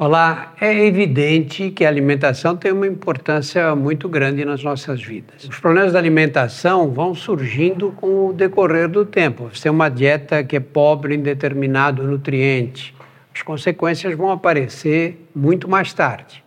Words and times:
Olá, 0.00 0.54
é 0.60 0.86
evidente 0.86 1.72
que 1.72 1.84
a 1.84 1.88
alimentação 1.88 2.56
tem 2.56 2.70
uma 2.70 2.86
importância 2.86 3.74
muito 3.74 4.08
grande 4.08 4.44
nas 4.44 4.62
nossas 4.62 5.02
vidas. 5.02 5.42
Os 5.42 5.58
problemas 5.58 5.92
da 5.92 5.98
alimentação 5.98 6.92
vão 6.92 7.16
surgindo 7.16 7.90
com 7.90 8.28
o 8.28 8.32
decorrer 8.32 8.88
do 8.88 9.04
tempo. 9.04 9.50
Você 9.52 9.64
tem 9.64 9.72
uma 9.72 9.88
dieta 9.88 10.44
que 10.44 10.54
é 10.54 10.60
pobre 10.60 11.16
em 11.16 11.20
determinado 11.20 12.04
nutriente, 12.04 12.94
as 13.34 13.42
consequências 13.42 14.16
vão 14.16 14.30
aparecer 14.30 15.26
muito 15.34 15.68
mais 15.68 15.92
tarde. 15.92 16.44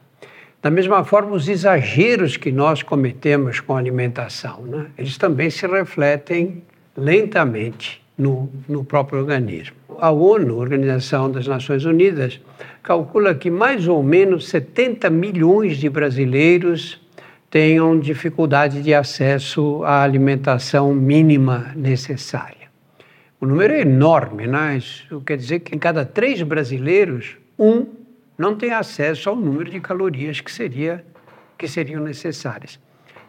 Da 0.62 0.72
mesma 0.72 1.04
forma, 1.04 1.36
os 1.36 1.50
exageros 1.50 2.38
que 2.38 2.54
nós 2.54 2.82
cometemos 2.82 3.60
com 3.60 3.76
a 3.76 3.80
alimentação, 3.80 4.62
né, 4.62 4.86
eles 4.98 5.18
também 5.18 5.50
se 5.50 5.68
refletem 5.68 6.64
lentamente 6.96 8.01
no, 8.22 8.50
no 8.70 8.86
próprio 8.86 9.20
organismo. 9.20 9.76
A 10.00 10.12
ONU, 10.12 10.58
Organização 10.58 11.32
das 11.32 11.48
Nações 11.48 11.86
Unidas, 11.86 12.40
calcula 12.84 13.34
que 13.34 13.50
mais 13.50 13.88
ou 13.88 14.04
menos 14.04 14.48
70 14.48 15.10
milhões 15.10 15.78
de 15.78 15.90
brasileiros 15.90 17.02
tenham 17.50 18.00
dificuldade 18.00 18.82
de 18.84 18.94
acesso 18.94 19.84
à 19.84 20.04
alimentação 20.04 20.94
mínima 20.94 21.72
necessária. 21.76 22.70
O 23.40 23.46
número 23.46 23.74
é 23.74 23.82
enorme, 23.82 24.46
né? 24.46 24.78
Isso 24.78 25.20
quer 25.22 25.38
dizer 25.38 25.60
que 25.62 25.76
em 25.76 25.80
cada 25.80 26.06
três 26.06 26.42
brasileiros, 26.44 27.38
um 27.58 27.88
não 28.38 28.56
tem 28.56 28.72
acesso 28.72 29.30
ao 29.30 29.36
número 29.36 29.70
de 29.70 29.80
calorias 29.80 30.40
que, 30.42 30.52
seria, 30.52 31.04
que 31.58 31.68
seriam 31.68 32.04
necessárias. 32.04 32.80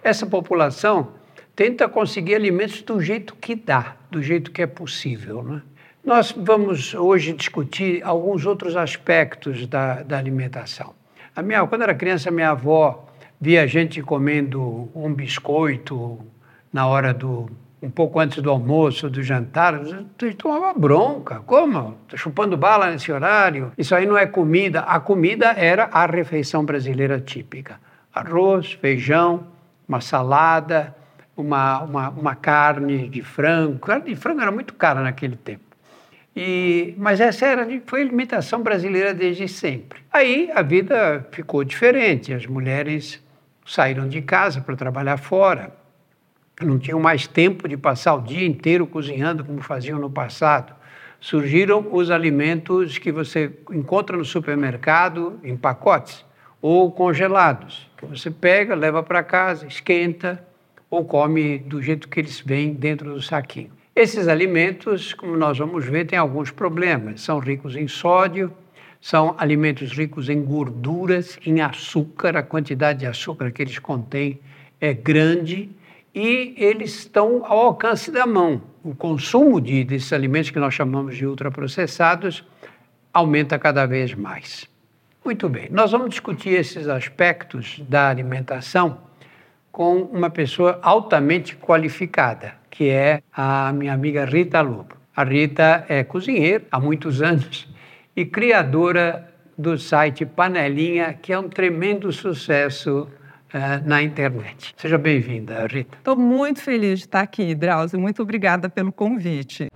Essa 0.02 0.26
população 0.26 1.08
tenta 1.54 1.88
conseguir 1.88 2.34
alimentos 2.34 2.82
do 2.82 3.00
jeito 3.00 3.34
que 3.36 3.54
dá, 3.54 3.96
do 4.10 4.22
jeito 4.22 4.50
que 4.50 4.62
é 4.62 4.66
possível. 4.66 5.42
Né? 5.42 5.62
Nós 6.04 6.32
vamos 6.36 6.94
hoje 6.94 7.32
discutir 7.32 8.02
alguns 8.02 8.44
outros 8.46 8.76
aspectos 8.76 9.66
da, 9.66 10.02
da 10.02 10.18
alimentação. 10.18 10.94
A 11.34 11.42
minha, 11.42 11.66
quando 11.66 11.82
era 11.82 11.94
criança, 11.94 12.30
minha 12.30 12.50
avó 12.50 13.06
via 13.40 13.62
a 13.62 13.66
gente 13.66 14.02
comendo 14.02 14.90
um 14.94 15.12
biscoito 15.12 16.18
na 16.72 16.86
hora 16.86 17.12
do, 17.12 17.50
um 17.82 17.90
pouco 17.90 18.20
antes 18.20 18.40
do 18.40 18.50
almoço, 18.50 19.10
do 19.10 19.22
jantar, 19.22 19.80
tu 20.16 20.32
tomava 20.34 20.78
bronca. 20.78 21.40
Como? 21.40 21.96
Tô 22.08 22.16
chupando 22.16 22.56
bala 22.56 22.90
nesse 22.90 23.10
horário? 23.10 23.72
Isso 23.76 23.94
aí 23.94 24.06
não 24.06 24.16
é 24.16 24.26
comida. 24.26 24.80
A 24.80 25.00
comida 25.00 25.52
era 25.56 25.84
a 25.92 26.06
refeição 26.06 26.64
brasileira 26.64 27.20
típica: 27.20 27.80
arroz, 28.14 28.72
feijão, 28.74 29.48
uma 29.88 30.00
salada, 30.00 30.94
uma, 31.36 31.80
uma, 31.82 32.08
uma 32.10 32.34
carne 32.34 33.08
de 33.08 33.22
frango. 33.22 33.78
Carne 33.78 34.06
de 34.06 34.16
frango 34.16 34.40
era 34.40 34.50
muito 34.50 34.74
cara 34.74 35.00
naquele 35.00 35.36
tempo. 35.36 35.64
E, 36.34 36.94
mas 36.96 37.20
essa 37.20 37.46
era, 37.46 37.66
foi 37.86 38.00
a 38.00 38.04
alimentação 38.04 38.62
brasileira 38.62 39.12
desde 39.12 39.46
sempre. 39.48 40.00
Aí 40.12 40.50
a 40.54 40.62
vida 40.62 41.26
ficou 41.30 41.62
diferente. 41.64 42.32
As 42.32 42.46
mulheres 42.46 43.22
saíram 43.66 44.08
de 44.08 44.22
casa 44.22 44.60
para 44.60 44.74
trabalhar 44.74 45.18
fora 45.18 45.72
não 46.64 46.78
tinham 46.78 47.00
mais 47.00 47.26
tempo 47.26 47.68
de 47.68 47.76
passar 47.76 48.14
o 48.14 48.20
dia 48.20 48.46
inteiro 48.46 48.86
cozinhando 48.86 49.44
como 49.44 49.60
faziam 49.60 49.98
no 49.98 50.10
passado. 50.10 50.74
Surgiram 51.20 51.86
os 51.92 52.10
alimentos 52.10 52.98
que 52.98 53.12
você 53.12 53.52
encontra 53.70 54.16
no 54.16 54.24
supermercado 54.24 55.38
em 55.42 55.56
pacotes 55.56 56.24
ou 56.60 56.90
congelados, 56.90 57.90
que 57.96 58.06
você 58.06 58.30
pega, 58.30 58.74
leva 58.74 59.02
para 59.02 59.22
casa, 59.22 59.66
esquenta 59.66 60.44
ou 60.92 61.06
come 61.06 61.56
do 61.56 61.80
jeito 61.80 62.06
que 62.06 62.20
eles 62.20 62.42
vêm 62.44 62.74
dentro 62.74 63.14
do 63.14 63.22
saquinho. 63.22 63.70
Esses 63.96 64.28
alimentos, 64.28 65.14
como 65.14 65.34
nós 65.38 65.56
vamos 65.56 65.86
ver, 65.86 66.06
têm 66.06 66.18
alguns 66.18 66.50
problemas. 66.50 67.22
São 67.22 67.38
ricos 67.38 67.74
em 67.74 67.88
sódio, 67.88 68.52
são 69.00 69.34
alimentos 69.38 69.90
ricos 69.92 70.28
em 70.28 70.42
gorduras, 70.42 71.38
em 71.46 71.62
açúcar, 71.62 72.36
a 72.36 72.42
quantidade 72.42 72.98
de 72.98 73.06
açúcar 73.06 73.50
que 73.50 73.62
eles 73.62 73.78
contêm 73.78 74.38
é 74.78 74.92
grande 74.92 75.70
e 76.14 76.54
eles 76.58 76.98
estão 76.98 77.42
ao 77.46 77.60
alcance 77.60 78.10
da 78.10 78.26
mão. 78.26 78.60
O 78.84 78.94
consumo 78.94 79.62
de, 79.62 79.84
desses 79.84 80.12
alimentos 80.12 80.50
que 80.50 80.58
nós 80.58 80.74
chamamos 80.74 81.16
de 81.16 81.24
ultraprocessados 81.24 82.44
aumenta 83.14 83.58
cada 83.58 83.86
vez 83.86 84.12
mais. 84.12 84.68
Muito 85.24 85.48
bem, 85.48 85.68
nós 85.70 85.90
vamos 85.90 86.10
discutir 86.10 86.50
esses 86.50 86.86
aspectos 86.86 87.80
da 87.88 88.10
alimentação 88.10 89.10
com 89.72 90.02
uma 90.02 90.28
pessoa 90.28 90.78
altamente 90.82 91.56
qualificada, 91.56 92.54
que 92.70 92.90
é 92.90 93.22
a 93.32 93.72
minha 93.72 93.94
amiga 93.94 94.26
Rita 94.26 94.60
Lobo. 94.60 94.94
A 95.16 95.24
Rita 95.24 95.86
é 95.88 96.04
cozinheira 96.04 96.62
há 96.70 96.78
muitos 96.78 97.22
anos 97.22 97.66
e 98.14 98.26
criadora 98.26 99.32
do 99.56 99.78
site 99.78 100.26
Panelinha, 100.26 101.14
que 101.14 101.32
é 101.32 101.38
um 101.38 101.48
tremendo 101.48 102.12
sucesso 102.12 103.08
uh, 103.54 103.88
na 103.88 104.02
internet. 104.02 104.74
Seja 104.76 104.98
bem-vinda, 104.98 105.66
Rita. 105.66 105.96
Estou 105.96 106.16
muito 106.16 106.60
feliz 106.60 107.00
de 107.00 107.06
estar 107.06 107.20
aqui, 107.20 107.54
Drauzio. 107.54 107.98
Muito 107.98 108.22
obrigada 108.22 108.68
pelo 108.68 108.92
convite. 108.92 109.68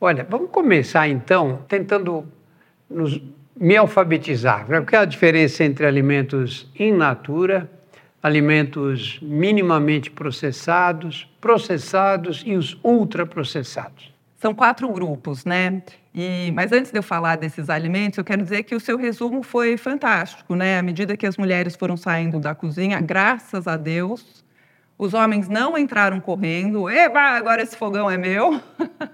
Olha, 0.00 0.26
vamos 0.28 0.50
começar 0.50 1.08
então 1.08 1.60
tentando 1.68 2.26
nos, 2.94 3.20
me 3.56 3.76
alfabetizar. 3.76 4.66
Qual 4.66 4.84
é 4.92 4.96
a 4.96 5.04
diferença 5.04 5.64
entre 5.64 5.86
alimentos 5.86 6.70
in 6.78 6.92
natura, 6.92 7.70
alimentos 8.22 9.18
minimamente 9.22 10.10
processados, 10.10 11.28
processados 11.40 12.42
e 12.46 12.54
os 12.54 12.78
ultraprocessados? 12.82 14.12
São 14.38 14.54
quatro 14.54 14.88
grupos, 14.90 15.44
né? 15.44 15.82
E, 16.14 16.50
mas 16.52 16.72
antes 16.72 16.90
de 16.90 16.98
eu 16.98 17.02
falar 17.02 17.36
desses 17.36 17.70
alimentos, 17.70 18.18
eu 18.18 18.24
quero 18.24 18.42
dizer 18.42 18.64
que 18.64 18.74
o 18.74 18.80
seu 18.80 18.98
resumo 18.98 19.42
foi 19.42 19.76
fantástico, 19.76 20.54
né? 20.56 20.78
À 20.78 20.82
medida 20.82 21.16
que 21.16 21.26
as 21.26 21.36
mulheres 21.36 21.76
foram 21.76 21.96
saindo 21.96 22.40
da 22.40 22.54
cozinha, 22.54 23.00
graças 23.00 23.68
a 23.68 23.76
Deus, 23.76 24.41
os 25.02 25.14
homens 25.14 25.48
não 25.48 25.76
entraram 25.76 26.20
correndo, 26.20 26.88
Eba, 26.88 27.20
agora 27.20 27.60
esse 27.60 27.76
fogão 27.76 28.08
é 28.08 28.16
meu. 28.16 28.62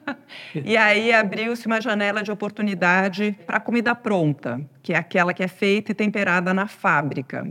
e 0.55 0.77
aí 0.77 1.15
abriu-se 1.15 1.67
uma 1.67 1.81
janela 1.81 2.23
de 2.23 2.31
oportunidade 2.31 3.35
para 3.47 3.59
comida 3.59 3.95
pronta, 3.95 4.61
que 4.83 4.93
é 4.93 4.99
aquela 4.99 5.33
que 5.33 5.43
é 5.43 5.49
feita 5.49 5.93
e 5.93 5.95
temperada 5.95 6.53
na 6.53 6.69
fábrica. 6.69 7.49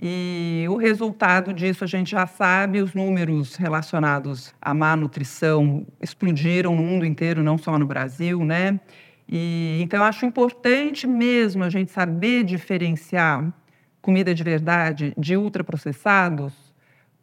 E 0.00 0.64
o 0.70 0.76
resultado 0.76 1.52
disso 1.52 1.84
a 1.84 1.86
gente 1.86 2.12
já 2.12 2.26
sabe, 2.26 2.80
os 2.80 2.94
números 2.94 3.56
relacionados 3.56 4.54
à 4.58 4.72
má 4.72 4.96
nutrição 4.96 5.86
explodiram 6.00 6.74
no 6.74 6.82
mundo 6.82 7.04
inteiro, 7.04 7.42
não 7.42 7.58
só 7.58 7.78
no 7.78 7.84
Brasil, 7.84 8.42
né? 8.42 8.80
E, 9.28 9.80
então, 9.82 10.00
eu 10.00 10.04
acho 10.04 10.24
importante 10.24 11.06
mesmo 11.06 11.62
a 11.62 11.68
gente 11.68 11.90
saber 11.90 12.42
diferenciar 12.42 13.52
comida 14.00 14.32
de 14.32 14.42
verdade 14.42 15.12
de 15.18 15.36
ultraprocessados, 15.36 16.65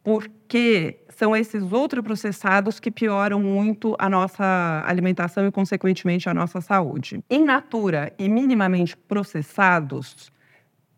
porque 0.04 1.00
são 1.08 1.34
esses 1.34 1.62
ultraprocessados 1.62 2.78
que 2.78 2.90
pioram 2.90 3.40
muito 3.40 3.96
a 3.98 4.08
nossa 4.08 4.84
alimentação 4.86 5.46
e, 5.46 5.50
consequentemente, 5.50 6.28
a 6.28 6.34
nossa 6.34 6.60
saúde. 6.60 7.24
In 7.30 7.44
natura 7.44 8.12
e 8.18 8.28
minimamente 8.28 8.94
processados, 8.94 10.30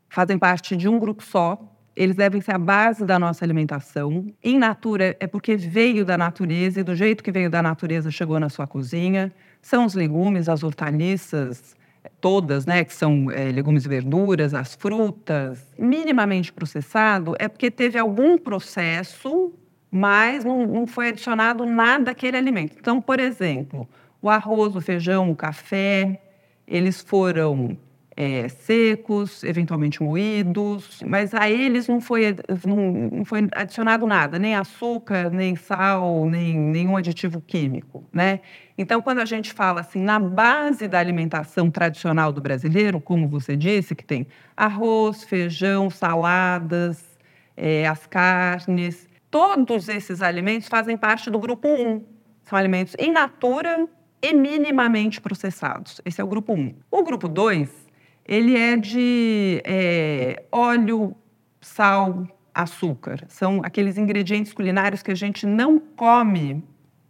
fazem 0.08 0.36
parte 0.36 0.76
de 0.76 0.88
um 0.88 0.98
grupo 0.98 1.22
só. 1.22 1.72
Eles 1.94 2.16
devem 2.16 2.40
ser 2.40 2.56
a 2.56 2.58
base 2.58 3.06
da 3.06 3.16
nossa 3.16 3.44
alimentação. 3.44 4.26
In 4.42 4.58
natura 4.58 5.16
é 5.20 5.26
porque 5.26 5.56
veio 5.56 6.04
da 6.04 6.18
natureza 6.18 6.80
e 6.80 6.82
do 6.82 6.96
jeito 6.96 7.22
que 7.22 7.30
veio 7.30 7.48
da 7.48 7.62
natureza 7.62 8.10
chegou 8.10 8.40
na 8.40 8.48
sua 8.48 8.66
cozinha. 8.66 9.32
São 9.62 9.84
os 9.84 9.94
legumes, 9.94 10.48
as 10.48 10.64
hortaliças, 10.64 11.75
todas, 12.20 12.66
né, 12.66 12.84
que 12.84 12.94
são 12.94 13.30
é, 13.30 13.50
legumes 13.50 13.84
e 13.84 13.88
verduras, 13.88 14.54
as 14.54 14.74
frutas. 14.74 15.64
Minimamente 15.78 16.52
processado 16.52 17.34
é 17.38 17.48
porque 17.48 17.70
teve 17.70 17.98
algum 17.98 18.36
processo, 18.38 19.52
mas 19.90 20.44
não, 20.44 20.66
não 20.66 20.86
foi 20.86 21.08
adicionado 21.08 21.64
nada 21.64 22.10
àquele 22.10 22.36
alimento. 22.36 22.76
Então, 22.78 23.00
por 23.00 23.20
exemplo, 23.20 23.88
o 24.20 24.28
arroz, 24.28 24.74
o 24.74 24.80
feijão, 24.80 25.30
o 25.30 25.36
café, 25.36 26.20
eles 26.66 27.00
foram 27.00 27.76
é, 28.16 28.48
secos, 28.48 29.44
eventualmente 29.44 30.02
moídos, 30.02 31.02
mas 31.06 31.34
a 31.34 31.50
eles 31.50 31.86
não 31.86 32.00
foi, 32.00 32.34
não, 32.66 32.76
não, 33.12 33.24
foi 33.26 33.46
adicionado 33.52 34.06
nada, 34.06 34.38
nem 34.38 34.56
açúcar, 34.56 35.28
nem 35.30 35.54
sal, 35.54 36.24
nem 36.24 36.58
nenhum 36.58 36.96
aditivo 36.96 37.42
químico, 37.42 38.02
né? 38.10 38.40
Então, 38.78 39.02
quando 39.02 39.20
a 39.20 39.26
gente 39.26 39.52
fala 39.52 39.82
assim, 39.82 40.00
na 40.00 40.18
base 40.18 40.88
da 40.88 40.98
alimentação 40.98 41.70
tradicional 41.70 42.32
do 42.32 42.40
brasileiro, 42.40 43.00
como 43.00 43.28
você 43.28 43.54
disse, 43.54 43.94
que 43.94 44.04
tem 44.04 44.26
arroz, 44.56 45.22
feijão, 45.24 45.90
saladas, 45.90 47.04
é, 47.54 47.86
as 47.86 48.06
carnes, 48.06 49.06
todos 49.30 49.88
esses 49.88 50.22
alimentos 50.22 50.68
fazem 50.68 50.96
parte 50.96 51.30
do 51.30 51.38
grupo 51.38 51.68
1. 51.68 52.02
São 52.44 52.58
alimentos 52.58 52.94
in 52.98 53.12
natura 53.12 53.86
e 54.22 54.32
minimamente 54.32 55.20
processados. 55.20 56.00
Esse 56.04 56.20
é 56.20 56.24
o 56.24 56.26
grupo 56.26 56.54
1. 56.54 56.74
O 56.90 57.02
grupo 57.02 57.28
2 57.28 57.85
ele 58.26 58.56
é 58.56 58.76
de 58.76 59.62
é, 59.64 60.44
óleo, 60.50 61.14
sal, 61.60 62.26
açúcar. 62.54 63.24
São 63.28 63.60
aqueles 63.62 63.98
ingredientes 63.98 64.52
culinários 64.52 65.02
que 65.02 65.10
a 65.10 65.14
gente 65.14 65.46
não 65.46 65.78
come 65.78 66.64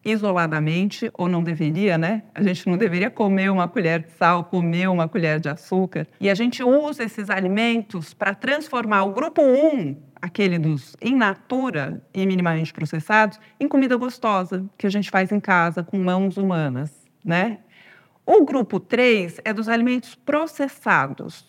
isoladamente, 0.07 1.11
ou 1.15 1.29
não 1.29 1.43
deveria, 1.43 1.99
né? 1.99 2.23
A 2.33 2.41
gente 2.41 2.69
não 2.69 2.77
deveria 2.77 3.11
comer 3.11 3.51
uma 3.51 3.67
colher 3.67 4.05
de 4.05 4.13
sal, 4.13 4.45
comer 4.45 4.89
uma 4.89 5.09
colher 5.09 5.41
de 5.41 5.49
açúcar. 5.49 6.07
E 6.21 6.31
a 6.31 6.35
gente 6.35 6.63
usa 6.63 7.03
esses 7.03 7.29
alimentos 7.29 8.15
para 8.15 8.33
transformar 8.33 9.03
o 9.03 9.13
grupo 9.13 9.43
1, 9.43 9.97
aquele 10.23 10.61
dos 10.61 10.97
in 11.03 11.17
natura 11.17 12.01
e 12.15 12.25
minimamente 12.25 12.73
processados, 12.73 13.41
em 13.59 13.67
comida 13.67 13.97
gostosa, 13.97 14.65
que 14.79 14.87
a 14.87 14.91
gente 14.91 15.11
faz 15.11 15.33
em 15.33 15.41
casa 15.41 15.83
com 15.83 15.99
mãos 15.99 16.37
humanas, 16.37 16.93
né? 17.25 17.59
O 18.26 18.44
grupo 18.44 18.81
3 18.81 19.40
é 19.44 19.52
dos 19.52 19.69
alimentos 19.69 20.17
processados. 20.17 21.46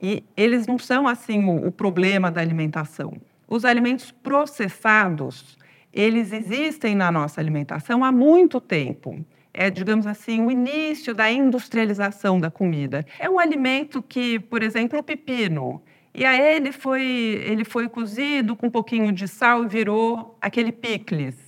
E 0.00 0.24
eles 0.34 0.66
não 0.66 0.78
são 0.78 1.06
assim 1.06 1.44
o, 1.44 1.68
o 1.68 1.70
problema 1.70 2.30
da 2.30 2.40
alimentação. 2.40 3.12
Os 3.46 3.62
alimentos 3.62 4.10
processados, 4.10 5.58
eles 5.92 6.32
existem 6.32 6.94
na 6.94 7.12
nossa 7.12 7.42
alimentação 7.42 8.02
há 8.02 8.10
muito 8.10 8.58
tempo. 8.58 9.22
É, 9.52 9.68
digamos 9.68 10.06
assim, 10.06 10.44
o 10.44 10.50
início 10.50 11.14
da 11.14 11.30
industrialização 11.30 12.40
da 12.40 12.50
comida. 12.50 13.06
É 13.20 13.28
um 13.28 13.38
alimento 13.38 14.02
que, 14.02 14.40
por 14.40 14.62
exemplo, 14.62 14.98
o 14.98 15.02
pepino. 15.02 15.80
E 16.14 16.24
aí 16.24 16.56
ele 16.56 16.72
foi, 16.72 17.02
ele 17.02 17.64
foi 17.64 17.88
cozido 17.88 18.56
com 18.56 18.68
um 18.68 18.70
pouquinho 18.70 19.12
de 19.12 19.28
sal 19.28 19.62
e 19.62 19.68
virou 19.68 20.38
aquele 20.40 20.72
picles. 20.72 21.43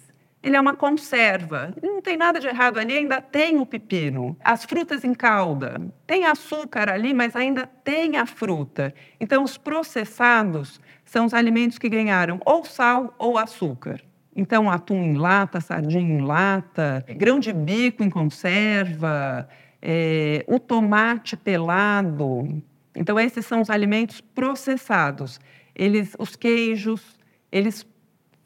Ele 0.47 0.55
é 0.55 0.61
uma 0.61 0.77
conserva. 0.77 1.75
Não 1.83 2.01
tem 2.01 2.17
nada 2.17 2.39
de 2.39 2.47
errado 2.47 2.79
ali, 2.79 2.97
ainda 2.97 3.21
tem 3.21 3.59
o 3.59 3.67
pepino. 3.67 4.37
As 4.45 4.65
frutas 4.65 5.03
em 5.03 5.13
calda. 5.13 5.81
Tem 6.07 6.25
açúcar 6.25 6.89
ali, 6.89 7.13
mas 7.13 7.35
ainda 7.35 7.67
tem 7.83 8.17
a 8.17 8.25
fruta. 8.25 8.95
Então, 9.19 9.43
os 9.43 9.59
processados 9.59 10.81
são 11.05 11.27
os 11.27 11.35
alimentos 11.35 11.79
que 11.79 11.89
ganharam 11.89 12.39
ou 12.47 12.65
sal 12.65 13.13
ou 13.19 13.37
açúcar. 13.37 14.01
Então, 14.37 14.71
atum 14.71 15.03
em 15.03 15.15
lata, 15.15 15.61
sardinha 15.61 16.17
em 16.17 16.21
lata, 16.21 17.05
grão 17.17 17.41
de 17.41 17.53
bico 17.53 18.05
em 18.05 18.11
conserva, 18.11 19.49
é, 19.83 20.45
o 20.47 20.61
tomate 20.61 21.37
pelado. 21.37 22.63
Então, 22.95 23.19
esses 23.19 23.45
são 23.45 23.63
os 23.63 23.69
alimentos 23.69 24.21
processados. 24.21 25.41
Eles, 25.75 26.15
os 26.21 26.37
queijos, 26.37 27.19
eles 27.51 27.85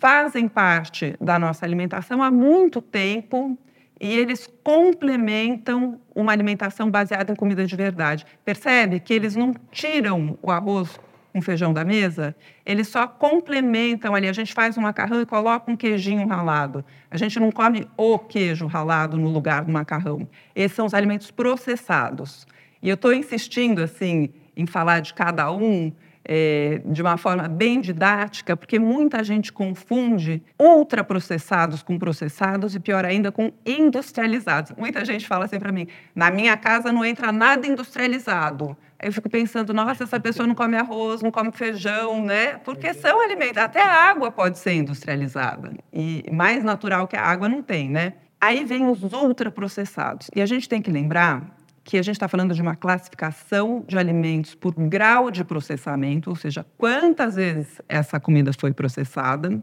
fazem 0.01 0.49
parte 0.49 1.15
da 1.21 1.39
nossa 1.39 1.67
alimentação 1.67 2.23
há 2.23 2.31
muito 2.31 2.81
tempo 2.81 3.57
e 4.01 4.17
eles 4.17 4.51
complementam 4.65 6.01
uma 6.15 6.33
alimentação 6.33 6.91
baseada 6.91 7.31
em 7.31 7.37
comida 7.37 7.67
de 7.67 7.77
verdade. 7.77 8.25
Percebe 8.43 8.99
que 8.99 9.13
eles 9.13 9.37
não 9.37 9.55
tiram 9.71 10.39
o 10.41 10.51
arroz 10.51 10.99
com 11.35 11.43
feijão 11.43 11.73
da 11.73 11.85
mesa, 11.85 12.35
eles 12.65 12.89
só 12.89 13.07
complementam 13.07 14.15
ali. 14.15 14.27
A 14.27 14.33
gente 14.33 14.55
faz 14.55 14.77
um 14.79 14.81
macarrão 14.81 15.21
e 15.21 15.27
coloca 15.27 15.71
um 15.71 15.77
queijinho 15.77 16.27
ralado. 16.27 16.83
A 17.11 17.19
gente 17.19 17.39
não 17.39 17.53
come 17.53 17.87
o 17.95 18.19
queijo 18.19 18.67
ralado 18.67 19.19
no 19.19 19.29
lugar 19.29 19.67
do 19.67 19.71
macarrão. 19.71 20.27
Esses 20.57 20.75
são 20.75 20.87
os 20.87 20.95
alimentos 20.95 21.31
processados. 21.31 22.47
E 22.83 22.89
eu 22.89 22.95
estou 22.95 23.13
insistindo 23.13 23.83
assim 23.83 24.31
em 24.57 24.65
falar 24.65 25.01
de 25.01 25.13
cada 25.13 25.53
um, 25.53 25.93
é, 26.25 26.81
de 26.85 27.03
uma 27.03 27.17
forma 27.17 27.49
bem 27.49 27.81
didática, 27.81 28.57
porque 28.57 28.79
muita 28.79 29.23
gente 29.25 29.53
confunde 29.53 30.43
ultraprocessados 30.59 31.83
com 31.83 31.99
processados 31.99 32.75
e, 32.75 32.81
pior 32.81 33.05
ainda, 33.05 33.33
com 33.33 33.53
industrializados. 33.65 34.73
Muita 34.77 35.05
gente 35.05 35.27
fala 35.27 35.47
assim 35.47 35.59
para 35.59 35.73
mim: 35.73 35.87
na 36.15 36.31
minha 36.31 36.57
casa 36.57 36.93
não 36.93 37.05
entra 37.05 37.33
nada 37.33 37.67
industrializado. 37.67 38.77
Aí 38.99 39.09
eu 39.09 39.13
fico 39.13 39.31
pensando, 39.31 39.73
nossa, 39.73 40.05
essa 40.05 40.21
pessoa 40.21 40.47
não 40.47 40.55
come 40.55 40.77
arroz, 40.77 41.23
não 41.23 41.31
come 41.31 41.51
feijão, 41.53 42.23
né? 42.23 42.59
Porque 42.59 42.93
são 42.93 43.21
alimentos. 43.23 43.57
Até 43.57 43.83
a 43.83 44.11
água 44.11 44.31
pode 44.31 44.59
ser 44.59 44.75
industrializada. 44.75 45.73
E 45.91 46.23
mais 46.31 46.63
natural 46.63 47.09
que 47.09 47.17
a 47.17 47.23
água 47.23 47.49
não 47.49 47.63
tem, 47.63 47.89
né? 47.89 48.13
Aí 48.39 48.63
vem 48.65 48.87
os 48.87 49.03
ultraprocessados. 49.03 50.31
E 50.35 50.43
a 50.43 50.47
gente 50.47 50.69
tem 50.69 50.83
que 50.83 50.91
lembrar 50.91 51.60
que 51.91 51.99
a 51.99 52.03
gente 52.03 52.15
está 52.15 52.29
falando 52.29 52.55
de 52.55 52.63
uma 52.63 52.77
classificação 52.77 53.85
de 53.85 53.99
alimentos 53.99 54.55
por 54.55 54.73
grau 54.77 55.29
de 55.29 55.43
processamento, 55.43 56.31
ou 56.31 56.37
seja, 56.37 56.65
quantas 56.79 57.35
vezes 57.35 57.83
essa 57.89 58.21
comida 58.21 58.53
foi 58.57 58.73
processada, 58.73 59.61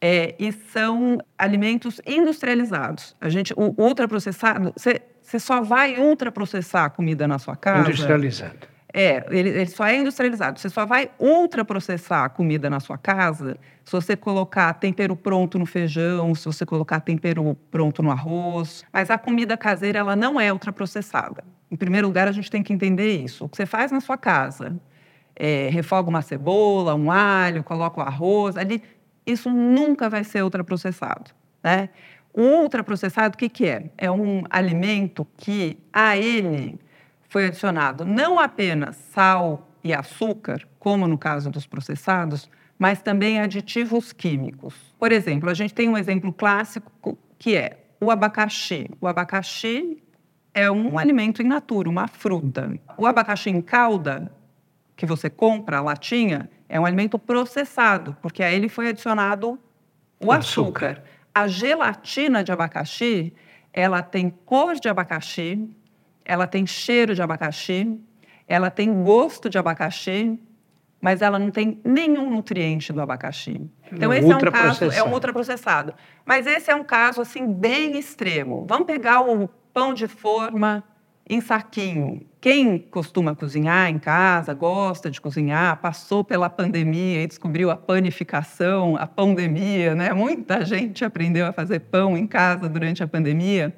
é, 0.00 0.36
e 0.38 0.52
são 0.52 1.18
alimentos 1.36 2.00
industrializados. 2.06 3.16
A 3.20 3.28
gente, 3.28 3.52
o 3.56 3.74
ultraprocessado, 3.76 4.72
você, 4.76 5.02
você 5.20 5.40
só 5.40 5.60
vai 5.60 5.98
ultraprocessar 5.98 6.84
a 6.84 6.90
comida 6.90 7.26
na 7.26 7.40
sua 7.40 7.56
casa. 7.56 7.88
Industrializado. 7.88 8.68
É, 8.92 9.26
ele, 9.30 9.50
ele, 9.50 9.66
só 9.66 9.86
é 9.86 9.96
industrializado. 9.96 10.58
Você 10.58 10.68
só 10.68 10.86
vai 10.86 11.10
ultraprocessar 11.18 12.24
a 12.24 12.28
comida 12.28 12.70
na 12.70 12.80
sua 12.80 12.96
casa 12.96 13.58
se 13.84 13.92
você 13.92 14.16
colocar 14.16 14.72
tempero 14.74 15.14
pronto 15.14 15.58
no 15.58 15.66
feijão, 15.66 16.34
se 16.34 16.44
você 16.46 16.64
colocar 16.64 17.00
tempero 17.00 17.56
pronto 17.70 18.02
no 18.02 18.10
arroz. 18.10 18.84
Mas 18.92 19.10
a 19.10 19.18
comida 19.18 19.56
caseira, 19.56 19.98
ela 19.98 20.16
não 20.16 20.40
é 20.40 20.52
ultraprocessada. 20.52 21.44
Em 21.70 21.76
primeiro 21.76 22.06
lugar, 22.06 22.28
a 22.28 22.32
gente 22.32 22.50
tem 22.50 22.62
que 22.62 22.72
entender 22.72 23.22
isso. 23.22 23.44
O 23.44 23.48
que 23.48 23.56
você 23.56 23.66
faz 23.66 23.92
na 23.92 24.00
sua 24.00 24.16
casa, 24.16 24.80
é, 25.36 25.68
refoga 25.70 26.08
uma 26.08 26.22
cebola, 26.22 26.94
um 26.94 27.10
alho, 27.10 27.62
coloca 27.62 28.00
o 28.00 28.02
arroz, 28.02 28.56
ali, 28.56 28.82
isso 29.26 29.50
nunca 29.50 30.08
vai 30.08 30.24
ser 30.24 30.42
ultraprocessado, 30.42 31.30
né? 31.62 31.90
O 32.32 32.42
ultraprocessado, 32.62 33.34
o 33.34 33.38
que, 33.38 33.48
que 33.48 33.66
é? 33.66 33.90
É 33.98 34.10
um 34.10 34.44
alimento 34.48 35.26
que 35.36 35.78
a 35.92 36.16
ele 36.16 36.78
foi 37.28 37.46
adicionado 37.46 38.04
não 38.04 38.38
apenas 38.38 38.96
sal 38.96 39.68
e 39.84 39.92
açúcar, 39.92 40.66
como 40.78 41.06
no 41.06 41.18
caso 41.18 41.50
dos 41.50 41.66
processados, 41.66 42.50
mas 42.78 43.02
também 43.02 43.40
aditivos 43.40 44.12
químicos. 44.12 44.74
Por 44.98 45.12
exemplo, 45.12 45.50
a 45.50 45.54
gente 45.54 45.74
tem 45.74 45.88
um 45.88 45.96
exemplo 45.96 46.32
clássico 46.32 47.18
que 47.38 47.56
é 47.56 47.84
o 48.00 48.10
abacaxi. 48.10 48.88
O 49.00 49.06
abacaxi 49.06 50.02
é 50.54 50.70
um 50.70 50.98
alimento 50.98 51.42
in 51.42 51.46
natura, 51.46 51.88
uma 51.88 52.08
fruta. 52.08 52.78
O 52.96 53.06
abacaxi 53.06 53.50
em 53.50 53.60
calda, 53.60 54.32
que 54.96 55.06
você 55.06 55.28
compra, 55.28 55.78
a 55.78 55.80
latinha, 55.80 56.50
é 56.68 56.78
um 56.78 56.84
alimento 56.84 57.18
processado, 57.18 58.16
porque 58.20 58.42
a 58.42 58.52
ele 58.52 58.68
foi 58.68 58.88
adicionado 58.88 59.58
o 60.20 60.32
açúcar. 60.32 60.90
açúcar. 60.90 61.04
A 61.34 61.46
gelatina 61.46 62.42
de 62.42 62.50
abacaxi, 62.50 63.32
ela 63.72 64.02
tem 64.02 64.30
cor 64.30 64.74
de 64.74 64.88
abacaxi, 64.88 65.68
ela 66.28 66.46
tem 66.46 66.66
cheiro 66.66 67.14
de 67.14 67.22
abacaxi, 67.22 67.98
ela 68.46 68.70
tem 68.70 69.02
gosto 69.02 69.48
de 69.48 69.56
abacaxi, 69.58 70.38
mas 71.00 71.22
ela 71.22 71.38
não 71.38 71.50
tem 71.50 71.80
nenhum 71.82 72.30
nutriente 72.30 72.92
do 72.92 73.00
abacaxi. 73.00 73.68
Então, 73.90 74.12
esse 74.12 74.30
é 74.30 74.36
um 74.36 74.40
caso, 74.40 74.84
é 74.84 75.02
um 75.02 75.12
ultraprocessado. 75.12 75.94
Mas 76.26 76.46
esse 76.46 76.70
é 76.70 76.74
um 76.74 76.84
caso, 76.84 77.22
assim, 77.22 77.50
bem 77.50 77.98
extremo. 77.98 78.66
Vamos 78.68 78.86
pegar 78.86 79.22
o 79.22 79.48
pão 79.72 79.94
de 79.94 80.06
forma 80.06 80.84
em 81.28 81.40
saquinho. 81.40 82.26
Quem 82.40 82.78
costuma 82.78 83.34
cozinhar 83.34 83.88
em 83.88 83.98
casa, 83.98 84.52
gosta 84.54 85.10
de 85.10 85.20
cozinhar, 85.20 85.78
passou 85.80 86.24
pela 86.24 86.50
pandemia 86.50 87.22
e 87.22 87.26
descobriu 87.26 87.70
a 87.70 87.76
panificação, 87.76 88.96
a 88.96 89.06
pandemia, 89.06 89.94
né? 89.94 90.12
Muita 90.12 90.64
gente 90.64 91.04
aprendeu 91.04 91.46
a 91.46 91.52
fazer 91.52 91.80
pão 91.80 92.16
em 92.16 92.26
casa 92.26 92.68
durante 92.68 93.02
a 93.02 93.08
pandemia. 93.08 93.74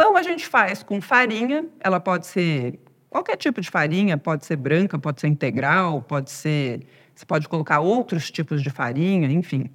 Pão 0.00 0.16
a 0.16 0.22
gente 0.22 0.46
faz 0.46 0.82
com 0.82 0.98
farinha, 0.98 1.66
ela 1.78 2.00
pode 2.00 2.26
ser 2.26 2.80
qualquer 3.10 3.36
tipo 3.36 3.60
de 3.60 3.70
farinha, 3.70 4.16
pode 4.16 4.46
ser 4.46 4.56
branca, 4.56 4.98
pode 4.98 5.20
ser 5.20 5.26
integral, 5.26 6.00
pode 6.00 6.30
ser. 6.30 6.86
Você 7.14 7.26
pode 7.26 7.46
colocar 7.46 7.80
outros 7.80 8.30
tipos 8.30 8.62
de 8.62 8.70
farinha, 8.70 9.30
enfim, 9.30 9.68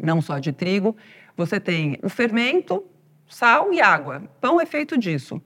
não 0.00 0.22
só 0.22 0.38
de 0.38 0.52
trigo. 0.52 0.96
Você 1.36 1.58
tem 1.58 1.98
o 2.00 2.08
fermento, 2.08 2.84
sal 3.28 3.72
e 3.72 3.80
água. 3.80 4.22
Pão 4.40 4.60
é 4.60 4.66
feito 4.66 4.96
disso. 4.96 5.42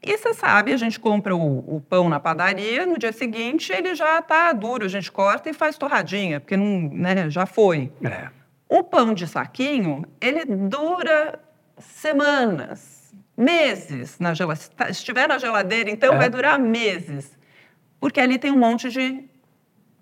E 0.00 0.16
você 0.16 0.32
sabe, 0.32 0.72
a 0.72 0.76
gente 0.76 1.00
compra 1.00 1.34
o, 1.34 1.78
o, 1.78 1.80
pão 1.80 2.08
na 2.08 2.20
padaria, 2.20 2.86
no 2.86 2.96
dia 2.96 3.12
seguinte 3.12 3.72
ele 3.72 3.96
já 3.96 4.20
está 4.20 4.52
duro, 4.52 4.84
a 4.84 4.88
gente 4.88 5.10
corta 5.10 5.50
e 5.50 5.52
faz 5.52 5.76
torradinha, 5.76 6.38
porque 6.38 6.56
não, 6.56 6.88
né, 6.88 7.28
já 7.28 7.46
foi. 7.46 7.90
É. 8.00 8.28
O 8.68 8.84
pão 8.84 9.12
de 9.12 9.26
saquinho, 9.26 10.04
ele 10.20 10.44
dura 10.44 11.40
semanas 11.80 13.03
meses 13.36 14.18
na 14.18 14.34
geladeira. 14.34 14.72
Se 14.86 14.90
estiver 14.90 15.28
na 15.28 15.38
geladeira, 15.38 15.90
então 15.90 16.14
é. 16.14 16.18
vai 16.18 16.30
durar 16.30 16.58
meses. 16.58 17.36
Porque 18.00 18.20
ali 18.20 18.38
tem 18.38 18.52
um 18.52 18.58
monte 18.58 18.90
de 18.90 19.24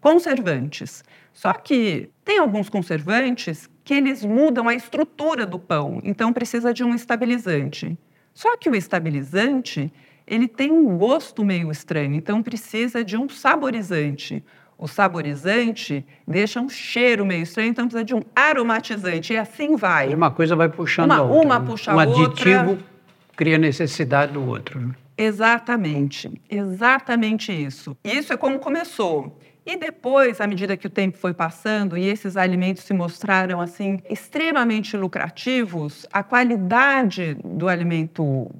conservantes. 0.01 1.05
Só 1.33 1.53
que 1.53 2.11
tem 2.25 2.39
alguns 2.39 2.69
conservantes 2.69 3.71
que 3.85 3.95
eles 3.95 4.25
mudam 4.25 4.69
a 4.69 4.75
estrutura 4.75 5.47
do 5.47 5.59
pão, 5.59 6.01
então 6.05 6.33
precisa 6.33 6.75
de 6.75 6.85
um 6.85 6.95
estabilizante. 6.95 7.99
Só 8.35 8.57
que 8.57 8.69
o 8.69 8.75
estabilizante, 8.75 9.93
ele 10.27 10.47
tem 10.47 10.71
um 10.71 10.97
gosto 10.99 11.45
meio 11.45 11.71
estranho, 11.71 12.15
então 12.15 12.43
precisa 12.43 13.05
de 13.05 13.17
um 13.17 13.29
saborizante. 13.29 14.45
O 14.79 14.89
saborizante 14.89 16.05
deixa 16.27 16.61
um 16.61 16.69
cheiro 16.69 17.25
meio 17.25 17.43
estranho, 17.43 17.71
então 17.71 17.87
precisa 17.87 18.05
de 18.05 18.15
um 18.15 18.23
aromatizante, 18.35 19.33
e 19.33 19.37
assim 19.37 19.77
vai. 19.77 20.13
Uma 20.15 20.31
coisa 20.31 20.57
vai 20.57 20.69
puxando 20.69 21.13
uma, 21.13 21.19
a 21.19 21.23
outra. 21.23 21.47
Uma 21.47 21.59
né? 21.59 21.67
puxa 21.67 21.95
um 21.95 22.01
a 22.01 22.05
outra. 22.05 22.25
Aditivo 22.25 22.92
cria 23.37 23.59
necessidade 23.59 24.33
do 24.33 24.47
outro. 24.47 24.81
Né? 24.81 24.95
Exatamente, 25.17 26.31
exatamente 26.49 27.53
isso. 27.53 27.97
Isso 28.05 28.33
é 28.33 28.37
como 28.37 28.59
começou. 28.59 29.39
E 29.65 29.77
depois, 29.77 30.41
à 30.41 30.47
medida 30.47 30.77
que 30.77 30.89
o 30.89 30.91
tempo 30.91 31.17
foi 31.17 31.33
passando 31.33 31.97
e 31.97 32.09
esses 32.09 32.37
alimentos 32.37 32.83
se 32.83 32.93
mostraram 32.93 33.61
assim 33.61 34.01
extremamente 34.11 34.97
lucrativos, 34.97 36.05
a 36.13 36.23
qualidade 36.23 37.37
do 37.45 37.69
alimento 37.69 38.51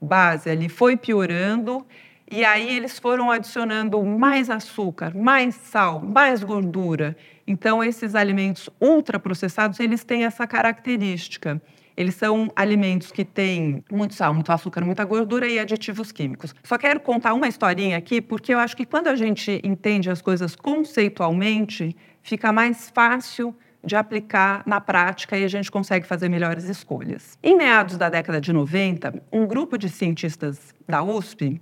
base 0.00 0.48
ali 0.48 0.68
foi 0.68 0.96
piorando 0.96 1.86
e 2.30 2.44
aí 2.44 2.74
eles 2.74 2.98
foram 2.98 3.30
adicionando 3.30 4.02
mais 4.02 4.48
açúcar, 4.48 5.14
mais 5.14 5.54
sal, 5.54 6.00
mais 6.00 6.42
gordura. 6.42 7.14
Então 7.46 7.84
esses 7.84 8.14
alimentos 8.14 8.70
ultraprocessados, 8.80 9.78
eles 9.78 10.04
têm 10.04 10.24
essa 10.24 10.46
característica. 10.46 11.60
Eles 11.96 12.14
são 12.14 12.52
alimentos 12.54 13.10
que 13.10 13.24
têm 13.24 13.82
muito 13.90 14.14
sal, 14.14 14.34
muito 14.34 14.52
açúcar, 14.52 14.84
muita 14.84 15.04
gordura 15.04 15.48
e 15.48 15.58
aditivos 15.58 16.12
químicos. 16.12 16.54
Só 16.62 16.76
quero 16.76 17.00
contar 17.00 17.32
uma 17.32 17.48
historinha 17.48 17.96
aqui, 17.96 18.20
porque 18.20 18.52
eu 18.52 18.58
acho 18.58 18.76
que 18.76 18.84
quando 18.84 19.08
a 19.08 19.16
gente 19.16 19.60
entende 19.64 20.10
as 20.10 20.20
coisas 20.20 20.54
conceitualmente, 20.54 21.96
fica 22.22 22.52
mais 22.52 22.90
fácil 22.90 23.54
de 23.82 23.94
aplicar 23.94 24.62
na 24.66 24.80
prática 24.80 25.38
e 25.38 25.44
a 25.44 25.48
gente 25.48 25.70
consegue 25.70 26.06
fazer 26.06 26.28
melhores 26.28 26.64
escolhas. 26.64 27.38
Em 27.42 27.56
meados 27.56 27.96
da 27.96 28.08
década 28.08 28.40
de 28.40 28.52
90, 28.52 29.22
um 29.32 29.46
grupo 29.46 29.78
de 29.78 29.88
cientistas 29.88 30.74
da 30.86 31.02
USP 31.02 31.60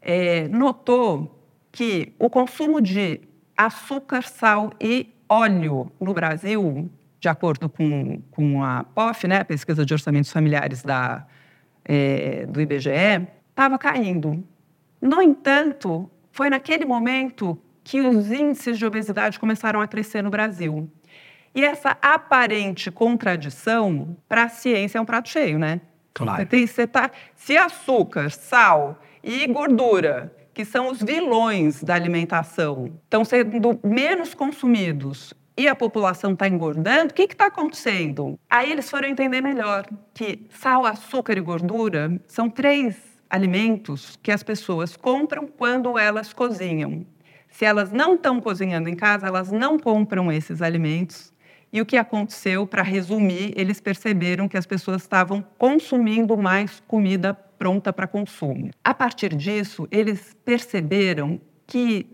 é, 0.00 0.48
notou 0.48 1.38
que 1.70 2.14
o 2.18 2.30
consumo 2.30 2.80
de 2.80 3.20
açúcar, 3.56 4.22
sal 4.22 4.72
e 4.80 5.14
óleo 5.28 5.92
no 6.00 6.14
Brasil 6.14 6.90
de 7.18 7.28
acordo 7.28 7.68
com, 7.68 8.20
com 8.30 8.62
a 8.62 8.84
POF, 8.84 9.26
né, 9.26 9.38
a 9.38 9.44
Pesquisa 9.44 9.84
de 9.84 9.92
Orçamentos 9.92 10.30
Familiares 10.30 10.82
da, 10.82 11.26
é, 11.84 12.46
do 12.46 12.60
IBGE, 12.60 13.26
estava 13.50 13.78
caindo. 13.78 14.44
No 15.00 15.22
entanto, 15.22 16.10
foi 16.30 16.50
naquele 16.50 16.84
momento 16.84 17.58
que 17.82 18.00
os 18.00 18.30
índices 18.30 18.78
de 18.78 18.84
obesidade 18.84 19.38
começaram 19.38 19.80
a 19.80 19.86
crescer 19.86 20.22
no 20.22 20.30
Brasil. 20.30 20.90
E 21.54 21.64
essa 21.64 21.96
aparente 22.02 22.90
contradição, 22.90 24.16
para 24.28 24.44
a 24.44 24.48
ciência, 24.48 24.98
é 24.98 25.00
um 25.00 25.06
prato 25.06 25.28
cheio, 25.28 25.58
né? 25.58 25.80
Claro. 26.12 26.38
Você 26.38 26.46
tem, 26.46 26.66
você 26.66 26.86
tá, 26.86 27.10
se 27.34 27.56
açúcar, 27.56 28.30
sal 28.30 29.00
e 29.22 29.46
gordura, 29.46 30.34
que 30.52 30.64
são 30.64 30.90
os 30.90 31.02
vilões 31.02 31.82
da 31.82 31.94
alimentação, 31.94 32.92
estão 33.04 33.24
sendo 33.24 33.78
menos 33.82 34.34
consumidos 34.34 35.32
e 35.56 35.66
a 35.66 35.74
população 35.74 36.32
está 36.32 36.46
engordando, 36.46 37.12
o 37.12 37.14
que 37.14 37.22
está 37.22 37.46
acontecendo? 37.46 38.38
Aí 38.48 38.70
eles 38.70 38.90
foram 38.90 39.08
entender 39.08 39.40
melhor 39.40 39.86
que 40.12 40.46
sal, 40.50 40.84
açúcar 40.84 41.38
e 41.38 41.40
gordura 41.40 42.20
são 42.26 42.50
três 42.50 42.96
alimentos 43.30 44.18
que 44.22 44.30
as 44.30 44.42
pessoas 44.42 44.96
compram 44.96 45.46
quando 45.46 45.98
elas 45.98 46.32
cozinham. 46.32 47.06
Se 47.48 47.64
elas 47.64 47.90
não 47.90 48.14
estão 48.14 48.38
cozinhando 48.40 48.88
em 48.88 48.94
casa, 48.94 49.26
elas 49.26 49.50
não 49.50 49.78
compram 49.78 50.30
esses 50.30 50.60
alimentos. 50.60 51.32
E 51.72 51.80
o 51.80 51.86
que 51.86 51.96
aconteceu, 51.96 52.66
para 52.66 52.82
resumir, 52.82 53.52
eles 53.56 53.80
perceberam 53.80 54.46
que 54.48 54.58
as 54.58 54.66
pessoas 54.66 55.02
estavam 55.02 55.44
consumindo 55.58 56.36
mais 56.36 56.82
comida 56.86 57.34
pronta 57.34 57.92
para 57.92 58.06
consumo. 58.06 58.70
A 58.84 58.92
partir 58.92 59.34
disso, 59.34 59.88
eles 59.90 60.36
perceberam 60.44 61.40
que 61.66 62.06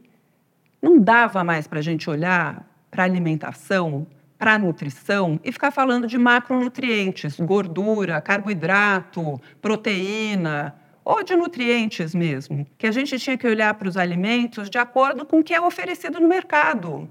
não 0.81 0.99
dava 0.99 1.45
mais 1.45 1.67
para 1.67 1.81
a 1.81 1.83
gente 1.83 2.09
olhar 2.09 2.72
para 2.93 3.05
alimentação, 3.05 4.07
para 4.39 4.59
nutrição 4.59 5.41
e 5.43 5.51
ficar 5.51 5.71
falando 5.71 6.07
de 6.07 6.19
macronutrientes, 6.19 7.41
gordura, 7.41 8.21
carboidrato, 8.21 9.41
proteína, 9.63 10.77
ou 11.03 11.25
de 11.25 11.35
nutrientes 11.35 12.15
mesmo, 12.15 12.67
que 12.77 12.87
a 12.87 12.93
gente 12.93 13.19
tinha 13.19 13.39
que 13.39 13.47
olhar 13.47 13.73
para 13.75 13.89
os 13.89 13.97
alimentos 13.97 14.69
de 14.69 14.77
acordo 14.77 15.25
com 15.25 15.41
o 15.41 15.43
que 15.43 15.55
é 15.55 15.61
oferecido 15.61 16.21
no 16.21 16.29
mercado. 16.29 17.09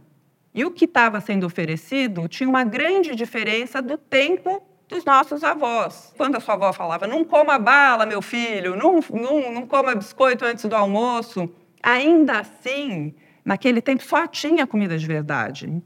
E 0.54 0.64
o 0.64 0.72
que 0.72 0.86
estava 0.86 1.20
sendo 1.20 1.48
oferecido 1.48 2.28
tinha 2.28 2.48
uma 2.48 2.64
grande 2.64 3.16
diferença 3.16 3.82
do 3.82 3.98
tempo 3.98 4.62
dos 4.88 5.04
nossos 5.04 5.44
avós. 5.44 6.14
Quando 6.16 6.36
a 6.36 6.40
sua 6.40 6.54
avó 6.54 6.72
falava, 6.72 7.08
não 7.08 7.24
coma 7.24 7.58
bala, 7.58 8.06
meu 8.06 8.22
filho, 8.22 8.76
não, 8.76 9.00
não, 9.12 9.52
não 9.52 9.66
coma 9.66 9.96
biscoito 9.96 10.46
antes 10.46 10.66
do 10.66 10.76
almoço, 10.76 11.50
ainda 11.82 12.40
assim 12.40 13.16
Naquele 13.44 13.82
tempo 13.82 14.04
só 14.04 14.28
tinha 14.28 14.68
comida 14.68 14.98
de 14.98 15.06
verdade. 15.08 15.82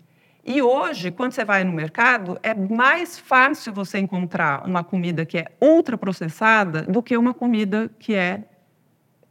E 0.46 0.62
hoje, 0.62 1.10
quando 1.10 1.32
você 1.32 1.44
vai 1.44 1.64
no 1.64 1.74
mercado, 1.74 2.38
é 2.44 2.54
mais 2.54 3.18
fácil 3.18 3.74
você 3.74 3.98
encontrar 3.98 4.64
uma 4.68 4.84
comida 4.84 5.26
que 5.26 5.40
é 5.40 5.46
ultraprocessada 5.60 6.84
do 6.84 7.02
que 7.02 7.18
uma 7.18 7.34
comida 7.34 7.90
que 7.98 8.14
é 8.14 8.44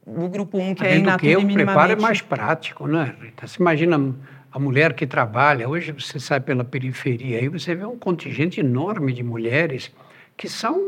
do 0.07 0.29
grupo 0.29 0.59
1, 0.59 0.75
que 0.75 0.85
é 0.85 0.97
in 0.99 1.03
natura 1.03 1.19
que 1.19 1.37
o 1.37 1.53
preparo 1.55 1.93
é 1.93 1.97
mais 1.97 2.21
prático, 2.21 2.87
né, 2.87 3.15
Rita? 3.21 3.47
Você 3.47 3.61
imagina 3.61 4.15
a 4.53 4.59
mulher 4.59 4.93
que 4.93 5.07
trabalha, 5.07 5.69
hoje 5.69 5.93
você 5.93 6.21
sai 6.21 6.41
pela 6.41 6.65
periferia, 6.65 7.39
aí 7.39 7.49
você 7.49 7.75
vê 7.75 7.85
um 7.85 7.99
contingente 7.99 8.61
enorme 8.61 9.13
de 9.13 9.23
mulheres 9.23 9.93
que 10.37 10.49
são 10.49 10.79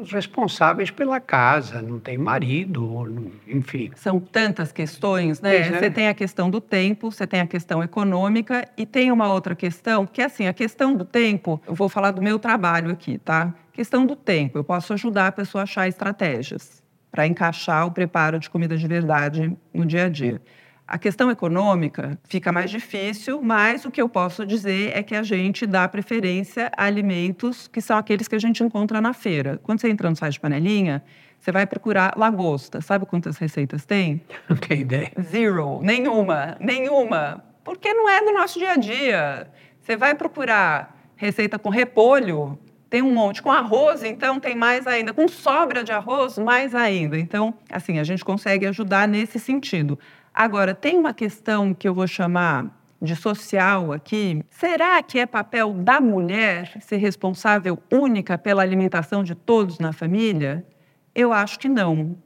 os 0.00 0.12
responsáveis 0.12 0.90
pela 0.90 1.20
casa, 1.20 1.80
não 1.80 1.98
tem 1.98 2.18
marido, 2.18 3.32
enfim. 3.46 3.90
São 3.94 4.18
tantas 4.18 4.72
questões, 4.72 5.40
né? 5.40 5.56
É. 5.56 5.78
Você 5.78 5.90
tem 5.90 6.08
a 6.08 6.14
questão 6.14 6.50
do 6.50 6.60
tempo, 6.60 7.10
você 7.10 7.26
tem 7.26 7.40
a 7.40 7.46
questão 7.46 7.82
econômica 7.82 8.68
e 8.76 8.84
tem 8.84 9.10
uma 9.12 9.32
outra 9.32 9.54
questão, 9.54 10.06
que 10.06 10.20
é 10.20 10.24
assim, 10.24 10.46
a 10.46 10.52
questão 10.52 10.94
do 10.94 11.04
tempo, 11.04 11.60
eu 11.66 11.74
vou 11.74 11.88
falar 11.88 12.10
do 12.10 12.22
meu 12.22 12.38
trabalho 12.38 12.90
aqui, 12.90 13.18
tá? 13.18 13.54
Questão 13.72 14.06
do 14.06 14.14
tempo, 14.14 14.58
eu 14.58 14.64
posso 14.64 14.92
ajudar 14.92 15.28
a 15.28 15.32
pessoa 15.32 15.62
a 15.62 15.64
achar 15.64 15.88
estratégias 15.88 16.82
para 17.10 17.26
encaixar 17.26 17.86
o 17.86 17.92
preparo 17.92 18.38
de 18.38 18.50
comida 18.50 18.76
de 18.76 18.86
verdade 18.88 19.56
no 19.72 19.86
dia 19.86 20.06
a 20.06 20.08
dia. 20.08 20.40
A 20.86 20.98
questão 20.98 21.30
econômica 21.30 22.18
fica 22.24 22.52
mais 22.52 22.70
difícil, 22.70 23.40
mas 23.40 23.86
o 23.86 23.90
que 23.90 24.02
eu 24.02 24.08
posso 24.08 24.44
dizer 24.44 24.94
é 24.94 25.02
que 25.02 25.14
a 25.14 25.22
gente 25.22 25.66
dá 25.66 25.88
preferência 25.88 26.70
a 26.76 26.84
alimentos 26.84 27.66
que 27.66 27.80
são 27.80 27.96
aqueles 27.96 28.28
que 28.28 28.34
a 28.34 28.38
gente 28.38 28.62
encontra 28.62 29.00
na 29.00 29.14
feira. 29.14 29.58
Quando 29.62 29.80
você 29.80 29.88
entra 29.88 30.10
no 30.10 30.16
site 30.16 30.34
de 30.34 30.40
panelinha, 30.40 31.02
você 31.38 31.50
vai 31.50 31.66
procurar 31.66 32.14
lagosta. 32.18 32.82
Sabe 32.82 33.06
quantas 33.06 33.38
receitas 33.38 33.86
tem? 33.86 34.22
Não 34.48 34.56
tenho 34.58 34.82
ideia. 34.82 35.12
Zero. 35.22 35.80
Nenhuma. 35.82 36.56
Nenhuma. 36.60 37.42
Porque 37.64 37.94
não 37.94 38.06
é 38.06 38.22
do 38.22 38.32
nosso 38.32 38.58
dia 38.58 38.72
a 38.72 38.76
dia. 38.76 39.48
Você 39.80 39.96
vai 39.96 40.14
procurar 40.14 40.94
receita 41.16 41.58
com 41.58 41.70
repolho, 41.70 42.58
tem 42.90 43.02
um 43.02 43.12
monte. 43.12 43.42
Com 43.42 43.50
arroz, 43.50 44.04
então, 44.04 44.38
tem 44.38 44.54
mais 44.54 44.86
ainda. 44.86 45.12
Com 45.12 45.26
sobra 45.26 45.82
de 45.82 45.90
arroz, 45.90 46.38
mais 46.38 46.74
ainda. 46.74 47.18
Então, 47.18 47.54
assim, 47.70 47.98
a 47.98 48.04
gente 48.04 48.24
consegue 48.24 48.66
ajudar 48.66 49.08
nesse 49.08 49.38
sentido. 49.38 49.98
Agora, 50.34 50.74
tem 50.74 50.98
uma 50.98 51.14
questão 51.14 51.72
que 51.72 51.86
eu 51.86 51.94
vou 51.94 52.08
chamar 52.08 52.66
de 53.00 53.14
social 53.14 53.92
aqui. 53.92 54.42
Será 54.50 55.00
que 55.00 55.18
é 55.20 55.26
papel 55.26 55.72
da 55.74 56.00
mulher 56.00 56.76
ser 56.80 56.96
responsável 56.96 57.78
única 57.92 58.36
pela 58.36 58.60
alimentação 58.60 59.22
de 59.22 59.36
todos 59.36 59.78
na 59.78 59.92
família? 59.92 60.66
Eu 61.14 61.32
acho 61.32 61.56
que 61.58 61.68
não. 61.68 62.16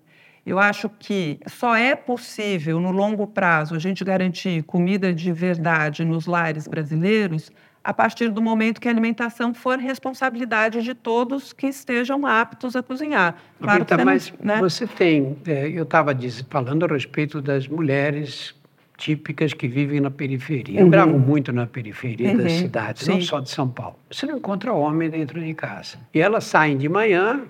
Eu 0.46 0.58
acho 0.58 0.88
que 0.88 1.38
só 1.46 1.76
é 1.76 1.94
possível, 1.94 2.80
no 2.80 2.90
longo 2.90 3.26
prazo, 3.26 3.74
a 3.74 3.78
gente 3.78 4.02
garantir 4.02 4.62
comida 4.62 5.12
de 5.12 5.30
verdade 5.30 6.02
nos 6.02 6.24
lares 6.24 6.66
brasileiros 6.66 7.50
a 7.88 7.94
partir 7.94 8.28
do 8.28 8.42
momento 8.42 8.82
que 8.82 8.86
a 8.86 8.90
alimentação 8.90 9.54
for 9.54 9.78
responsabilidade 9.78 10.82
de 10.82 10.92
todos 10.92 11.54
que 11.54 11.66
estejam 11.66 12.26
aptos 12.26 12.76
a 12.76 12.82
cozinhar. 12.82 13.36
Claro 13.58 13.78
Rita, 13.78 13.96
você 13.96 14.04
mas 14.04 14.32
né? 14.38 14.58
você 14.60 14.86
tem, 14.86 15.38
é, 15.46 15.70
eu 15.70 15.84
estava 15.84 16.14
falando 16.50 16.84
a 16.84 16.88
respeito 16.88 17.40
das 17.40 17.66
mulheres 17.66 18.54
típicas 18.98 19.54
que 19.54 19.66
vivem 19.66 20.00
na 20.00 20.10
periferia. 20.10 20.80
Uhum. 20.80 20.86
Eu 20.86 20.90
gravo 20.90 21.18
muito 21.18 21.50
na 21.50 21.66
periferia 21.66 22.32
uhum. 22.32 22.36
das 22.36 22.52
cidades, 22.52 23.04
Sim. 23.04 23.12
não 23.12 23.20
só 23.22 23.40
de 23.40 23.48
São 23.48 23.66
Paulo. 23.66 23.96
Você 24.10 24.26
não 24.26 24.36
encontra 24.36 24.70
homem 24.70 25.08
dentro 25.08 25.40
de 25.40 25.54
casa. 25.54 25.96
E 26.12 26.20
elas 26.20 26.44
saem 26.44 26.76
de 26.76 26.90
manhã, 26.90 27.40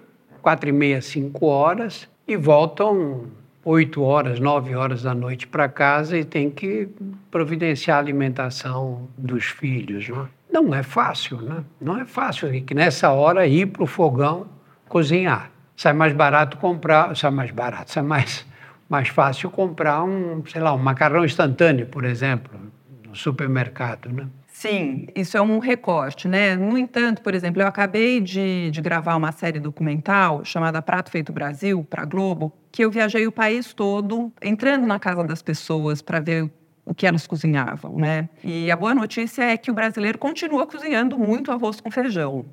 quatro 0.41 0.69
e 0.69 0.73
meia, 0.73 1.03
cinco 1.03 1.47
horas, 1.47 2.09
e 2.29 2.37
voltam 2.37 3.25
oito 3.69 4.03
horas, 4.03 4.41
nove 4.41 4.75
horas 4.75 5.03
da 5.03 5.15
noite 5.15 5.47
para 5.47 5.69
casa 5.69 6.17
e 6.17 6.25
tem 6.25 6.49
que 6.49 6.89
providenciar 7.31 7.99
a 7.99 8.01
alimentação 8.01 9.07
dos 9.17 9.45
filhos. 9.45 10.09
Não, 10.09 10.23
é? 10.23 10.29
não 10.51 10.75
é 10.75 10.83
fácil, 10.83 11.43
né? 11.43 11.63
Não 11.79 12.01
é 12.01 12.07
fácil 12.07 12.51
que 12.65 12.75
nessa 12.75 13.11
hora 13.11 13.47
ir 13.47 13.67
para 13.67 13.83
o 13.83 13.87
fogão 13.87 14.47
cozinhar. 14.89 15.51
Sai 15.77 15.93
mais 15.93 16.15
barato 16.15 16.57
comprar, 16.57 17.15
sai 17.15 17.31
mais 17.31 17.51
barato, 17.51 17.93
sai 17.93 18.03
mais, 18.03 18.47
mais 18.89 19.09
fácil 19.09 19.51
comprar 19.51 20.03
um, 20.03 20.43
sei 20.47 20.63
lá, 20.63 20.73
um 20.73 20.79
macarrão 20.79 21.25
instantâneo, 21.25 21.87
por 21.87 22.05
exemplo, 22.05 22.59
no 23.07 23.15
supermercado, 23.15 24.09
né? 24.11 24.27
Sim, 24.59 25.07
isso 25.15 25.37
é 25.37 25.41
um 25.41 25.61
recorte, 25.61 26.27
né? 26.27 26.57
No 26.57 26.77
entanto, 26.77 27.23
por 27.23 27.33
exemplo, 27.33 27.63
eu 27.63 27.67
acabei 27.69 28.21
de, 28.21 28.73
de 28.73 28.81
gravar 28.81 29.15
uma 29.15 29.31
série 29.31 29.61
documental 29.61 30.45
chamada 30.45 30.83
Prato 30.83 31.13
Feito 31.13 31.33
Brasil, 31.33 31.87
para 31.89 32.05
Globo, 32.05 32.53
que 32.73 32.85
eu 32.85 32.91
viajei 32.91 33.25
o 33.25 33.31
país 33.31 33.73
todo, 33.73 34.33
entrando 34.43 34.85
na 34.85 34.99
casa 34.99 35.23
das 35.23 35.43
pessoas 35.43 36.03
para 36.03 36.19
ver 36.19 36.51
o 36.85 36.93
que 36.93 37.07
elas 37.07 37.25
cozinhavam, 37.25 37.99
né? 37.99 38.29
E 38.43 38.69
a 38.69 38.75
boa 38.75 38.93
notícia 38.97 39.45
é 39.45 39.57
que 39.57 39.71
o 39.71 39.75
brasileiro 39.75 40.19
continua 40.19 40.67
cozinhando 40.67 41.17
muito 41.17 41.53
arroz 41.53 41.81
com 41.81 41.89
feijão. 41.89 42.45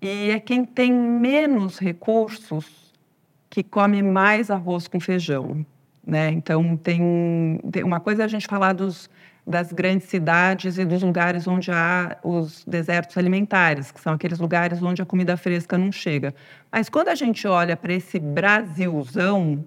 E 0.00 0.30
é 0.30 0.40
quem 0.40 0.64
tem 0.64 0.90
menos 0.90 1.78
recursos 1.78 2.90
que 3.50 3.62
come 3.62 4.02
mais 4.02 4.50
arroz 4.50 4.88
com 4.88 4.98
feijão, 4.98 5.66
né? 6.06 6.30
Então 6.30 6.74
tem, 6.74 7.60
tem 7.70 7.84
uma 7.84 8.00
coisa 8.00 8.22
é 8.22 8.24
a 8.24 8.28
gente 8.28 8.46
falar 8.46 8.72
dos 8.72 9.10
das 9.46 9.72
grandes 9.72 10.08
cidades 10.08 10.78
e 10.78 10.84
dos 10.84 11.02
lugares 11.02 11.46
onde 11.46 11.70
há 11.70 12.16
os 12.22 12.64
desertos 12.64 13.18
alimentares, 13.18 13.92
que 13.92 14.00
são 14.00 14.14
aqueles 14.14 14.38
lugares 14.38 14.82
onde 14.82 15.02
a 15.02 15.04
comida 15.04 15.36
fresca 15.36 15.76
não 15.76 15.92
chega. 15.92 16.34
Mas 16.72 16.88
quando 16.88 17.08
a 17.08 17.14
gente 17.14 17.46
olha 17.46 17.76
para 17.76 17.92
esse 17.92 18.18
Brasilzão, 18.18 19.64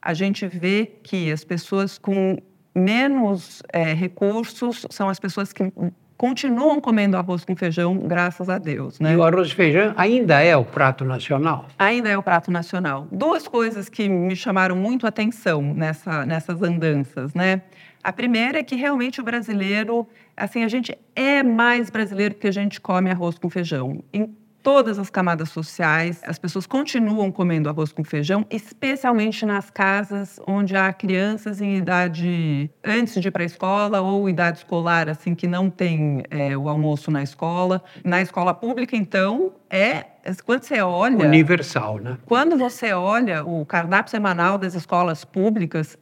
a 0.00 0.12
gente 0.12 0.46
vê 0.46 0.92
que 1.02 1.32
as 1.32 1.42
pessoas 1.42 1.96
com 1.96 2.36
menos 2.74 3.62
é, 3.72 3.94
recursos 3.94 4.86
são 4.90 5.08
as 5.08 5.18
pessoas 5.18 5.52
que 5.52 5.72
continuam 6.16 6.80
comendo 6.80 7.16
arroz 7.16 7.44
com 7.44 7.56
feijão, 7.56 7.96
graças 7.96 8.48
a 8.48 8.58
Deus. 8.58 9.00
Né? 9.00 9.12
E 9.12 9.16
o 9.16 9.22
arroz 9.22 9.48
e 9.48 9.54
feijão 9.54 9.94
ainda 9.96 10.40
é 10.40 10.56
o 10.56 10.64
prato 10.64 11.04
nacional? 11.04 11.66
Ainda 11.78 12.08
é 12.08 12.16
o 12.16 12.22
prato 12.22 12.50
nacional. 12.50 13.08
Duas 13.10 13.48
coisas 13.48 13.88
que 13.88 14.08
me 14.08 14.36
chamaram 14.36 14.76
muito 14.76 15.06
a 15.06 15.08
atenção 15.08 15.62
nessa, 15.62 16.24
nessas 16.26 16.62
andanças, 16.62 17.34
né? 17.34 17.62
A 18.04 18.12
primeira 18.12 18.58
é 18.58 18.62
que 18.62 18.76
realmente 18.76 19.18
o 19.18 19.24
brasileiro, 19.24 20.06
assim, 20.36 20.62
a 20.62 20.68
gente 20.68 20.96
é 21.16 21.42
mais 21.42 21.88
brasileiro 21.88 22.34
que 22.34 22.46
a 22.46 22.52
gente 22.52 22.78
come 22.78 23.10
arroz 23.10 23.38
com 23.38 23.48
feijão. 23.48 24.04
Em 24.12 24.30
todas 24.62 24.98
as 24.98 25.08
camadas 25.08 25.48
sociais, 25.48 26.20
as 26.26 26.38
pessoas 26.38 26.66
continuam 26.66 27.32
comendo 27.32 27.68
arroz 27.68 27.92
com 27.92 28.04
feijão, 28.04 28.44
especialmente 28.50 29.46
nas 29.46 29.70
casas 29.70 30.38
onde 30.46 30.76
há 30.76 30.92
crianças 30.92 31.62
em 31.62 31.76
idade 31.76 32.70
antes 32.84 33.20
de 33.20 33.28
ir 33.28 33.30
para 33.30 33.42
a 33.42 33.46
escola 33.46 34.02
ou 34.02 34.28
idade 34.28 34.58
escolar, 34.58 35.08
assim, 35.08 35.34
que 35.34 35.46
não 35.46 35.70
tem 35.70 36.24
é, 36.30 36.54
o 36.56 36.68
almoço 36.68 37.10
na 37.10 37.22
escola. 37.22 37.82
Na 38.04 38.20
escola 38.20 38.52
pública, 38.52 38.94
então, 38.94 39.52
é 39.70 40.04
quando 40.44 40.62
você 40.62 40.80
olha. 40.80 41.26
Universal, 41.26 41.98
né? 41.98 42.18
Quando 42.26 42.56
você 42.56 42.92
olha 42.92 43.44
o 43.44 43.64
cardápio 43.66 44.10
semanal 44.10 44.56
das 44.56 44.74
escolas 44.74 45.24
públicas, 45.24 45.98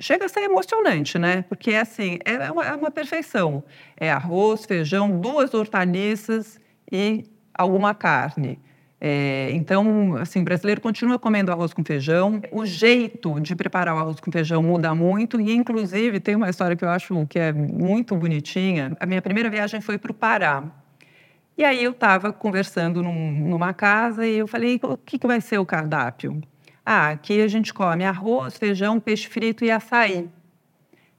chega 0.00 0.24
a 0.24 0.28
ser 0.28 0.40
emocionante, 0.40 1.18
né? 1.18 1.42
Porque 1.48 1.74
assim, 1.74 2.18
é 2.24 2.50
uma, 2.50 2.64
é 2.64 2.74
uma 2.74 2.90
perfeição. 2.90 3.62
É 3.96 4.10
arroz, 4.10 4.64
feijão, 4.64 5.20
duas 5.20 5.54
hortaliças 5.54 6.58
e 6.90 7.24
alguma 7.54 7.94
carne. 7.94 8.58
É, 9.02 9.48
então, 9.52 10.16
assim, 10.16 10.42
o 10.42 10.44
brasileiro 10.44 10.80
continua 10.80 11.18
comendo 11.18 11.50
arroz 11.50 11.72
com 11.72 11.82
feijão. 11.82 12.42
O 12.52 12.66
jeito 12.66 13.40
de 13.40 13.56
preparar 13.56 13.94
o 13.94 13.98
arroz 13.98 14.20
com 14.20 14.30
feijão 14.30 14.62
muda 14.62 14.94
muito 14.94 15.40
e, 15.40 15.54
inclusive, 15.54 16.20
tem 16.20 16.36
uma 16.36 16.50
história 16.50 16.76
que 16.76 16.84
eu 16.84 16.90
acho 16.90 17.26
que 17.26 17.38
é 17.38 17.52
muito 17.52 18.14
bonitinha. 18.14 18.96
A 19.00 19.06
minha 19.06 19.22
primeira 19.22 19.48
viagem 19.48 19.80
foi 19.80 19.96
para 19.96 20.10
o 20.10 20.14
Pará. 20.14 20.64
E 21.56 21.64
aí 21.64 21.82
eu 21.82 21.92
estava 21.92 22.32
conversando 22.32 23.02
num, 23.02 23.32
numa 23.32 23.72
casa 23.72 24.26
e 24.26 24.38
eu 24.38 24.46
falei, 24.46 24.78
o 24.82 24.96
que, 24.96 25.18
que 25.18 25.26
vai 25.26 25.40
ser 25.40 25.58
o 25.58 25.66
cardápio? 25.66 26.40
Ah, 26.84 27.10
aqui 27.10 27.40
a 27.40 27.48
gente 27.48 27.72
come 27.72 28.04
arroz, 28.04 28.56
feijão, 28.56 28.98
peixe 28.98 29.28
frito 29.28 29.64
e 29.64 29.70
açaí. 29.70 30.28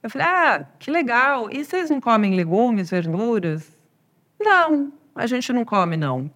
Eu 0.02 0.10
falei, 0.10 0.26
ah, 0.26 0.66
que 0.78 0.90
legal. 0.90 1.48
E 1.50 1.64
vocês 1.64 1.88
não 1.88 2.00
comem 2.00 2.34
legumes, 2.34 2.90
verduras? 2.90 3.76
Não, 4.40 4.92
a 5.14 5.26
gente 5.26 5.52
não 5.52 5.64
come, 5.64 5.96
não. 5.96 6.30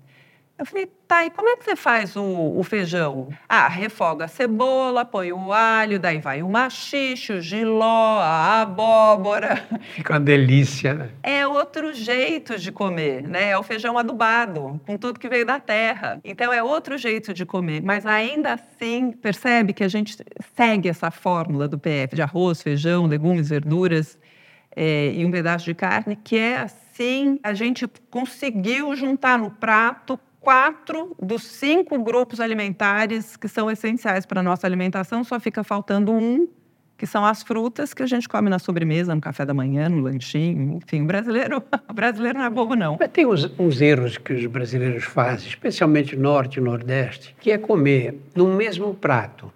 Eu 0.58 0.64
falei, 0.64 0.90
tá, 1.06 1.26
e 1.26 1.30
como 1.30 1.50
é 1.50 1.56
que 1.56 1.64
você 1.64 1.76
faz 1.76 2.16
o, 2.16 2.22
o, 2.22 2.62
feijão? 2.64 3.28
Ah, 3.46 3.68
refoga 3.68 4.24
a 4.24 4.28
cebola, 4.28 5.04
põe 5.04 5.30
o 5.30 5.52
alho, 5.52 6.00
daí 6.00 6.18
vai 6.18 6.42
o 6.42 6.48
machixe, 6.48 7.34
o 7.34 7.42
giló, 7.42 8.18
a 8.20 8.62
abóbora. 8.62 9.62
Fica 9.94 10.14
uma 10.14 10.20
delícia, 10.20 10.94
né? 10.94 11.10
É 11.22 11.46
outro 11.46 11.92
jeito 11.92 12.58
de 12.58 12.72
comer, 12.72 13.22
né? 13.28 13.50
É 13.50 13.58
o 13.58 13.62
feijão 13.62 13.98
adubado, 13.98 14.80
com 14.86 14.96
tudo 14.96 15.20
que 15.20 15.28
veio 15.28 15.44
da 15.44 15.60
terra. 15.60 16.18
Então 16.24 16.50
é 16.50 16.62
outro 16.62 16.96
jeito 16.96 17.34
de 17.34 17.44
comer, 17.44 17.82
mas 17.82 18.06
ainda 18.06 18.54
assim, 18.54 19.12
percebe 19.12 19.74
que 19.74 19.84
a 19.84 19.88
gente 19.88 20.16
segue 20.54 20.88
essa 20.88 21.10
fórmula 21.10 21.68
do 21.68 21.78
PF 21.78 22.14
de 22.14 22.22
arroz, 22.22 22.62
feijão, 22.62 23.04
legumes, 23.04 23.50
verduras 23.50 24.18
é, 24.74 25.12
e 25.14 25.24
um 25.24 25.30
pedaço 25.30 25.66
de 25.66 25.74
carne, 25.74 26.16
que 26.16 26.36
é 26.38 26.58
assim, 26.58 27.38
a 27.42 27.52
gente 27.52 27.86
conseguiu 28.10 28.94
juntar 28.96 29.38
no 29.38 29.50
prato 29.50 30.18
quatro 30.46 31.16
dos 31.20 31.42
cinco 31.42 32.00
grupos 32.00 32.38
alimentares 32.38 33.36
que 33.36 33.48
são 33.48 33.68
essenciais 33.68 34.24
para 34.24 34.38
a 34.38 34.42
nossa 34.44 34.64
alimentação, 34.64 35.24
só 35.24 35.40
fica 35.40 35.64
faltando 35.64 36.12
um, 36.12 36.46
que 36.96 37.04
são 37.04 37.24
as 37.24 37.42
frutas 37.42 37.92
que 37.92 38.00
a 38.00 38.06
gente 38.06 38.28
come 38.28 38.48
na 38.48 38.60
sobremesa, 38.60 39.12
no 39.12 39.20
café 39.20 39.44
da 39.44 39.52
manhã, 39.52 39.88
no 39.88 40.02
lanchinho. 40.02 40.76
Enfim, 40.76 41.02
o 41.02 41.04
brasileiro, 41.04 41.60
o 41.90 41.92
brasileiro 41.92 42.38
não 42.38 42.44
é 42.44 42.50
bobo, 42.50 42.76
não. 42.76 42.96
Mas 43.00 43.10
tem 43.10 43.26
uns, 43.26 43.50
uns 43.58 43.80
erros 43.80 44.18
que 44.18 44.34
os 44.34 44.46
brasileiros 44.46 45.02
fazem, 45.02 45.48
especialmente 45.48 46.14
norte 46.14 46.60
e 46.60 46.62
nordeste, 46.62 47.34
que 47.40 47.50
é 47.50 47.58
comer 47.58 48.16
no 48.32 48.46
mesmo 48.46 48.94
prato 48.94 49.52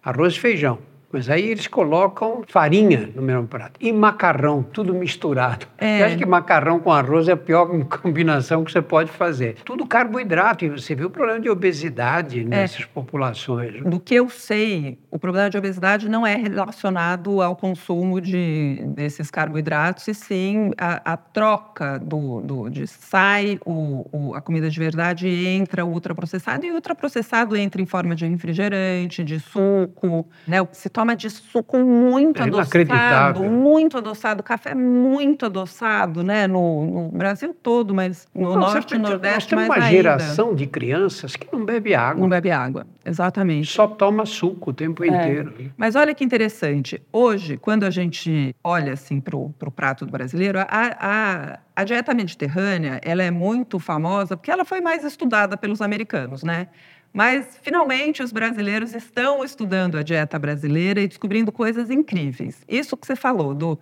arroz 0.00 0.34
e 0.34 0.38
feijão 0.38 0.78
mas 1.14 1.30
aí 1.30 1.48
eles 1.48 1.68
colocam 1.68 2.42
farinha 2.48 3.08
no 3.14 3.22
mesmo 3.22 3.46
prato 3.46 3.78
e 3.80 3.92
macarrão, 3.92 4.64
tudo 4.64 4.92
misturado. 4.92 5.64
É. 5.78 6.00
Eu 6.00 6.06
acho 6.06 6.16
que 6.16 6.26
macarrão 6.26 6.80
com 6.80 6.90
arroz 6.90 7.28
é 7.28 7.32
a 7.32 7.36
pior 7.36 7.68
combinação 8.02 8.64
que 8.64 8.72
você 8.72 8.82
pode 8.82 9.12
fazer. 9.12 9.54
Tudo 9.64 9.86
carboidrato, 9.86 10.64
e 10.64 10.70
você 10.70 10.92
viu 10.92 11.06
o 11.06 11.10
problema 11.10 11.38
de 11.38 11.48
obesidade 11.48 12.40
é. 12.40 12.44
nessas 12.44 12.84
populações. 12.84 13.80
Do 13.84 14.00
que 14.00 14.16
eu 14.16 14.28
sei, 14.28 14.98
o 15.08 15.16
problema 15.16 15.48
de 15.48 15.56
obesidade 15.56 16.08
não 16.08 16.26
é 16.26 16.34
relacionado 16.34 17.40
ao 17.40 17.54
consumo 17.54 18.20
de, 18.20 18.82
desses 18.88 19.30
carboidratos, 19.30 20.08
e 20.08 20.14
sim 20.14 20.72
a, 20.76 21.12
a 21.12 21.16
troca 21.16 21.96
do, 22.00 22.40
do, 22.40 22.68
de 22.68 22.88
sai 22.88 23.60
o, 23.64 24.04
o, 24.10 24.34
a 24.34 24.40
comida 24.40 24.68
de 24.68 24.80
verdade 24.80 25.28
e 25.28 25.46
entra 25.46 25.84
o 25.84 25.92
ultraprocessado, 25.92 26.66
e 26.66 26.72
o 26.72 26.74
ultraprocessado 26.74 27.56
entra 27.56 27.80
em 27.80 27.86
forma 27.86 28.16
de 28.16 28.26
refrigerante, 28.26 29.22
de 29.22 29.38
suco, 29.38 30.26
né? 30.46 30.58
Se 30.72 30.88
toma 30.88 31.03
de 31.12 31.28
suco 31.28 31.78
muito 31.78 32.40
é 32.40 32.44
adoçado, 32.44 33.42
muito 33.44 33.98
adoçado, 33.98 34.42
café 34.42 34.74
muito 34.74 35.46
adoçado, 35.46 36.22
né? 36.22 36.46
No, 36.46 36.86
no 36.86 37.08
Brasil 37.08 37.54
todo, 37.62 37.94
mas 37.94 38.28
no 38.34 38.50
não, 38.50 38.60
norte 38.60 38.94
e 38.94 38.98
nordeste 38.98 39.54
mais 39.54 39.68
ainda. 39.70 39.84
uma 39.84 39.90
geração 39.90 40.54
de 40.54 40.66
crianças 40.66 41.34
que 41.36 41.48
não 41.52 41.64
bebe 41.64 41.94
água. 41.94 42.20
Não 42.20 42.28
bebe 42.28 42.50
água, 42.50 42.86
exatamente. 43.04 43.70
Só 43.70 43.86
toma 43.86 44.24
suco 44.24 44.70
o 44.70 44.72
tempo 44.72 45.04
é. 45.04 45.08
inteiro. 45.08 45.52
Mas 45.76 45.96
olha 45.96 46.14
que 46.14 46.24
interessante. 46.24 47.02
Hoje, 47.12 47.56
quando 47.56 47.84
a 47.84 47.90
gente 47.90 48.54
olha 48.62 48.92
assim 48.92 49.20
para 49.20 49.36
o 49.36 49.70
prato 49.74 50.06
do 50.06 50.12
brasileiro, 50.12 50.60
a, 50.60 50.66
a, 50.68 51.58
a 51.74 51.84
dieta 51.84 52.14
mediterrânea 52.14 53.00
ela 53.02 53.22
é 53.22 53.30
muito 53.30 53.78
famosa 53.78 54.36
porque 54.36 54.50
ela 54.50 54.64
foi 54.64 54.80
mais 54.80 55.04
estudada 55.04 55.56
pelos 55.56 55.82
americanos, 55.82 56.42
né? 56.42 56.68
Mas, 57.16 57.56
finalmente, 57.62 58.24
os 58.24 58.32
brasileiros 58.32 58.92
estão 58.92 59.44
estudando 59.44 59.96
a 59.96 60.02
dieta 60.02 60.36
brasileira 60.36 61.00
e 61.00 61.06
descobrindo 61.06 61.52
coisas 61.52 61.88
incríveis. 61.88 62.64
Isso 62.66 62.96
que 62.96 63.06
você 63.06 63.14
falou, 63.14 63.54
do 63.54 63.78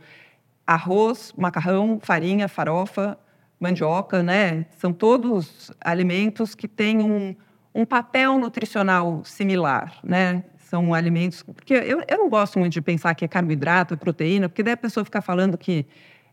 arroz, 0.66 1.33
macarrão, 1.35 1.99
farinha, 1.99 2.47
farofa, 2.47 3.18
mandioca, 3.59 4.23
né? 4.23 4.66
São 4.77 4.92
todos 4.92 5.73
alimentos 5.81 6.55
que 6.55 6.68
têm 6.68 6.99
um, 6.99 7.35
um 7.75 7.87
papel 7.87 8.38
nutricional 8.38 9.25
similar, 9.25 9.99
né? 10.05 10.45
São 10.59 10.92
alimentos... 10.92 11.42
Porque 11.42 11.73
eu, 11.73 12.03
eu 12.07 12.18
não 12.18 12.29
gosto 12.29 12.59
muito 12.59 12.75
de 12.75 12.83
pensar 12.83 13.14
que 13.14 13.25
é 13.25 13.29
carboidrato, 13.29 13.95
é 13.95 13.97
proteína, 13.97 14.47
porque 14.47 14.62
daí 14.62 14.75
a 14.75 14.77
pessoa 14.77 15.07
fica 15.07 15.23
falando 15.23 15.57
que 15.57 15.87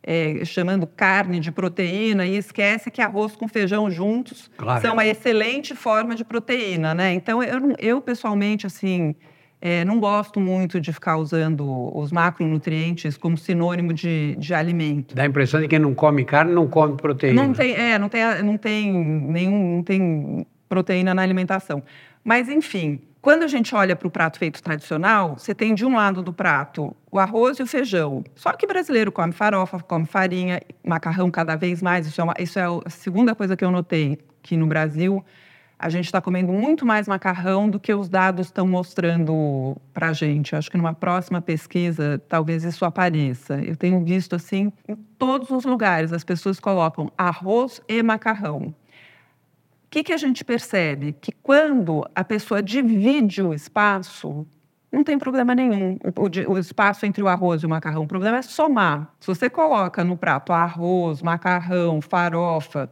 é, 0.03 0.43
chamando 0.45 0.87
carne 0.87 1.39
de 1.39 1.51
proteína 1.51 2.25
e 2.25 2.37
esquece 2.37 2.89
que 2.89 3.01
arroz 3.01 3.35
com 3.35 3.47
feijão 3.47 3.89
juntos 3.89 4.49
claro. 4.57 4.81
são 4.81 4.93
uma 4.93 5.05
excelente 5.05 5.75
forma 5.75 6.15
de 6.15 6.23
proteína, 6.23 6.93
né? 6.93 7.13
Então, 7.13 7.43
eu, 7.43 7.75
eu 7.77 8.01
pessoalmente, 8.01 8.65
assim, 8.65 9.15
é, 9.61 9.83
não 9.83 9.99
gosto 9.99 10.39
muito 10.39 10.79
de 10.79 10.93
ficar 10.93 11.17
usando 11.17 11.65
os 11.95 12.11
macronutrientes 12.11 13.17
como 13.17 13.37
sinônimo 13.37 13.93
de, 13.93 14.35
de 14.37 14.53
alimento. 14.53 15.13
Dá 15.13 15.23
a 15.23 15.25
impressão 15.25 15.59
de 15.59 15.67
que 15.67 15.71
quem 15.71 15.79
não 15.79 15.93
come 15.93 16.23
carne 16.23 16.53
não 16.53 16.67
come 16.67 16.95
proteína. 16.95 17.45
Não 17.45 17.53
tem, 17.53 17.73
é, 17.73 17.99
não 17.99 18.07
tem, 18.07 18.43
não 18.43 18.57
tem 18.57 18.93
nenhum, 18.93 19.75
não 19.75 19.83
tem 19.83 20.47
proteína 20.69 21.13
na 21.13 21.21
alimentação. 21.21 21.83
Mas, 22.23 22.47
enfim, 22.47 23.01
quando 23.21 23.43
a 23.43 23.47
gente 23.47 23.75
olha 23.75 23.95
para 23.95 24.07
o 24.07 24.11
prato 24.11 24.39
feito 24.39 24.63
tradicional, 24.63 25.37
você 25.37 25.53
tem 25.53 25.75
de 25.75 25.85
um 25.85 25.95
lado 25.95 26.23
do 26.23 26.31
prato 26.31 26.95
o 27.11 27.19
arroz 27.19 27.59
e 27.59 27.63
o 27.63 27.67
feijão. 27.67 28.23
Só 28.33 28.53
que 28.53 28.65
brasileiro 28.65 29.11
come 29.11 29.33
farofa, 29.33 29.79
come 29.79 30.05
farinha, 30.05 30.61
macarrão 30.83 31.29
cada 31.29 31.55
vez 31.55 31.81
mais. 31.81 32.07
Isso 32.07 32.21
é, 32.21 32.23
uma, 32.23 32.33
isso 32.39 32.57
é 32.57 32.63
a 32.63 32.89
segunda 32.89 33.35
coisa 33.35 33.57
que 33.57 33.65
eu 33.65 33.71
notei, 33.71 34.17
que 34.41 34.55
no 34.55 34.67
Brasil 34.67 35.23
a 35.77 35.89
gente 35.89 36.05
está 36.05 36.21
comendo 36.21 36.51
muito 36.51 36.85
mais 36.85 37.07
macarrão 37.07 37.69
do 37.69 37.79
que 37.79 37.93
os 37.93 38.09
dados 38.09 38.47
estão 38.47 38.67
mostrando 38.67 39.77
para 39.93 40.09
a 40.09 40.13
gente. 40.13 40.51
Eu 40.51 40.59
acho 40.59 40.69
que 40.69 40.77
numa 40.77 40.93
próxima 40.93 41.41
pesquisa, 41.41 42.21
talvez 42.27 42.65
isso 42.65 42.83
apareça. 42.83 43.61
Eu 43.61 43.77
tenho 43.77 44.03
visto 44.03 44.35
assim, 44.35 44.73
em 44.87 44.95
todos 45.17 45.49
os 45.49 45.63
lugares, 45.63 46.11
as 46.11 46.23
pessoas 46.23 46.59
colocam 46.59 47.09
arroz 47.17 47.81
e 47.87 48.03
macarrão. 48.03 48.73
O 49.89 49.91
que, 49.91 50.03
que 50.03 50.13
a 50.13 50.17
gente 50.17 50.45
percebe? 50.45 51.13
Que 51.19 51.31
quando 51.31 52.07
a 52.13 52.23
pessoa 52.23 52.61
divide 52.61 53.41
o 53.41 53.55
espaço, 53.55 54.45
não 54.91 55.03
tem 55.03 55.17
problema 55.17 55.55
nenhum 55.55 55.97
o, 56.15 56.53
o, 56.53 56.59
espaço 56.59 57.07
entre 57.07 57.23
o 57.23 57.27
arroz 57.27 57.63
e 57.63 57.65
o 57.65 57.69
macarrão. 57.69 58.03
O 58.03 58.07
problema 58.07 58.37
é 58.37 58.43
somar. 58.43 59.11
Se 59.19 59.25
você 59.25 59.49
coloca 59.49 60.03
no 60.03 60.15
prato 60.15 60.53
arroz, 60.53 61.23
macarrão, 61.23 62.01
farofa, 62.01 62.87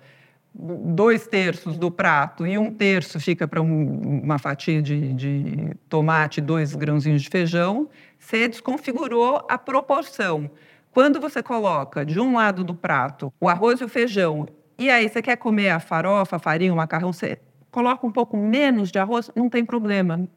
dois 0.56 1.28
terços 1.28 1.78
do 1.78 1.92
prato 1.92 2.48
e 2.48 2.58
um 2.58 2.74
terço 2.74 3.20
fica 3.20 3.48
para 3.48 3.62
um, 3.62 4.22
uma 4.24 4.40
fatia 4.40 4.82
de, 4.82 5.14
de 5.14 5.76
tomate, 5.88 6.42
dois 6.42 6.74
grãozinhos 6.74 7.22
de 7.22 7.30
feijão, 7.30 7.88
você 8.18 8.48
desconfigurou 8.48 9.46
a 9.48 9.56
proporção. 9.60 10.50
Quando 10.90 11.20
você 11.20 11.44
coloca 11.44 12.04
de 12.04 12.20
um 12.20 12.34
lado 12.34 12.64
do 12.64 12.74
prato 12.74 13.32
o 13.40 13.48
arroz 13.48 13.82
e 13.82 13.84
o 13.84 13.88
feijão, 13.88 14.48
e 14.78 14.90
aí 14.90 15.10
você 15.10 15.22
quer 15.22 15.38
comer 15.38 15.70
a 15.70 15.80
farofa, 15.80 16.36
a 16.36 16.40
farinha, 16.40 16.74
o 16.74 16.76
macarrão, 16.76 17.12
você 17.12 17.40
coloca 17.72 18.06
um 18.06 18.12
pouco 18.12 18.38
menos 18.38 18.92
de 18.92 19.00
arroz, 19.00 19.32
não 19.36 19.50
tem 19.50 19.66
problema. 19.66 20.28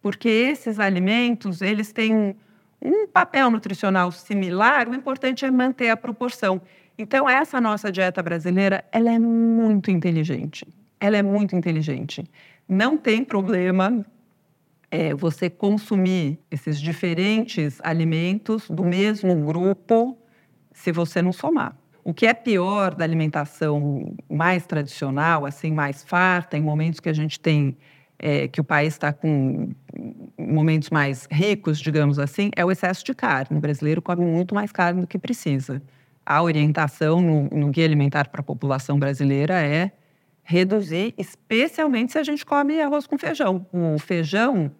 Porque 0.00 0.28
esses 0.28 0.78
alimentos, 0.78 1.60
eles 1.62 1.92
têm 1.92 2.36
um 2.80 3.06
papel 3.06 3.50
nutricional 3.50 4.10
similar, 4.12 4.88
o 4.88 4.94
importante 4.94 5.44
é 5.44 5.50
manter 5.50 5.90
a 5.90 5.96
proporção. 5.96 6.60
Então, 6.98 7.28
essa 7.28 7.60
nossa 7.60 7.92
dieta 7.92 8.22
brasileira, 8.22 8.84
ela 8.90 9.12
é 9.12 9.18
muito 9.18 9.90
inteligente. 9.90 10.66
Ela 10.98 11.18
é 11.18 11.22
muito 11.22 11.54
inteligente. 11.54 12.24
Não 12.68 12.96
tem 12.96 13.22
problema 13.24 14.04
é, 14.90 15.14
você 15.14 15.50
consumir 15.50 16.38
esses 16.50 16.80
diferentes 16.80 17.78
alimentos 17.82 18.68
do 18.70 18.84
mesmo 18.84 19.34
grupo 19.44 20.16
se 20.72 20.92
você 20.92 21.20
não 21.20 21.32
somar. 21.32 21.76
O 22.06 22.14
que 22.14 22.24
é 22.24 22.32
pior 22.32 22.94
da 22.94 23.02
alimentação 23.02 24.14
mais 24.30 24.64
tradicional, 24.64 25.44
assim, 25.44 25.72
mais 25.72 26.04
farta, 26.04 26.56
em 26.56 26.60
momentos 26.60 27.00
que 27.00 27.08
a 27.08 27.12
gente 27.12 27.40
tem 27.40 27.76
é, 28.16 28.46
que 28.46 28.60
o 28.60 28.64
país 28.64 28.94
está 28.94 29.12
com 29.12 29.72
momentos 30.38 30.88
mais 30.88 31.26
ricos, 31.28 31.80
digamos 31.80 32.20
assim, 32.20 32.52
é 32.54 32.64
o 32.64 32.70
excesso 32.70 33.04
de 33.04 33.12
carne. 33.12 33.58
O 33.58 33.60
brasileiro 33.60 34.00
come 34.00 34.24
muito 34.24 34.54
mais 34.54 34.70
carne 34.70 35.00
do 35.00 35.06
que 35.08 35.18
precisa. 35.18 35.82
A 36.24 36.40
orientação 36.40 37.20
no, 37.20 37.48
no 37.50 37.70
guia 37.70 37.84
alimentar 37.84 38.28
para 38.28 38.40
a 38.40 38.44
população 38.44 39.00
brasileira 39.00 39.60
é 39.60 39.90
reduzir, 40.44 41.12
especialmente 41.18 42.12
se 42.12 42.18
a 42.20 42.22
gente 42.22 42.46
come 42.46 42.80
arroz 42.80 43.08
com 43.08 43.18
feijão. 43.18 43.66
O 43.72 43.98
feijão 43.98 44.70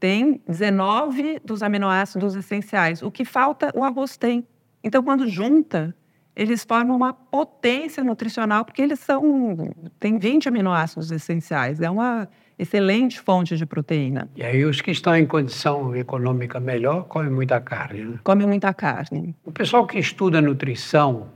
tem 0.00 0.42
19 0.48 1.38
dos 1.44 1.62
aminoácidos 1.62 2.34
essenciais. 2.34 3.00
O 3.00 3.12
que 3.12 3.24
falta, 3.24 3.70
o 3.76 3.84
arroz 3.84 4.16
tem. 4.16 4.44
Então, 4.82 5.04
quando 5.04 5.28
junta, 5.28 5.94
eles 6.36 6.64
formam 6.64 6.96
uma 6.96 7.12
potência 7.12 8.02
nutricional, 8.02 8.64
porque 8.64 8.82
eles 8.82 8.98
são. 9.00 9.56
têm 10.00 10.18
20 10.18 10.48
aminoácidos 10.48 11.10
essenciais. 11.10 11.80
É 11.80 11.88
uma 11.88 12.28
excelente 12.58 13.20
fonte 13.20 13.56
de 13.56 13.64
proteína. 13.66 14.28
E 14.36 14.42
aí, 14.42 14.64
os 14.64 14.80
que 14.80 14.90
estão 14.90 15.16
em 15.16 15.26
condição 15.26 15.94
econômica 15.94 16.58
melhor 16.58 17.04
comem 17.04 17.30
muita 17.30 17.60
carne. 17.60 18.04
Né? 18.04 18.18
Comem 18.22 18.46
muita 18.46 18.72
carne. 18.74 19.34
O 19.44 19.52
pessoal 19.52 19.86
que 19.86 19.98
estuda 19.98 20.40
nutrição 20.40 21.28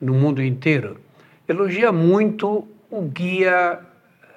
no 0.00 0.14
mundo 0.14 0.42
inteiro 0.42 0.98
elogia 1.48 1.92
muito 1.92 2.66
o 2.90 3.02
guia 3.02 3.80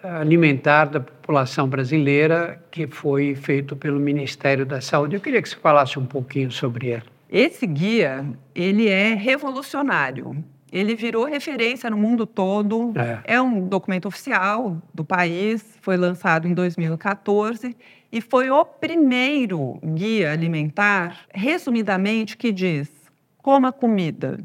alimentar 0.03 0.86
da 0.86 0.99
população 0.99 1.67
brasileira 1.67 2.62
que 2.69 2.86
foi 2.88 3.34
feito 3.36 3.75
pelo 3.75 3.99
Ministério 3.99 4.65
da 4.65 4.79
Saúde. 4.79 5.15
Eu 5.15 5.21
queria 5.21 5.41
que 5.41 5.49
você 5.49 5.55
falasse 5.55 5.97
um 5.97 6.05
pouquinho 6.05 6.51
sobre 6.51 6.88
ele. 6.88 7.14
Esse 7.29 7.65
guia, 7.65 8.25
ele 8.53 8.88
é 8.88 9.13
revolucionário. 9.13 10.43
Ele 10.71 10.95
virou 10.95 11.25
referência 11.25 11.89
no 11.89 11.97
mundo 11.97 12.25
todo. 12.25 12.93
É. 12.97 13.35
é 13.35 13.41
um 13.41 13.67
documento 13.67 14.07
oficial 14.07 14.81
do 14.93 15.05
país, 15.05 15.63
foi 15.81 15.95
lançado 15.95 16.47
em 16.47 16.53
2014 16.53 17.75
e 18.11 18.21
foi 18.21 18.49
o 18.49 18.65
primeiro 18.65 19.79
guia 19.83 20.31
alimentar, 20.31 21.25
resumidamente, 21.33 22.35
que 22.38 22.51
diz: 22.51 22.89
coma 23.38 23.71
comida, 23.71 24.39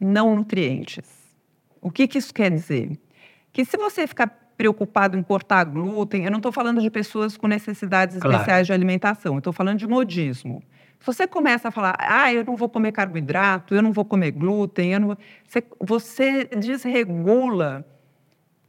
não 0.00 0.36
nutrientes. 0.36 1.08
O 1.80 1.90
que, 1.90 2.06
que 2.06 2.18
isso 2.18 2.32
quer 2.32 2.50
dizer? 2.50 2.98
Que 3.52 3.64
se 3.64 3.76
você 3.76 4.06
ficar 4.06 4.28
preocupado 4.56 5.16
em 5.16 5.22
cortar 5.22 5.64
glúten, 5.64 6.24
eu 6.24 6.30
não 6.30 6.38
estou 6.38 6.52
falando 6.52 6.82
de 6.82 6.90
pessoas 6.90 7.36
com 7.36 7.46
necessidades 7.46 8.18
claro. 8.18 8.36
especiais 8.36 8.66
de 8.66 8.72
alimentação, 8.74 9.34
eu 9.34 9.38
estou 9.38 9.52
falando 9.52 9.78
de 9.78 9.86
modismo. 9.86 10.62
Você 11.02 11.26
começa 11.26 11.68
a 11.68 11.70
falar, 11.70 11.96
ah, 11.98 12.32
eu 12.32 12.44
não 12.44 12.56
vou 12.56 12.68
comer 12.68 12.92
carboidrato, 12.92 13.74
eu 13.74 13.82
não 13.82 13.90
vou 13.92 14.04
comer 14.04 14.32
glúten, 14.32 14.92
eu 14.92 15.00
não 15.00 15.16
você, 15.48 15.64
você 15.80 16.44
desregula 16.44 17.86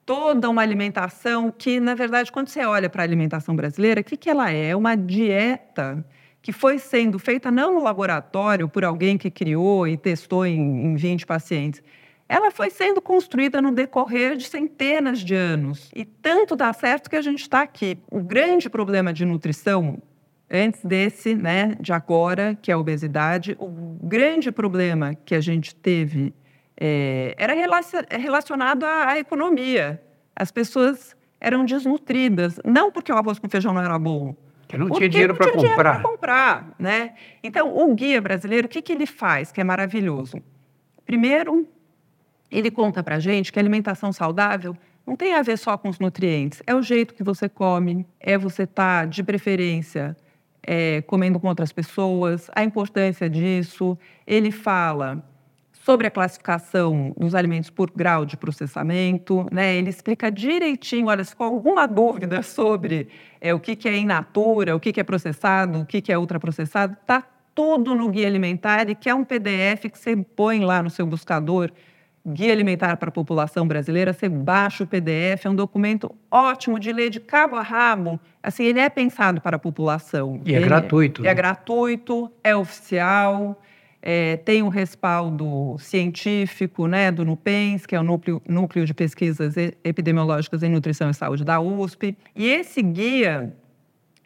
toda 0.05 0.49
uma 0.49 0.61
alimentação 0.61 1.51
que, 1.51 1.79
na 1.79 1.93
verdade, 1.93 2.31
quando 2.31 2.47
você 2.47 2.65
olha 2.65 2.89
para 2.89 3.03
a 3.03 3.05
alimentação 3.05 3.55
brasileira, 3.55 4.01
o 4.01 4.03
que, 4.03 4.15
que 4.15 4.29
ela 4.29 4.51
é? 4.51 4.69
É 4.69 4.75
uma 4.75 4.95
dieta 4.95 6.05
que 6.41 6.51
foi 6.51 6.79
sendo 6.79 7.19
feita 7.19 7.51
não 7.51 7.75
no 7.75 7.83
laboratório 7.83 8.67
por 8.67 8.83
alguém 8.83 9.17
que 9.17 9.29
criou 9.29 9.87
e 9.87 9.95
testou 9.95 10.45
em, 10.45 10.85
em 10.85 10.95
20 10.95 11.25
pacientes. 11.25 11.83
Ela 12.27 12.49
foi 12.49 12.69
sendo 12.69 13.01
construída 13.01 13.61
no 13.61 13.73
decorrer 13.73 14.37
de 14.37 14.47
centenas 14.47 15.19
de 15.19 15.35
anos. 15.35 15.91
E 15.93 16.05
tanto 16.05 16.55
dá 16.55 16.71
certo 16.71 17.09
que 17.09 17.15
a 17.17 17.21
gente 17.21 17.41
está 17.41 17.61
aqui. 17.61 17.97
O 18.09 18.21
grande 18.21 18.69
problema 18.69 19.11
de 19.11 19.25
nutrição 19.25 20.01
antes 20.51 20.83
desse, 20.83 21.33
né, 21.33 21.77
de 21.79 21.93
agora, 21.93 22.57
que 22.61 22.69
é 22.69 22.73
a 22.73 22.77
obesidade, 22.77 23.55
o 23.57 23.97
grande 24.03 24.51
problema 24.51 25.15
que 25.15 25.33
a 25.33 25.39
gente 25.39 25.73
teve 25.73 26.33
é, 26.77 27.33
era 27.37 27.53
relacionado 28.09 28.83
à, 28.83 29.11
à, 29.11 29.19
economia. 29.19 30.01
As 30.35 30.51
pessoas 30.51 31.15
eram 31.39 31.63
desnutridas, 31.63 32.59
não 32.65 32.91
porque 32.91 33.11
o 33.11 33.15
arroz 33.15 33.39
com 33.39 33.47
feijão 33.47 33.73
não 33.73 33.81
era 33.81 33.97
bom. 33.97 34.35
Que 34.67 34.77
não 34.77 34.89
tinha 34.89 35.09
dinheiro 35.09 35.35
para 35.35 35.51
comprar. 35.51 36.01
comprar, 36.01 36.75
né? 36.79 37.13
Então, 37.43 37.77
o 37.77 37.93
guia 37.93 38.21
brasileiro, 38.21 38.67
o 38.67 38.69
que, 38.69 38.81
que 38.81 38.91
ele 38.91 39.05
faz, 39.05 39.51
que 39.51 39.59
é 39.59 39.63
maravilhoso? 39.63 40.41
Primeiro, 41.05 41.67
ele 42.49 42.71
conta 42.71 43.03
para 43.03 43.19
gente 43.19 43.51
que 43.51 43.59
a 43.59 43.61
alimentação 43.61 44.13
saudável 44.13 44.75
não 45.05 45.15
tem 45.15 45.35
a 45.35 45.41
ver 45.41 45.57
só 45.57 45.77
com 45.77 45.89
os 45.89 45.99
nutrientes. 45.99 46.63
É 46.65 46.73
o 46.73 46.81
jeito 46.81 47.13
que 47.13 47.23
você 47.23 47.49
come, 47.49 48.05
é 48.19 48.37
você 48.37 48.63
estar, 48.63 49.01
tá, 49.01 49.05
de 49.05 49.21
preferência, 49.23 50.15
é, 50.63 51.01
comendo 51.01 51.39
com 51.39 51.47
outras 51.47 51.71
pessoas, 51.71 52.49
a 52.55 52.63
importância 52.63 53.29
disso. 53.29 53.97
Ele 54.25 54.51
fala 54.51 55.23
sobre 55.83 56.05
a 56.05 56.11
classificação 56.11 57.13
dos 57.17 57.33
alimentos 57.33 57.69
por 57.69 57.89
grau 57.89 58.25
de 58.25 58.37
processamento, 58.37 59.47
né? 59.51 59.75
Ele 59.75 59.89
explica 59.89 60.31
direitinho, 60.31 61.07
olha, 61.07 61.23
se 61.23 61.35
com 61.35 61.43
alguma 61.43 61.87
dúvida 61.87 62.41
sobre 62.43 63.07
é, 63.39 63.53
o 63.53 63.59
que, 63.59 63.75
que 63.75 63.89
é 63.89 63.97
in 63.97 64.05
natura, 64.05 64.75
o 64.75 64.79
que, 64.79 64.93
que 64.93 64.99
é 64.99 65.03
processado, 65.03 65.79
o 65.79 65.85
que, 65.85 66.01
que 66.01 66.11
é 66.11 66.17
ultraprocessado, 66.17 66.95
está 67.01 67.23
tudo 67.55 67.95
no 67.95 68.09
Guia 68.09 68.27
Alimentar 68.27 68.89
e 68.89 68.95
que 68.95 69.09
é 69.09 69.15
um 69.15 69.23
PDF 69.23 69.89
que 69.91 69.97
você 69.97 70.15
põe 70.15 70.63
lá 70.63 70.81
no 70.81 70.89
seu 70.89 71.05
buscador 71.05 71.71
Guia 72.25 72.53
Alimentar 72.53 72.97
para 72.97 73.09
a 73.09 73.11
População 73.11 73.67
Brasileira, 73.67 74.13
você 74.13 74.29
baixa 74.29 74.83
o 74.83 74.87
PDF, 74.87 75.45
é 75.45 75.49
um 75.49 75.55
documento 75.55 76.13
ótimo 76.29 76.79
de 76.79 76.91
ler 76.91 77.09
de 77.09 77.19
cabo 77.19 77.55
a 77.55 77.61
rabo. 77.61 78.19
Assim, 78.43 78.63
ele 78.63 78.79
é 78.79 78.89
pensado 78.89 79.41
para 79.41 79.55
a 79.55 79.59
população. 79.59 80.39
E 80.45 80.53
é 80.53 80.57
ele 80.57 80.65
gratuito. 80.65 81.21
É, 81.21 81.25
né? 81.25 81.31
é 81.31 81.33
gratuito, 81.33 82.31
é 82.43 82.55
oficial, 82.55 83.59
é, 84.01 84.37
tem 84.37 84.61
um 84.61 84.67
respaldo 84.67 85.77
científico 85.79 86.87
né, 86.87 87.11
do 87.11 87.25
NUPENS, 87.25 87.85
que 87.85 87.95
é 87.95 87.99
o 87.99 88.03
Núcleo, 88.03 88.41
Núcleo 88.47 88.85
de 88.85 88.93
Pesquisas 88.93 89.55
Epidemiológicas 89.83 90.61
em 90.61 90.69
Nutrição 90.69 91.09
e 91.09 91.13
Saúde 91.13 91.43
da 91.43 91.59
USP. 91.59 92.15
E 92.35 92.47
esse 92.47 92.81
guia, 92.81 93.51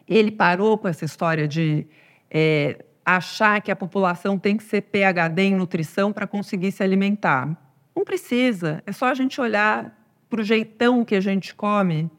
ele 0.08 0.32
parou 0.32 0.78
com 0.78 0.88
essa 0.88 1.06
história 1.06 1.48
de 1.48 1.88
é, 2.30 2.84
achar 3.06 3.62
que 3.62 3.72
a 3.72 3.76
população 3.76 4.38
tem 4.38 4.58
que 4.58 4.64
ser 4.64 4.82
PhD 4.82 5.44
em 5.44 5.56
nutrição 5.56 6.12
para 6.12 6.26
conseguir 6.28 6.72
se 6.72 6.84
alimentar. 6.84 7.64
Não 7.96 8.04
precisa, 8.04 8.84
é 8.86 8.92
só 8.92 9.06
a 9.06 9.14
gente 9.14 9.40
olhar 9.40 9.98
para 10.30 10.42
o 10.42 10.44
jeitão 10.44 11.06
que 11.06 11.16
a 11.16 11.22
gente 11.22 11.56
come 11.56 12.12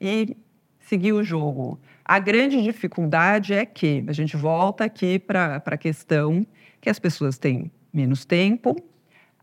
e 0.00 0.36
seguir 0.80 1.12
o 1.12 1.22
jogo. 1.22 1.78
A 2.04 2.18
grande 2.18 2.60
dificuldade 2.60 3.54
é 3.54 3.64
que 3.64 4.04
a 4.08 4.12
gente 4.12 4.36
volta 4.36 4.84
aqui 4.84 5.18
para 5.18 5.62
a 5.64 5.76
questão 5.76 6.44
que 6.80 6.90
as 6.90 6.98
pessoas 6.98 7.38
têm 7.38 7.70
menos 7.92 8.24
tempo, 8.24 8.76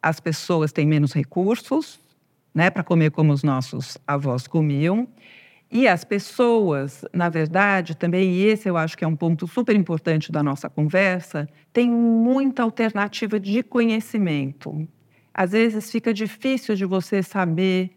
as 0.04 0.20
pessoas 0.20 0.74
têm 0.74 0.86
menos 0.86 1.14
recursos 1.14 2.00
né, 2.54 2.70
para 2.70 2.84
comer 2.84 3.12
como 3.12 3.32
os 3.32 3.42
nossos 3.42 3.98
avós 4.06 4.48
comiam. 4.48 5.08
E 5.72 5.88
as 5.88 6.04
pessoas, 6.04 7.06
na 7.14 7.30
verdade, 7.30 7.96
também, 7.96 8.32
e 8.32 8.46
esse 8.46 8.68
eu 8.68 8.76
acho 8.76 8.98
que 8.98 9.06
é 9.06 9.08
um 9.08 9.16
ponto 9.16 9.48
super 9.48 9.76
importante 9.76 10.32
da 10.32 10.42
nossa 10.44 10.70
conversa, 10.70 11.48
têm 11.72 11.90
muita 11.90 12.64
alternativa 12.64 13.40
de 13.40 13.62
conhecimento 13.62 14.88
às 15.34 15.52
vezes 15.52 15.92
fica 15.92 16.14
difícil 16.14 16.76
de 16.76 16.86
você 16.86 17.24
saber 17.24 17.92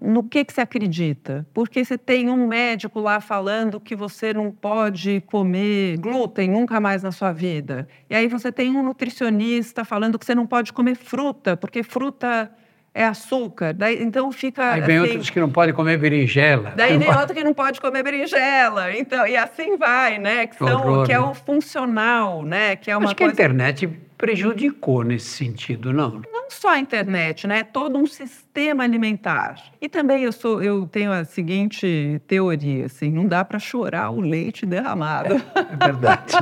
no 0.00 0.22
que, 0.22 0.44
que 0.44 0.52
você 0.52 0.60
acredita, 0.60 1.44
porque 1.52 1.84
você 1.84 1.98
tem 1.98 2.30
um 2.30 2.46
médico 2.46 3.00
lá 3.00 3.20
falando 3.20 3.80
que 3.80 3.96
você 3.96 4.32
não 4.32 4.50
pode 4.50 5.20
comer 5.26 5.98
glúten 5.98 6.48
nunca 6.50 6.78
mais 6.78 7.02
na 7.02 7.10
sua 7.10 7.32
vida. 7.32 7.88
E 8.08 8.14
aí 8.14 8.28
você 8.28 8.52
tem 8.52 8.70
um 8.70 8.82
nutricionista 8.82 9.84
falando 9.84 10.18
que 10.18 10.24
você 10.24 10.34
não 10.34 10.46
pode 10.46 10.72
comer 10.72 10.94
fruta, 10.94 11.56
porque 11.56 11.82
fruta 11.82 12.50
é 12.94 13.04
açúcar. 13.04 13.72
Daí, 13.74 14.02
então 14.02 14.30
fica. 14.32 14.72
Aí 14.72 14.80
vem 14.80 14.98
assim, 14.98 15.10
outros 15.10 15.30
que 15.30 15.40
não 15.40 15.50
podem 15.50 15.74
comer 15.74 15.98
berinjela. 15.98 16.72
Daí 16.76 16.96
vem 16.96 17.10
outro 17.10 17.34
que 17.34 17.44
não 17.44 17.54
pode 17.54 17.80
comer 17.80 18.02
berinjela. 18.02 18.96
Então, 18.96 19.26
e 19.26 19.36
assim 19.36 19.76
vai, 19.76 20.18
né? 20.18 20.46
Que, 20.46 20.56
são, 20.56 21.04
que 21.04 21.12
é 21.12 21.20
o 21.20 21.34
funcional, 21.34 22.42
né? 22.42 22.76
Que 22.76 22.90
é 22.90 22.96
uma 22.96 23.06
Acho 23.06 23.16
coisa... 23.16 23.34
que 23.34 23.42
a 23.42 23.44
internet 23.44 24.07
prejudicou 24.18 25.04
nesse 25.04 25.28
sentido, 25.28 25.92
não? 25.92 26.20
Não 26.30 26.50
só 26.50 26.70
a 26.70 26.78
internet, 26.78 27.46
né? 27.46 27.62
Todo 27.62 27.96
um 27.96 28.06
sistema 28.06 28.82
alimentar. 28.82 29.62
E 29.80 29.88
também 29.88 30.24
eu 30.24 30.32
sou, 30.32 30.60
eu 30.60 30.86
tenho 30.88 31.12
a 31.12 31.24
seguinte 31.24 32.20
teoria, 32.26 32.86
assim, 32.86 33.10
não 33.12 33.26
dá 33.26 33.44
para 33.44 33.60
chorar 33.60 34.10
o 34.10 34.20
leite 34.20 34.66
derramado. 34.66 35.34
É, 35.34 35.60
é 35.60 35.86
verdade. 35.86 36.34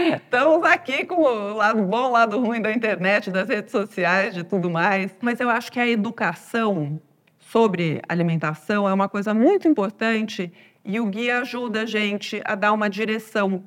Estamos 0.16 0.64
aqui 0.64 1.04
com 1.04 1.20
o 1.22 1.54
lado 1.54 1.82
bom, 1.82 2.08
o 2.08 2.10
lado 2.10 2.40
ruim 2.40 2.62
da 2.62 2.72
internet, 2.72 3.30
das 3.30 3.48
redes 3.48 3.70
sociais, 3.70 4.34
de 4.34 4.42
tudo 4.42 4.70
mais. 4.70 5.14
Mas 5.20 5.40
eu 5.40 5.50
acho 5.50 5.70
que 5.70 5.78
a 5.78 5.86
educação 5.86 6.98
sobre 7.38 8.00
alimentação 8.08 8.88
é 8.88 8.94
uma 8.94 9.10
coisa 9.10 9.34
muito 9.34 9.68
importante 9.68 10.50
e 10.82 10.98
o 10.98 11.06
guia 11.06 11.40
ajuda 11.40 11.82
a 11.82 11.86
gente 11.86 12.40
a 12.46 12.54
dar 12.54 12.72
uma 12.72 12.88
direção, 12.88 13.62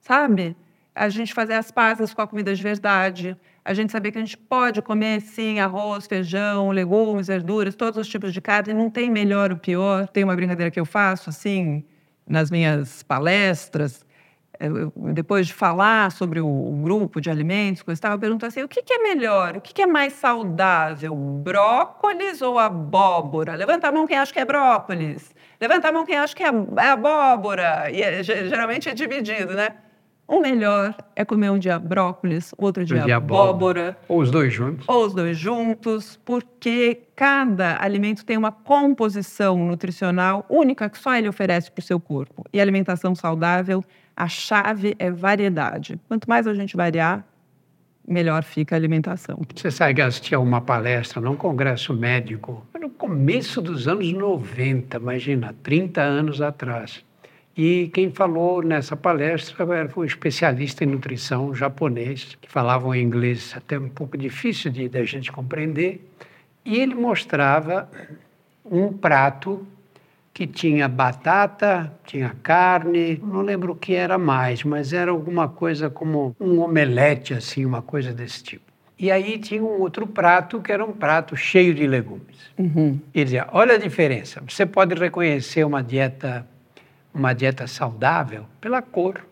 sabe? 0.00 0.56
A 0.98 1.08
gente 1.08 1.32
fazer 1.32 1.54
as 1.54 1.70
pazes 1.70 2.12
com 2.12 2.22
a 2.22 2.26
comida 2.26 2.54
de 2.54 2.62
verdade, 2.62 3.36
a 3.64 3.72
gente 3.72 3.92
saber 3.92 4.10
que 4.10 4.18
a 4.18 4.20
gente 4.20 4.36
pode 4.36 4.82
comer, 4.82 5.20
sim, 5.20 5.60
arroz, 5.60 6.06
feijão, 6.06 6.70
legumes, 6.70 7.28
verduras, 7.28 7.76
todos 7.76 7.98
os 7.98 8.08
tipos 8.08 8.32
de 8.32 8.40
carne, 8.40 8.74
não 8.74 8.90
tem 8.90 9.10
melhor 9.10 9.52
ou 9.52 9.56
pior. 9.56 10.08
Tem 10.08 10.24
uma 10.24 10.34
brincadeira 10.34 10.70
que 10.70 10.80
eu 10.80 10.84
faço, 10.84 11.30
assim, 11.30 11.84
nas 12.26 12.50
minhas 12.50 13.02
palestras, 13.02 14.04
eu, 14.60 14.92
depois 15.12 15.46
de 15.46 15.54
falar 15.54 16.10
sobre 16.10 16.40
o, 16.40 16.80
grupo 16.82 17.20
de 17.20 17.30
alimentos, 17.30 17.82
eu 17.86 17.92
estava 17.92 18.18
perguntando 18.18 18.48
assim: 18.48 18.62
o 18.62 18.68
que, 18.68 18.82
que 18.82 18.92
é 18.92 18.98
melhor? 18.98 19.56
O 19.56 19.60
que, 19.60 19.72
que, 19.72 19.82
é 19.82 19.86
mais 19.86 20.14
saudável? 20.14 21.14
Brócolis 21.14 22.42
ou 22.42 22.58
abóbora? 22.58 23.54
Levanta 23.54 23.88
a 23.88 23.92
mão 23.92 24.06
quem 24.06 24.18
acha 24.18 24.32
que 24.32 24.40
é 24.40 24.44
brócolis. 24.44 25.32
Levanta 25.60 25.88
a 25.88 25.92
mão 25.92 26.04
quem 26.04 26.16
acha 26.16 26.34
que 26.34 26.42
é, 26.42 26.48
é 26.48 26.88
abóbora. 26.90 27.88
E 27.90 28.02
é, 28.02 28.22
geralmente 28.22 28.88
é 28.88 28.94
dividido, 28.94 29.54
né? 29.54 29.76
O 30.28 30.40
melhor 30.40 30.94
é 31.16 31.24
comer 31.24 31.50
um 31.50 31.58
dia 31.58 31.78
brócolis, 31.78 32.54
outro 32.58 32.84
dia, 32.84 33.00
dia 33.00 33.16
abóbora. 33.16 33.96
Ou 34.06 34.20
os 34.20 34.30
dois 34.30 34.52
juntos. 34.52 34.86
Ou 34.86 35.06
os 35.06 35.14
dois 35.14 35.38
juntos, 35.38 36.20
porque 36.22 37.00
cada 37.16 37.82
alimento 37.82 38.26
tem 38.26 38.36
uma 38.36 38.52
composição 38.52 39.56
nutricional 39.56 40.44
única 40.50 40.90
que 40.90 40.98
só 40.98 41.16
ele 41.16 41.30
oferece 41.30 41.70
para 41.70 41.80
o 41.80 41.82
seu 41.82 41.98
corpo. 41.98 42.44
E 42.52 42.60
alimentação 42.60 43.14
saudável 43.14 43.82
a 44.14 44.28
chave 44.28 44.94
é 44.98 45.10
variedade. 45.10 45.98
Quanto 46.06 46.28
mais 46.28 46.46
a 46.46 46.52
gente 46.52 46.76
variar, 46.76 47.24
melhor 48.06 48.42
fica 48.42 48.74
a 48.74 48.78
alimentação. 48.78 49.40
Você 49.54 49.70
sabe 49.70 49.94
que 49.94 50.02
assisti 50.02 50.34
a 50.34 50.40
uma 50.40 50.60
palestra 50.60 51.22
num 51.22 51.36
congresso 51.36 51.94
médico 51.94 52.66
no 52.78 52.90
começo 52.90 53.62
dos 53.62 53.88
anos 53.88 54.12
90, 54.12 54.96
imagina, 54.96 55.54
30 55.62 56.02
anos 56.02 56.42
atrás. 56.42 57.02
E 57.58 57.90
quem 57.92 58.12
falou 58.12 58.62
nessa 58.62 58.96
palestra 58.96 59.66
foi 59.88 60.04
um 60.04 60.06
especialista 60.06 60.84
em 60.84 60.86
nutrição 60.86 61.52
japonês, 61.52 62.38
que 62.40 62.48
falava 62.48 62.86
um 62.86 62.94
inglês 62.94 63.52
até 63.56 63.76
um 63.76 63.88
pouco 63.88 64.16
difícil 64.16 64.70
de 64.70 64.88
da 64.88 65.02
gente 65.02 65.32
compreender. 65.32 66.08
E 66.64 66.78
ele 66.78 66.94
mostrava 66.94 67.90
um 68.64 68.92
prato 68.92 69.66
que 70.32 70.46
tinha 70.46 70.86
batata, 70.86 71.92
tinha 72.06 72.32
carne, 72.44 73.20
não 73.20 73.40
lembro 73.40 73.72
o 73.72 73.76
que 73.76 73.92
era 73.92 74.16
mais, 74.16 74.62
mas 74.62 74.92
era 74.92 75.10
alguma 75.10 75.48
coisa 75.48 75.90
como 75.90 76.36
um 76.38 76.60
omelete, 76.60 77.34
assim, 77.34 77.64
uma 77.64 77.82
coisa 77.82 78.12
desse 78.12 78.40
tipo. 78.40 78.72
E 78.96 79.10
aí 79.10 79.36
tinha 79.36 79.64
um 79.64 79.80
outro 79.80 80.06
prato 80.06 80.60
que 80.60 80.70
era 80.70 80.84
um 80.84 80.92
prato 80.92 81.36
cheio 81.36 81.74
de 81.74 81.88
legumes. 81.88 82.36
Uhum. 82.56 83.00
Ele 83.12 83.24
dizia: 83.24 83.48
olha 83.50 83.74
a 83.74 83.78
diferença. 83.78 84.40
Você 84.48 84.64
pode 84.64 84.94
reconhecer 84.94 85.64
uma 85.64 85.82
dieta, 85.82 86.46
uma 87.12 87.32
dieta 87.32 87.66
saudável 87.66 88.46
pela 88.60 88.82
cor. 88.82 89.24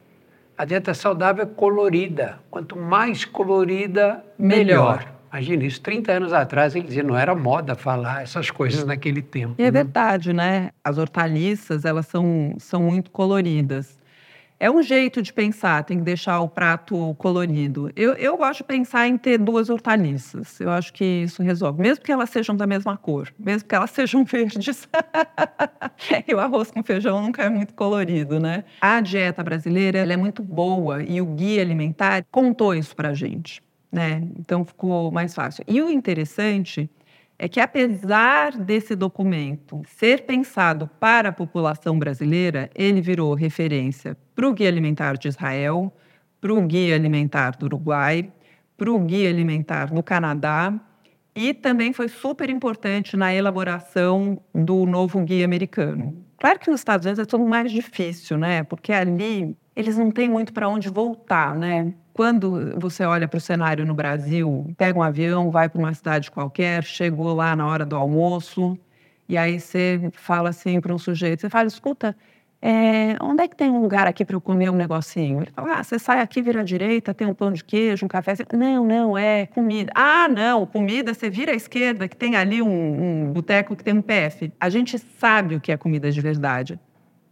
A 0.56 0.64
dieta 0.64 0.94
saudável 0.94 1.44
é 1.44 1.46
colorida. 1.46 2.38
Quanto 2.50 2.76
mais 2.76 3.24
colorida, 3.24 4.24
melhor. 4.38 4.98
melhor. 4.98 5.16
Imagina, 5.30 5.64
isso 5.64 5.80
30 5.82 6.12
anos 6.12 6.32
atrás, 6.32 6.74
ele 6.74 6.86
dizia, 6.86 7.02
não 7.02 7.16
era 7.16 7.34
moda 7.34 7.74
falar 7.74 8.22
essas 8.22 8.50
coisas 8.50 8.84
naquele 8.84 9.20
tempo. 9.20 9.54
E 9.58 9.62
é 9.62 9.66
né? 9.66 9.70
verdade, 9.70 10.32
né? 10.32 10.70
As 10.82 10.96
hortaliças, 10.96 11.84
elas 11.84 12.06
são, 12.06 12.54
são 12.58 12.82
muito 12.82 13.10
coloridas. 13.10 13.98
É 14.58 14.70
um 14.70 14.80
jeito 14.82 15.20
de 15.20 15.32
pensar, 15.32 15.84
tem 15.84 15.98
que 15.98 16.04
deixar 16.04 16.40
o 16.40 16.48
prato 16.48 17.14
colorido. 17.18 17.90
Eu, 17.94 18.14
eu 18.14 18.36
gosto 18.38 18.58
de 18.58 18.64
pensar 18.64 19.06
em 19.06 19.18
ter 19.18 19.38
duas 19.38 19.68
hortaliças. 19.68 20.58
Eu 20.58 20.70
acho 20.70 20.92
que 20.94 21.04
isso 21.04 21.42
resolve. 21.42 21.82
Mesmo 21.82 22.02
que 22.02 22.10
elas 22.10 22.30
sejam 22.30 22.56
da 22.56 22.66
mesma 22.66 22.96
cor, 22.96 23.32
mesmo 23.38 23.68
que 23.68 23.74
elas 23.74 23.90
sejam 23.90 24.24
verdes. 24.26 24.88
e 26.26 26.34
o 26.34 26.40
arroz 26.40 26.70
com 26.70 26.82
feijão 26.82 27.20
nunca 27.20 27.42
é 27.42 27.50
muito 27.50 27.74
colorido, 27.74 28.40
né? 28.40 28.64
A 28.80 29.00
dieta 29.02 29.42
brasileira 29.44 29.98
é 29.98 30.16
muito 30.16 30.42
boa 30.42 31.02
e 31.02 31.20
o 31.20 31.26
guia 31.26 31.60
alimentar 31.60 32.24
contou 32.30 32.74
isso 32.74 32.96
pra 32.96 33.12
gente 33.12 33.62
né? 33.96 34.22
Então 34.38 34.64
ficou 34.64 35.10
mais 35.10 35.34
fácil. 35.34 35.64
E 35.66 35.80
o 35.80 35.90
interessante 35.90 36.90
é 37.38 37.48
que, 37.48 37.60
apesar 37.60 38.56
desse 38.56 38.96
documento 38.96 39.82
ser 39.86 40.24
pensado 40.24 40.88
para 40.98 41.28
a 41.28 41.32
população 41.32 41.98
brasileira, 41.98 42.70
ele 42.74 43.00
virou 43.00 43.34
referência 43.34 44.16
para 44.34 44.48
o 44.48 44.52
Guia 44.52 44.68
Alimentar 44.68 45.16
de 45.16 45.28
Israel, 45.28 45.92
para 46.40 46.52
o 46.52 46.62
Guia 46.62 46.94
Alimentar 46.94 47.56
do 47.56 47.66
Uruguai, 47.66 48.32
para 48.76 48.90
o 48.90 48.98
Guia 48.98 49.28
Alimentar 49.28 49.92
do 49.92 50.02
Canadá 50.02 50.72
e 51.34 51.52
também 51.52 51.92
foi 51.92 52.08
super 52.08 52.48
importante 52.48 53.16
na 53.16 53.34
elaboração 53.34 54.40
do 54.54 54.86
novo 54.86 55.20
Guia 55.22 55.44
Americano. 55.44 56.24
Claro 56.38 56.58
que 56.58 56.70
nos 56.70 56.80
Estados 56.80 57.04
Unidos 57.04 57.22
é 57.22 57.26
tudo 57.26 57.44
mais 57.44 57.70
difícil, 57.70 58.38
né? 58.38 58.62
Porque 58.62 58.92
ali 58.92 59.54
eles 59.74 59.98
não 59.98 60.10
têm 60.10 60.28
muito 60.28 60.52
para 60.52 60.68
onde 60.68 60.88
voltar, 60.88 61.54
né? 61.54 61.92
Quando 62.16 62.72
você 62.80 63.04
olha 63.04 63.28
para 63.28 63.36
o 63.36 63.40
cenário 63.40 63.84
no 63.84 63.92
Brasil, 63.92 64.74
pega 64.78 64.98
um 64.98 65.02
avião, 65.02 65.50
vai 65.50 65.68
para 65.68 65.78
uma 65.78 65.92
cidade 65.92 66.30
qualquer, 66.30 66.82
chegou 66.82 67.34
lá 67.34 67.54
na 67.54 67.66
hora 67.66 67.84
do 67.84 67.94
almoço, 67.94 68.78
e 69.28 69.36
aí 69.36 69.60
você 69.60 70.10
fala 70.14 70.48
assim 70.48 70.80
para 70.80 70.94
um 70.94 70.98
sujeito, 70.98 71.42
você 71.42 71.50
fala, 71.50 71.66
escuta, 71.66 72.16
é, 72.62 73.16
onde 73.20 73.42
é 73.42 73.48
que 73.48 73.54
tem 73.54 73.68
um 73.68 73.82
lugar 73.82 74.06
aqui 74.06 74.24
para 74.24 74.34
eu 74.34 74.40
comer 74.40 74.70
um 74.70 74.74
negocinho? 74.74 75.42
Ele 75.42 75.50
fala, 75.54 75.74
ah, 75.74 75.84
você 75.84 75.98
sai 75.98 76.20
aqui, 76.22 76.40
vira 76.40 76.62
à 76.62 76.64
direita, 76.64 77.12
tem 77.12 77.26
um 77.26 77.34
pão 77.34 77.52
de 77.52 77.62
queijo, 77.62 78.06
um 78.06 78.08
café. 78.08 78.32
Não, 78.54 78.86
não, 78.86 79.18
é 79.18 79.44
comida. 79.44 79.92
Ah, 79.94 80.26
não, 80.26 80.64
comida, 80.64 81.12
você 81.12 81.28
vira 81.28 81.52
à 81.52 81.54
esquerda, 81.54 82.08
que 82.08 82.16
tem 82.16 82.34
ali 82.34 82.62
um, 82.62 83.26
um 83.26 83.30
boteco 83.30 83.76
que 83.76 83.84
tem 83.84 83.92
um 83.92 84.00
PF. 84.00 84.50
A 84.58 84.70
gente 84.70 84.98
sabe 84.98 85.56
o 85.56 85.60
que 85.60 85.70
é 85.70 85.76
comida 85.76 86.10
de 86.10 86.20
verdade. 86.22 86.80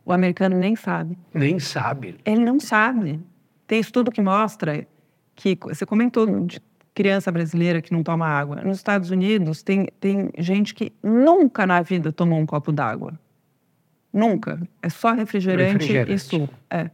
O 0.04 0.12
americano 0.12 0.58
nem 0.58 0.76
sabe. 0.76 1.16
Nem 1.32 1.58
sabe. 1.58 2.16
Ele 2.22 2.44
não 2.44 2.60
sabe. 2.60 3.18
Tem 3.66 3.80
estudo 3.80 4.10
que 4.10 4.20
mostra 4.20 4.86
que 5.34 5.58
você 5.62 5.84
comentou 5.84 6.26
de 6.40 6.60
criança 6.94 7.32
brasileira 7.32 7.82
que 7.82 7.92
não 7.92 8.02
toma 8.02 8.26
água. 8.26 8.56
Nos 8.56 8.76
Estados 8.76 9.10
Unidos 9.10 9.62
tem, 9.62 9.88
tem 9.98 10.30
gente 10.38 10.74
que 10.74 10.92
nunca 11.02 11.66
na 11.66 11.82
vida 11.82 12.12
tomou 12.12 12.38
um 12.38 12.46
copo 12.46 12.70
d'água. 12.70 13.18
Nunca. 14.12 14.60
É 14.80 14.88
só 14.88 15.12
refrigerante, 15.12 15.72
refrigerante. 15.72 16.12
e 16.12 16.18
suco. 16.18 16.54
É. 16.70 16.90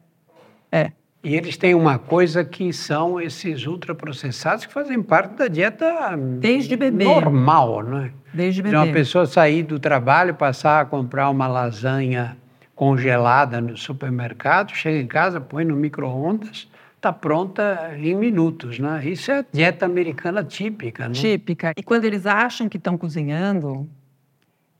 É. 0.72 0.92
E 1.22 1.36
eles 1.36 1.58
têm 1.58 1.74
uma 1.74 1.98
coisa 1.98 2.42
que 2.42 2.72
são 2.72 3.20
esses 3.20 3.66
ultraprocessados 3.66 4.64
que 4.64 4.72
fazem 4.72 5.02
parte 5.02 5.34
da 5.34 5.48
dieta 5.48 6.16
Desde 6.16 6.76
bebê. 6.78 7.04
normal, 7.04 7.82
né? 7.82 8.12
Desde 8.32 8.62
bebê. 8.62 8.74
De 8.74 8.82
uma 8.82 8.90
pessoa 8.90 9.26
sair 9.26 9.62
do 9.62 9.78
trabalho, 9.78 10.34
passar 10.34 10.80
a 10.80 10.84
comprar 10.86 11.28
uma 11.28 11.46
lasanha 11.46 12.38
congelada 12.80 13.60
no 13.60 13.76
supermercado, 13.76 14.74
chega 14.74 14.96
em 14.96 15.06
casa, 15.06 15.38
põe 15.38 15.66
no 15.66 15.76
micro-ondas, 15.76 16.66
está 16.96 17.12
pronta 17.12 17.90
em 17.94 18.14
minutos, 18.14 18.78
né? 18.78 19.02
Isso 19.04 19.30
é 19.30 19.44
dieta 19.52 19.84
americana 19.84 20.42
típica, 20.42 21.06
né? 21.06 21.12
Típica. 21.12 21.74
E 21.76 21.82
quando 21.82 22.06
eles 22.06 22.24
acham 22.24 22.70
que 22.70 22.78
estão 22.78 22.96
cozinhando, 22.96 23.86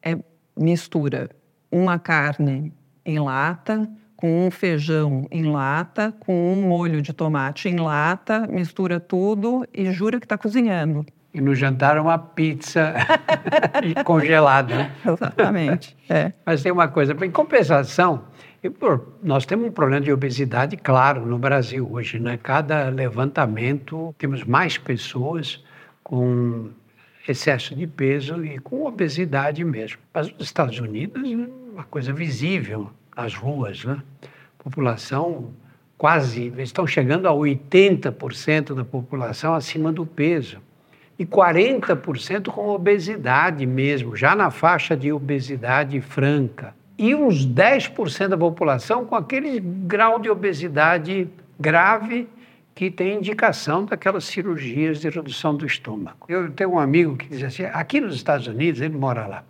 é 0.03 0.17
mistura 0.57 1.29
uma 1.71 1.99
carne 1.99 2.73
em 3.05 3.19
lata 3.19 3.87
com 4.17 4.47
um 4.47 4.51
feijão 4.51 5.29
em 5.31 5.45
lata, 5.45 6.11
com 6.21 6.55
um 6.55 6.69
molho 6.69 7.03
de 7.03 7.13
tomate 7.13 7.69
em 7.69 7.77
lata, 7.77 8.47
mistura 8.47 8.99
tudo 8.99 9.69
e 9.75 9.93
jura 9.93 10.19
que 10.19 10.25
está 10.25 10.39
cozinhando. 10.39 11.05
E 11.33 11.41
no 11.41 11.55
jantar 11.55 11.97
uma 11.99 12.19
pizza 12.19 12.95
congelada. 14.05 14.77
Né? 14.77 14.93
Exatamente. 15.07 15.97
É. 16.09 16.33
Mas 16.45 16.63
tem 16.63 16.73
uma 16.73 16.89
coisa, 16.89 17.17
em 17.25 17.31
compensação, 17.31 18.25
nós 19.23 19.47
temos 19.47 19.69
um 19.69 19.73
problema 19.73 20.01
de 20.01 20.13
obesidade 20.13 20.77
claro 20.77 21.25
no 21.25 21.39
Brasil 21.39 21.89
hoje. 21.91 22.19
Né? 22.19 22.39
Cada 22.43 22.89
levantamento 22.89 24.15
temos 24.19 24.43
mais 24.43 24.77
pessoas 24.77 25.65
com 26.03 26.71
excesso 27.29 27.77
de 27.77 27.87
peso 27.87 28.45
e 28.45 28.59
com 28.59 28.85
obesidade 28.85 29.63
mesmo. 29.65 29.99
Mas 30.13 30.33
nos 30.33 30.43
Estados 30.43 30.79
Unidos 30.81 31.23
é 31.23 31.37
uma 31.73 31.85
coisa 31.85 32.13
visível 32.13 32.91
nas 33.17 33.35
ruas, 33.35 33.85
né? 33.85 34.03
População 34.59 35.53
quase, 35.97 36.53
estão 36.59 36.87
chegando 36.87 37.29
a 37.29 37.33
80% 37.33 38.75
da 38.75 38.85
população 38.85 39.55
acima 39.55 39.93
do 39.93 40.05
peso 40.05 40.61
e 41.21 41.27
40% 41.27 42.49
com 42.49 42.71
obesidade 42.71 43.67
mesmo, 43.67 44.17
já 44.17 44.35
na 44.35 44.51
faixa 44.51 44.97
de 44.97 45.13
obesidade 45.13 46.01
franca. 46.01 46.75
E 46.97 47.15
uns 47.15 47.47
10% 47.47 48.29
da 48.29 48.39
população 48.39 49.05
com 49.05 49.15
aquele 49.15 49.61
grau 49.61 50.19
de 50.19 50.31
obesidade 50.31 51.29
grave 51.59 52.27
que 52.75 52.91
tem 52.91 53.19
indicação 53.19 53.85
daquelas 53.85 54.25
cirurgias 54.25 54.99
de 54.99 55.11
redução 55.11 55.55
do 55.55 55.67
estômago. 55.67 56.25
Eu 56.27 56.51
tenho 56.53 56.71
um 56.71 56.79
amigo 56.79 57.15
que 57.19 57.29
diz 57.29 57.43
assim: 57.43 57.65
aqui 57.65 58.01
nos 58.01 58.15
Estados 58.15 58.47
Unidos, 58.47 58.81
ele 58.81 58.97
mora 58.97 59.27
lá, 59.27 59.45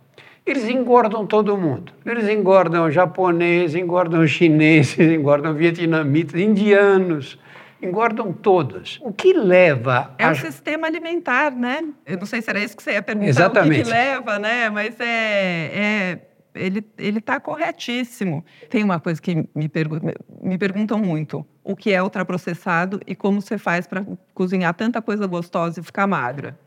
eles 0.45 0.67
engordam 0.67 1.25
todo 1.25 1.55
mundo. 1.55 1.93
Eles 2.05 2.27
engordam 2.27 2.91
japonês, 2.91 3.75
engordam 3.75 4.27
chineses, 4.27 4.99
engordam 5.09 5.53
vietnamitas, 5.53 6.37
indianos, 6.37 7.39
engordam 7.81 8.31
todos. 8.31 8.99
O 9.01 9.11
que 9.11 9.33
leva 9.33 10.13
É 10.17 10.25
a... 10.25 10.31
o 10.31 10.35
sistema 10.35 10.87
alimentar, 10.87 11.51
né? 11.51 11.83
Eu 12.05 12.17
não 12.17 12.25
sei 12.25 12.41
se 12.41 12.49
era 12.49 12.59
isso 12.59 12.75
que 12.75 12.83
você 12.83 12.93
ia 12.93 13.01
perguntar. 13.01 13.29
Exatamente. 13.29 13.81
O 13.81 13.83
que, 13.83 13.83
que 13.83 13.89
leva, 13.89 14.39
né? 14.39 14.69
Mas 14.69 14.99
é, 14.99 15.71
é 15.73 16.19
ele 16.53 17.19
está 17.19 17.39
corretíssimo. 17.39 18.43
Tem 18.69 18.83
uma 18.83 18.99
coisa 18.99 19.21
que 19.21 19.47
me, 19.55 19.69
pergu 19.69 19.99
me 20.41 20.57
perguntam 20.57 20.99
muito: 20.99 21.45
o 21.63 21.75
que 21.75 21.91
é 21.91 22.01
ultraprocessado 22.01 22.99
e 23.07 23.15
como 23.15 23.41
você 23.41 23.57
faz 23.57 23.87
para 23.87 24.05
cozinhar 24.33 24.73
tanta 24.73 25.01
coisa 25.01 25.25
gostosa 25.27 25.79
e 25.79 25.83
ficar 25.83 26.07
magra? 26.07 26.59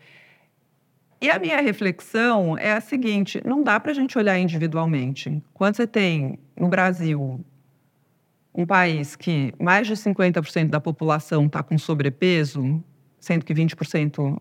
E 1.20 1.30
a 1.30 1.38
minha 1.38 1.60
reflexão 1.60 2.56
é 2.58 2.72
a 2.72 2.80
seguinte: 2.80 3.40
não 3.44 3.62
dá 3.62 3.78
para 3.78 3.92
a 3.92 3.94
gente 3.94 4.16
olhar 4.16 4.38
individualmente. 4.38 5.42
Quando 5.52 5.76
você 5.76 5.86
tem 5.86 6.38
no 6.58 6.68
Brasil 6.68 7.44
um 8.54 8.64
país 8.64 9.16
que 9.16 9.52
mais 9.58 9.86
de 9.86 9.94
50% 9.94 10.68
da 10.68 10.80
população 10.80 11.46
está 11.46 11.62
com 11.62 11.76
sobrepeso, 11.76 12.82
sendo 13.18 13.44
que 13.44 13.52
20% 13.52 14.40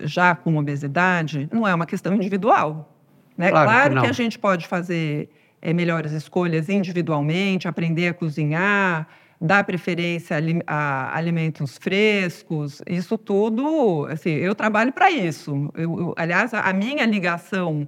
já 0.00 0.34
com 0.34 0.56
obesidade, 0.56 1.48
não 1.52 1.66
é 1.66 1.74
uma 1.74 1.86
questão 1.86 2.14
individual. 2.14 2.92
Né? 3.36 3.50
Claro, 3.50 3.70
claro 3.70 3.94
que, 3.94 4.00
que, 4.00 4.06
a 4.06 4.12
gente 4.12 4.38
pode 4.38 4.66
fazer 4.66 5.28
é, 5.62 5.72
melhores 5.72 6.12
escolhas 6.12 6.68
individualmente, 6.68 7.68
aprender 7.68 8.08
a 8.08 8.14
cozinhar, 8.14 9.08
dar 9.40 9.62
preferência 9.64 10.36
a, 10.66 11.16
alimentos 11.16 11.76
frescos, 11.78 12.82
isso 12.88 13.16
tudo, 13.16 14.06
assim, 14.10 14.30
eu 14.30 14.54
trabalho 14.54 14.92
para 14.92 15.10
isso. 15.10 15.70
Eu, 15.74 16.00
eu, 16.00 16.14
aliás, 16.16 16.52
a 16.54 16.72
minha 16.72 17.04
ligação 17.04 17.86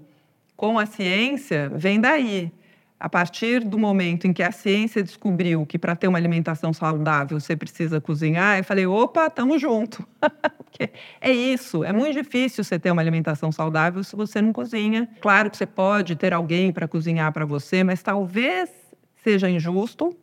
com 0.56 0.78
a 0.78 0.86
ciência 0.86 1.70
vem 1.74 2.00
daí. 2.00 2.52
A 2.98 3.10
partir 3.10 3.62
do 3.62 3.78
momento 3.78 4.26
em 4.26 4.32
que 4.32 4.42
a 4.42 4.50
ciência 4.50 5.02
descobriu 5.02 5.66
que 5.66 5.78
para 5.78 5.94
ter 5.94 6.08
uma 6.08 6.16
alimentação 6.16 6.72
saudável 6.72 7.38
você 7.38 7.54
precisa 7.54 8.00
cozinhar, 8.00 8.56
eu 8.56 8.64
falei: 8.64 8.86
opa, 8.86 9.26
estamos 9.26 9.60
junto. 9.60 10.06
é 11.20 11.30
isso, 11.30 11.84
é 11.84 11.92
muito 11.92 12.14
difícil 12.14 12.64
você 12.64 12.78
ter 12.78 12.90
uma 12.90 13.02
alimentação 13.02 13.52
saudável 13.52 14.02
se 14.02 14.16
você 14.16 14.40
não 14.40 14.50
cozinha. 14.50 15.06
Claro 15.20 15.50
que 15.50 15.58
você 15.58 15.66
pode 15.66 16.16
ter 16.16 16.32
alguém 16.32 16.72
para 16.72 16.88
cozinhar 16.88 17.30
para 17.32 17.44
você, 17.44 17.84
mas 17.84 18.02
talvez 18.02 18.70
seja 19.16 19.50
injusto. 19.50 20.16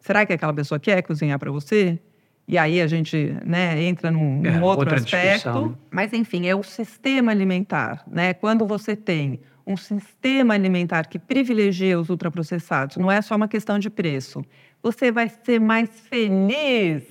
Será 0.00 0.24
que 0.24 0.32
aquela 0.32 0.52
pessoa 0.52 0.78
quer 0.78 1.02
cozinhar 1.02 1.38
para 1.38 1.50
você? 1.50 2.00
E 2.46 2.58
aí 2.58 2.80
a 2.80 2.86
gente 2.86 3.34
né, 3.44 3.82
entra 3.82 4.10
num, 4.10 4.44
é, 4.44 4.50
num 4.50 4.62
outro 4.62 4.94
aspecto. 4.94 5.34
Discussão. 5.34 5.78
Mas, 5.90 6.12
enfim, 6.12 6.46
é 6.46 6.54
o 6.54 6.62
sistema 6.62 7.32
alimentar. 7.32 8.04
Né? 8.06 8.34
Quando 8.34 8.66
você 8.66 8.94
tem 8.94 9.40
um 9.66 9.76
sistema 9.76 10.54
alimentar 10.54 11.06
que 11.06 11.18
privilegia 11.18 11.98
os 11.98 12.08
ultraprocessados, 12.10 12.96
não 12.96 13.10
é 13.10 13.22
só 13.22 13.34
uma 13.34 13.48
questão 13.48 13.78
de 13.78 13.88
preço. 13.88 14.44
Você 14.82 15.10
vai 15.10 15.28
ser 15.28 15.58
mais 15.58 15.88
feliz 16.00 17.02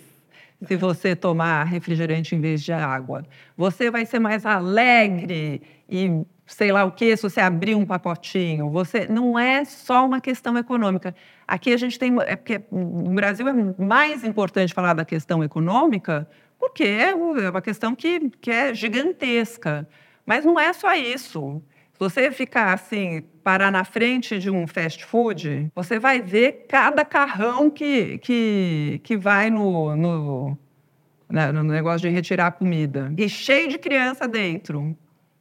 se 0.66 0.76
você 0.76 1.16
tomar 1.16 1.64
refrigerante 1.64 2.36
em 2.36 2.40
vez 2.40 2.64
de 2.64 2.72
água. 2.72 3.24
Você 3.58 3.90
vai 3.90 4.06
ser 4.06 4.20
mais 4.20 4.46
alegre 4.46 5.62
e 5.90 6.24
sei 6.46 6.72
lá 6.72 6.86
o 6.86 6.92
que 6.92 7.16
se 7.18 7.24
você 7.24 7.42
abrir 7.42 7.76
um 7.76 7.86
pacotinho. 7.86 8.70
Você 8.70 9.08
não 9.08 9.38
é 9.38 9.66
só 9.66 10.06
uma 10.06 10.22
questão 10.22 10.58
econômica. 10.58 11.16
Aqui 11.48 11.74
a 11.74 11.78
gente 11.78 11.98
tem 11.98 12.16
é 12.22 12.36
porque 12.36 12.62
no 12.72 13.14
Brasil 13.14 13.48
é 13.48 13.54
mais 13.84 14.24
importante 14.24 14.74
falar 14.74 14.94
da 14.94 15.04
questão 15.04 15.44
econômica 15.44 16.28
porque 16.60 16.84
é 16.84 17.14
uma 17.14 17.62
questão 17.62 17.94
que, 17.94 18.30
que 18.40 18.50
é 18.50 18.74
gigantesca. 18.74 19.88
Mas 20.26 20.46
não 20.46 20.58
é 20.58 20.72
só 20.72 20.94
isso 20.94 21.62
você 22.04 22.32
ficar 22.32 22.74
assim, 22.74 23.22
parar 23.44 23.72
na 23.72 23.84
frente 23.84 24.38
de 24.38 24.50
um 24.50 24.68
fast 24.68 25.06
food, 25.06 25.72
você 25.74 25.98
vai 25.98 26.22
ver 26.22 26.66
cada 26.68 27.06
carrão 27.06 27.70
que, 27.70 28.18
que, 28.20 29.00
que 29.04 29.16
vai 29.16 29.50
no, 29.50 29.96
no, 29.96 30.58
né, 31.30 31.52
no 31.52 31.64
negócio 31.64 32.02
de 32.02 32.10
retirar 32.10 32.48
a 32.48 32.52
comida. 32.52 33.14
E 33.18 33.30
cheio 33.30 33.70
de 33.70 33.78
criança 33.78 34.28
dentro. 34.28 34.96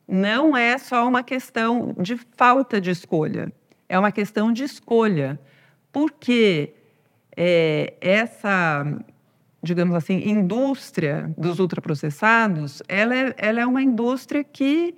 Não 0.07 0.57
é 0.57 0.79
só 0.79 1.07
uma 1.07 1.23
questão 1.23 1.95
de 1.99 2.17
falta 2.37 2.81
de 2.81 2.91
escolha, 2.91 3.53
é 3.89 3.99
uma 3.99 4.13
questão 4.13 4.53
de 4.53 4.65
escolha. 4.65 5.41
Porque 5.93 6.75
é, 7.37 7.95
essa, 8.01 8.85
digamos 9.63 9.95
assim, 9.95 10.29
indústria 10.29 11.33
dos 11.37 11.59
ultraprocessados, 11.59 12.83
ela 12.89 13.15
é, 13.15 13.35
ela 13.37 13.61
é 13.61 13.67
uma 13.67 13.83
indústria 13.83 14.45
que 14.45 14.95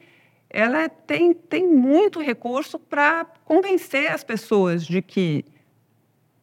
ela 0.55 0.89
tem, 0.89 1.35
tem 1.35 1.69
muito 1.69 2.23
recurso 2.23 2.79
para 2.79 3.27
convencer 3.45 4.07
as 4.07 4.23
pessoas 4.23 4.87
de 4.87 5.03
que 5.03 5.45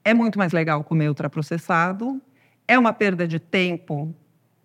é 0.03 0.13
muito 0.13 0.37
mais 0.37 0.51
legal 0.51 0.83
comer 0.83 1.07
ultraprocessado, 1.07 2.21
é 2.67 2.77
uma 2.77 2.91
perda 2.91 3.25
de 3.25 3.39
tempo 3.39 4.13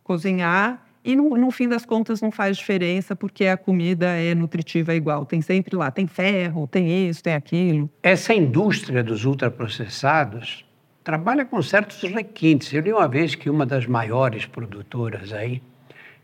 cozinhar 0.03 0.85
e 1.05 1.15
no, 1.15 1.37
no, 1.37 1.53
fim 1.53 1.69
das 1.69 1.87
contas 1.87 2.21
não 2.21 2.33
faz 2.33 2.57
diferença 2.57 3.15
porque 3.15 3.47
a 3.47 3.57
comida 3.57 4.09
é 4.09 4.35
nutritiva 4.35 4.93
igual. 4.97 5.25
Tem 5.25 5.41
sempre 5.41 5.77
lá, 5.77 5.93
tem 5.93 6.09
ferro, 6.09 6.67
tem 6.67 7.09
isso, 7.09 7.23
tem 7.23 7.35
aquilo. 7.35 7.89
Essa 8.03 8.35
indústria 8.35 9.05
dos 9.05 9.25
ultraprocessados 9.25 10.67
trabalha 11.05 11.45
com 11.45 11.63
certos 11.63 12.03
requintes. 12.03 12.73
Eu 12.73 12.83
li 12.83 12.93
uma 12.93 13.07
vez 13.07 13.37
que 13.37 13.49
uma 13.49 13.65
das 13.65 13.87
maiores 13.87 14.45
produtoras 14.45 15.33
aí, 15.33 15.63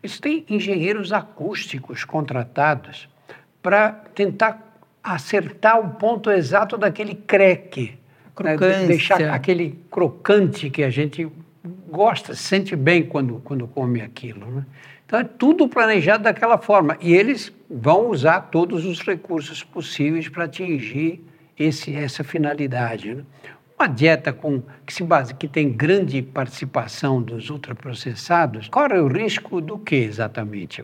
eles 0.02 0.18
têm 0.18 0.44
engenheiros 0.50 1.12
acústicos 1.12 2.04
contratados 2.04 3.11
para 3.62 3.92
tentar 4.14 4.72
acertar 5.02 5.80
o 5.80 5.90
ponto 5.90 6.30
exato 6.30 6.76
daquele 6.76 7.14
creque. 7.14 7.98
Né? 8.42 8.56
Deixar 8.86 9.20
aquele 9.30 9.78
crocante 9.90 10.70
que 10.70 10.82
a 10.82 10.90
gente 10.90 11.30
gosta, 11.88 12.34
sente 12.34 12.74
bem 12.74 13.04
quando, 13.04 13.40
quando 13.44 13.66
come 13.68 14.00
aquilo. 14.00 14.46
Né? 14.46 14.66
Então 15.06 15.20
é 15.20 15.24
tudo 15.24 15.68
planejado 15.68 16.24
daquela 16.24 16.58
forma. 16.58 16.96
E 17.00 17.12
eles 17.12 17.52
vão 17.70 18.08
usar 18.08 18.40
todos 18.42 18.84
os 18.84 19.00
recursos 19.00 19.62
possíveis 19.62 20.28
para 20.28 20.44
atingir 20.44 21.22
esse, 21.58 21.94
essa 21.94 22.24
finalidade. 22.24 23.14
Né? 23.14 23.24
Uma 23.78 23.88
dieta 23.88 24.32
com, 24.32 24.62
que 24.86 24.94
se 24.94 25.02
base, 25.02 25.34
que 25.34 25.48
tem 25.48 25.70
grande 25.70 26.22
participação 26.22 27.20
dos 27.20 27.50
ultraprocessados, 27.50 28.68
corre 28.68 28.98
o 28.98 29.08
risco 29.08 29.60
do 29.60 29.78
que 29.78 29.96
exatamente? 29.96 30.82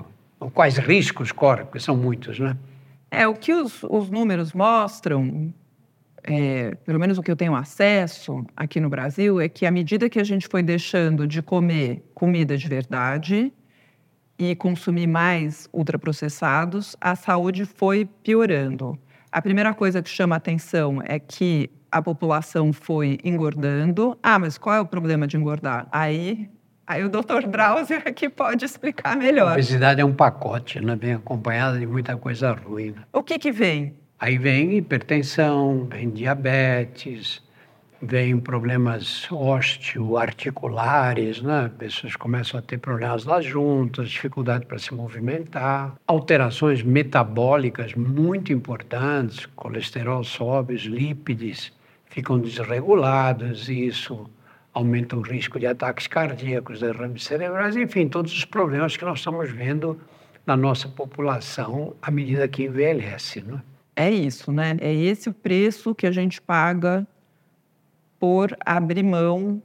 Quais 0.54 0.76
riscos 0.78 1.32
corre? 1.32 1.64
Porque 1.64 1.80
são 1.80 1.96
muitos, 1.96 2.38
né? 2.38 2.56
É, 3.10 3.26
o 3.26 3.34
que 3.34 3.52
os, 3.52 3.82
os 3.84 4.10
números 4.10 4.52
mostram, 4.52 5.52
é, 6.22 6.74
pelo 6.84 6.98
menos 6.98 7.18
o 7.18 7.22
que 7.22 7.30
eu 7.30 7.36
tenho 7.36 7.54
acesso 7.54 8.44
aqui 8.56 8.80
no 8.80 8.88
Brasil, 8.88 9.40
é 9.40 9.48
que 9.48 9.64
à 9.66 9.70
medida 9.70 10.08
que 10.08 10.20
a 10.20 10.24
gente 10.24 10.46
foi 10.46 10.62
deixando 10.62 11.26
de 11.26 11.42
comer 11.42 12.04
comida 12.14 12.56
de 12.56 12.68
verdade 12.68 13.52
e 14.38 14.54
consumir 14.54 15.06
mais 15.06 15.68
ultraprocessados, 15.72 16.94
a 17.00 17.16
saúde 17.16 17.64
foi 17.64 18.04
piorando. 18.22 18.98
A 19.32 19.42
primeira 19.42 19.74
coisa 19.74 20.02
que 20.02 20.08
chama 20.08 20.36
atenção 20.36 21.02
é 21.04 21.18
que 21.18 21.70
a 21.90 22.00
população 22.00 22.72
foi 22.72 23.18
engordando. 23.24 24.16
Ah, 24.22 24.38
mas 24.38 24.58
qual 24.58 24.76
é 24.76 24.80
o 24.80 24.86
problema 24.86 25.26
de 25.26 25.36
engordar? 25.36 25.88
Aí 25.90 26.48
Aí 26.88 27.04
o 27.04 27.08
doutor 27.10 27.46
Drauzio 27.46 28.00
é 28.02 28.10
que 28.10 28.30
pode 28.30 28.64
explicar 28.64 29.14
melhor. 29.14 29.50
A 29.50 29.52
obesidade 29.52 30.00
é 30.00 30.04
um 30.04 30.14
pacote, 30.14 30.80
né? 30.80 30.96
vem 30.96 31.12
acompanhada 31.12 31.78
de 31.78 31.86
muita 31.86 32.16
coisa 32.16 32.52
ruim. 32.52 32.92
Né? 32.92 33.02
O 33.12 33.22
que, 33.22 33.38
que 33.38 33.52
vem? 33.52 33.92
Aí 34.18 34.38
vem 34.38 34.78
hipertensão, 34.78 35.86
vem 35.90 36.08
diabetes, 36.08 37.42
vem 38.00 38.40
problemas 38.40 39.30
osteoarticulares, 39.30 41.42
né? 41.42 41.70
Pessoas 41.78 42.16
começam 42.16 42.58
a 42.58 42.62
ter 42.62 42.78
problemas 42.78 43.26
nas 43.26 43.44
juntas, 43.44 44.08
dificuldade 44.08 44.64
para 44.64 44.78
se 44.78 44.94
movimentar, 44.94 45.94
alterações 46.06 46.82
metabólicas 46.82 47.92
muito 47.94 48.50
importantes, 48.50 49.44
colesterol 49.54 50.24
sobe, 50.24 50.72
os 50.74 50.84
lípides 50.84 51.70
ficam 52.06 52.38
desregulados 52.38 53.68
e 53.68 53.86
isso 53.86 54.26
aumenta 54.78 55.16
o 55.16 55.20
risco 55.20 55.58
de 55.58 55.66
ataques 55.66 56.06
cardíacos, 56.06 56.80
derrames 56.80 57.24
cerebrais, 57.24 57.74
enfim, 57.74 58.08
todos 58.08 58.32
os 58.32 58.44
problemas 58.44 58.96
que 58.96 59.04
nós 59.04 59.18
estamos 59.18 59.50
vendo 59.50 60.00
na 60.46 60.56
nossa 60.56 60.88
população 60.88 61.96
à 62.00 62.12
medida 62.12 62.46
que 62.46 62.64
envelhece. 62.64 63.42
Não 63.42 63.60
é? 63.96 64.06
é 64.06 64.10
isso, 64.10 64.52
né? 64.52 64.76
É 64.80 64.94
esse 64.94 65.28
o 65.28 65.32
preço 65.32 65.94
que 65.94 66.06
a 66.06 66.12
gente 66.12 66.40
paga 66.40 67.04
por 68.20 68.56
abrir 68.64 69.02
mão 69.02 69.60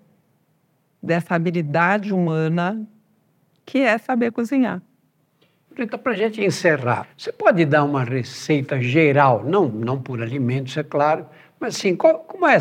dessa 1.02 1.36
habilidade 1.36 2.12
humana 2.12 2.88
que 3.66 3.80
é 3.80 3.98
saber 4.00 4.32
cozinhar. 4.32 4.82
Então, 5.78 6.00
para 6.00 6.12
a 6.12 6.16
gente 6.16 6.44
encerrar, 6.44 7.08
você 7.16 7.32
pode 7.32 7.66
dar 7.66 7.84
uma 7.84 8.04
receita 8.04 8.82
geral, 8.82 9.44
não, 9.44 9.68
não 9.68 10.02
por 10.02 10.22
alimentos, 10.22 10.76
é 10.76 10.84
claro, 10.84 11.26
mas 11.60 11.76
assim, 11.76 11.96
qual, 11.96 12.20
como 12.20 12.48
é 12.48 12.58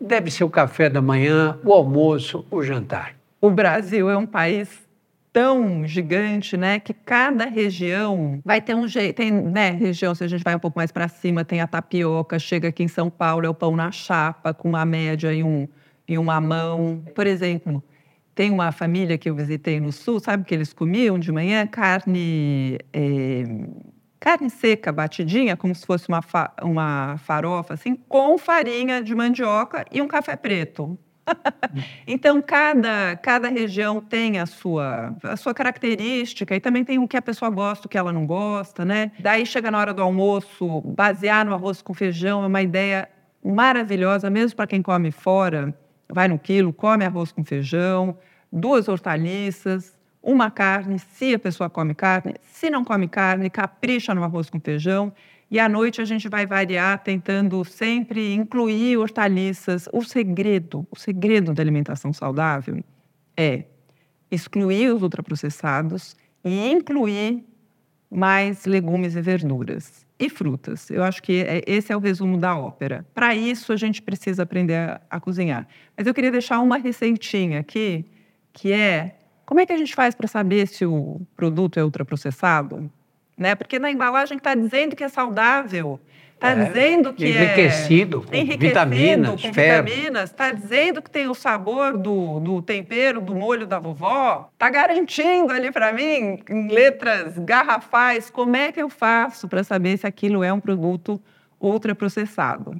deve 0.00 0.30
ser 0.30 0.44
o 0.44 0.50
café 0.50 0.88
da 0.88 1.02
manhã, 1.02 1.58
o 1.64 1.72
almoço, 1.72 2.44
o 2.50 2.62
jantar. 2.62 3.14
o 3.40 3.50
Brasil 3.50 4.08
é 4.10 4.16
um 4.16 4.26
país 4.26 4.88
tão 5.32 5.86
gigante, 5.86 6.56
né, 6.56 6.80
que 6.80 6.92
cada 6.92 7.46
região 7.46 8.40
vai 8.44 8.60
ter 8.60 8.74
um 8.74 8.88
jeito. 8.88 9.16
Tem, 9.16 9.30
né, 9.30 9.70
região, 9.70 10.14
se 10.14 10.24
a 10.24 10.28
gente 10.28 10.42
vai 10.42 10.56
um 10.56 10.58
pouco 10.58 10.78
mais 10.78 10.90
para 10.90 11.06
cima, 11.08 11.44
tem 11.44 11.60
a 11.60 11.66
tapioca, 11.66 12.38
chega 12.38 12.68
aqui 12.68 12.82
em 12.82 12.88
São 12.88 13.08
Paulo, 13.08 13.46
é 13.46 13.48
o 13.48 13.54
pão 13.54 13.76
na 13.76 13.92
chapa, 13.92 14.52
com 14.52 14.68
uma 14.68 14.84
média 14.84 15.32
e, 15.32 15.44
um, 15.44 15.68
e 16.08 16.18
uma 16.18 16.40
mão. 16.40 17.02
Por 17.14 17.26
exemplo, 17.26 17.82
tem 18.34 18.50
uma 18.50 18.72
família 18.72 19.16
que 19.16 19.30
eu 19.30 19.34
visitei 19.34 19.78
no 19.78 19.92
sul, 19.92 20.18
sabe 20.18 20.44
que 20.44 20.54
eles 20.54 20.72
comiam 20.72 21.18
de 21.18 21.30
manhã? 21.30 21.66
Carne. 21.66 22.78
É, 22.92 23.44
carne 24.20 24.50
seca, 24.50 24.92
batidinha, 24.92 25.56
como 25.56 25.74
se 25.74 25.86
fosse 25.86 26.06
uma, 26.06 26.20
fa 26.20 26.52
uma 26.62 27.16
farofa, 27.24 27.74
assim, 27.74 27.96
com 27.96 28.36
farinha 28.36 29.02
de 29.02 29.14
mandioca 29.14 29.84
e 29.90 30.02
um 30.02 30.06
café 30.06 30.36
preto. 30.36 30.98
então, 32.06 32.42
cada, 32.42 33.16
cada 33.16 33.48
região 33.48 34.00
tem 34.00 34.38
a 34.38 34.46
sua, 34.46 35.16
a 35.22 35.36
sua 35.36 35.54
característica 35.54 36.54
e 36.54 36.60
também 36.60 36.84
tem 36.84 36.98
o 36.98 37.08
que 37.08 37.16
a 37.16 37.22
pessoa 37.22 37.50
gosta, 37.50 37.86
o 37.86 37.90
que 37.90 37.96
ela 37.96 38.12
não 38.12 38.26
gosta, 38.26 38.84
né? 38.84 39.10
Daí 39.18 39.46
chega 39.46 39.70
na 39.70 39.78
hora 39.78 39.94
do 39.94 40.02
almoço, 40.02 40.82
basear 40.82 41.44
no 41.44 41.54
arroz 41.54 41.80
com 41.80 41.94
feijão 41.94 42.44
é 42.44 42.46
uma 42.46 42.62
ideia 42.62 43.08
maravilhosa, 43.42 44.28
mesmo 44.28 44.56
para 44.56 44.66
quem 44.66 44.82
come 44.82 45.10
fora, 45.10 45.74
vai 46.08 46.28
no 46.28 46.38
quilo, 46.38 46.72
come 46.72 47.04
arroz 47.04 47.32
com 47.32 47.42
feijão, 47.42 48.18
duas 48.52 48.88
hortaliças, 48.88 49.98
uma 50.22 50.50
carne, 50.50 50.98
se 50.98 51.34
a 51.34 51.38
pessoa 51.38 51.70
come 51.70 51.94
carne, 51.94 52.34
se 52.42 52.68
não 52.68 52.84
come 52.84 53.08
carne, 53.08 53.48
capricha 53.48 54.14
no 54.14 54.22
arroz 54.22 54.50
com 54.50 54.60
feijão. 54.60 55.12
E 55.50 55.58
à 55.58 55.68
noite 55.68 56.00
a 56.00 56.04
gente 56.04 56.28
vai 56.28 56.46
variar, 56.46 57.02
tentando 57.02 57.64
sempre 57.64 58.34
incluir 58.34 58.96
hortaliças. 58.98 59.88
O 59.92 60.02
segredo, 60.02 60.86
o 60.90 60.96
segredo 60.96 61.52
da 61.52 61.62
alimentação 61.62 62.12
saudável 62.12 62.84
é 63.36 63.64
excluir 64.30 64.94
os 64.94 65.02
ultraprocessados 65.02 66.16
e 66.44 66.70
incluir 66.70 67.44
mais 68.10 68.64
legumes 68.64 69.16
e 69.16 69.20
verduras 69.20 70.06
e 70.18 70.28
frutas. 70.28 70.90
Eu 70.90 71.02
acho 71.02 71.22
que 71.22 71.42
é, 71.42 71.62
esse 71.66 71.92
é 71.92 71.96
o 71.96 72.00
resumo 72.00 72.36
da 72.36 72.56
ópera. 72.56 73.06
Para 73.14 73.34
isso, 73.34 73.72
a 73.72 73.76
gente 73.76 74.02
precisa 74.02 74.42
aprender 74.42 74.74
a, 74.74 75.00
a, 75.08 75.18
cozinhar. 75.18 75.66
Mas 75.96 76.06
eu 76.06 76.12
queria 76.12 76.30
deixar 76.30 76.60
uma 76.60 76.76
receitinha 76.76 77.60
aqui, 77.60 78.04
que 78.52 78.72
é 78.72 79.16
como 79.50 79.58
é 79.58 79.66
que 79.66 79.72
a 79.72 79.76
gente 79.76 79.96
faz 79.96 80.14
para 80.14 80.28
saber 80.28 80.68
se 80.68 80.86
o 80.86 81.20
produto 81.34 81.80
é 81.80 81.82
ultraprocessado? 81.82 82.88
né? 83.40 83.54
Porque 83.54 83.78
na 83.78 83.90
embalagem 83.90 84.36
está 84.36 84.54
dizendo 84.54 84.94
que 84.94 85.02
é 85.02 85.08
saudável, 85.08 85.98
está 86.34 86.50
é, 86.50 86.64
dizendo 86.66 87.14
que 87.14 87.26
enriquecido, 87.26 88.26
é 88.30 88.36
enriquecido, 88.36 88.68
vitaminas, 88.68 89.42
com 89.42 89.50
vitaminas, 89.50 90.30
está 90.30 90.52
dizendo 90.52 91.00
que 91.00 91.10
tem 91.10 91.26
o 91.26 91.34
sabor 91.34 91.96
do, 91.96 92.38
do 92.38 92.60
tempero, 92.60 93.18
do 93.18 93.34
molho 93.34 93.66
da 93.66 93.78
vovó, 93.78 94.50
está 94.52 94.68
garantindo 94.68 95.54
ali 95.54 95.72
para 95.72 95.90
mim, 95.90 96.38
em 96.50 96.68
letras 96.68 97.38
garrafais, 97.38 98.28
como 98.28 98.54
é 98.54 98.70
que 98.70 98.82
eu 98.82 98.90
faço 98.90 99.48
para 99.48 99.64
saber 99.64 99.96
se 99.96 100.06
aquilo 100.06 100.44
é 100.44 100.52
um 100.52 100.60
produto 100.60 101.18
ultraprocessado? 101.58 102.78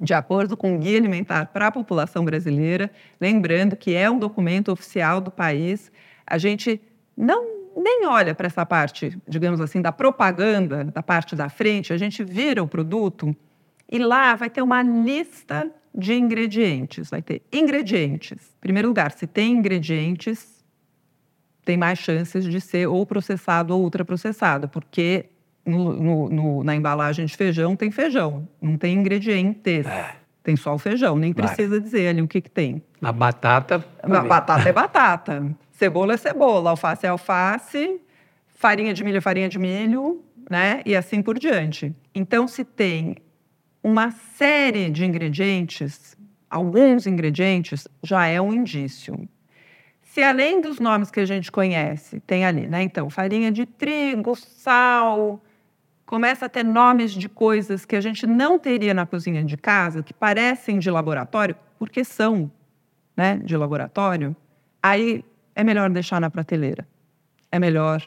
De 0.00 0.14
acordo 0.14 0.56
com 0.56 0.76
o 0.76 0.78
Guia 0.78 0.96
Alimentar 0.96 1.46
para 1.46 1.66
a 1.66 1.72
População 1.72 2.24
Brasileira, 2.24 2.90
lembrando 3.20 3.76
que 3.76 3.94
é 3.94 4.08
um 4.08 4.18
documento 4.18 4.70
oficial 4.70 5.20
do 5.20 5.30
país, 5.30 5.90
a 6.26 6.38
gente 6.38 6.80
não 7.16 7.58
nem 7.76 8.06
olha 8.06 8.34
para 8.34 8.46
essa 8.46 8.64
parte, 8.64 9.16
digamos 9.26 9.60
assim, 9.60 9.80
da 9.80 9.92
propaganda, 9.92 10.84
da 10.84 11.02
parte 11.02 11.34
da 11.34 11.48
frente, 11.48 11.92
a 11.92 11.96
gente 11.96 12.22
vira 12.24 12.62
o 12.62 12.68
produto 12.68 13.34
e 13.90 13.98
lá 13.98 14.34
vai 14.34 14.50
ter 14.50 14.62
uma 14.62 14.82
lista 14.82 15.70
de 15.94 16.14
ingredientes. 16.14 17.10
Vai 17.10 17.22
ter 17.22 17.42
ingredientes. 17.52 18.54
Em 18.58 18.60
primeiro 18.60 18.88
lugar, 18.88 19.12
se 19.12 19.26
tem 19.26 19.52
ingredientes, 19.52 20.64
tem 21.64 21.76
mais 21.76 21.98
chances 21.98 22.44
de 22.44 22.60
ser 22.60 22.86
ou 22.86 23.04
processado 23.06 23.74
ou 23.74 23.82
ultraprocessado, 23.82 24.68
porque 24.68 25.26
no, 25.68 25.92
no, 25.92 26.28
no, 26.28 26.64
na 26.64 26.74
embalagem 26.74 27.26
de 27.26 27.36
feijão 27.36 27.76
tem 27.76 27.90
feijão, 27.90 28.48
não 28.60 28.76
tem 28.76 28.94
ingredientes. 28.94 29.86
É. 29.86 30.16
Tem 30.42 30.56
só 30.56 30.74
o 30.74 30.78
feijão, 30.78 31.16
nem 31.16 31.32
precisa 31.32 31.78
dizer 31.78 32.08
ali 32.08 32.22
o 32.22 32.28
que, 32.28 32.40
que 32.40 32.50
tem. 32.50 32.82
Na 33.02 33.12
batata. 33.12 33.84
Na 34.02 34.22
batata 34.22 34.66
é 34.66 34.72
batata. 34.72 35.54
Cebola 35.72 36.14
é 36.14 36.16
cebola, 36.16 36.70
alface 36.70 37.04
é 37.04 37.10
alface, 37.10 38.00
farinha 38.46 38.94
de 38.94 39.04
milho 39.04 39.18
é 39.18 39.20
farinha 39.20 39.48
de 39.48 39.58
milho, 39.58 40.24
né? 40.50 40.80
E 40.86 40.96
assim 40.96 41.20
por 41.20 41.38
diante. 41.38 41.94
Então, 42.14 42.48
se 42.48 42.64
tem 42.64 43.16
uma 43.82 44.10
série 44.10 44.88
de 44.88 45.04
ingredientes, 45.04 46.16
alguns 46.48 47.06
ingredientes, 47.06 47.86
já 48.02 48.26
é 48.26 48.40
um 48.40 48.52
indício. 48.52 49.28
Se 50.02 50.22
além 50.22 50.62
dos 50.62 50.80
nomes 50.80 51.10
que 51.10 51.20
a 51.20 51.26
gente 51.26 51.52
conhece, 51.52 52.20
tem 52.20 52.46
ali, 52.46 52.66
né? 52.66 52.82
Então, 52.82 53.10
farinha 53.10 53.52
de 53.52 53.66
trigo, 53.66 54.34
sal, 54.34 55.42
começa 56.08 56.46
a 56.46 56.48
ter 56.48 56.64
nomes 56.64 57.12
de 57.12 57.28
coisas 57.28 57.84
que 57.84 57.94
a 57.94 58.00
gente 58.00 58.26
não 58.26 58.58
teria 58.58 58.94
na 58.94 59.04
cozinha 59.04 59.44
de 59.44 59.58
casa, 59.58 60.02
que 60.02 60.14
parecem 60.14 60.78
de 60.78 60.90
laboratório, 60.90 61.54
porque 61.78 62.02
são, 62.02 62.50
né, 63.14 63.38
de 63.44 63.54
laboratório. 63.54 64.34
Aí 64.82 65.22
é 65.54 65.62
melhor 65.62 65.90
deixar 65.90 66.18
na 66.18 66.30
prateleira. 66.30 66.88
É 67.52 67.58
melhor 67.58 68.02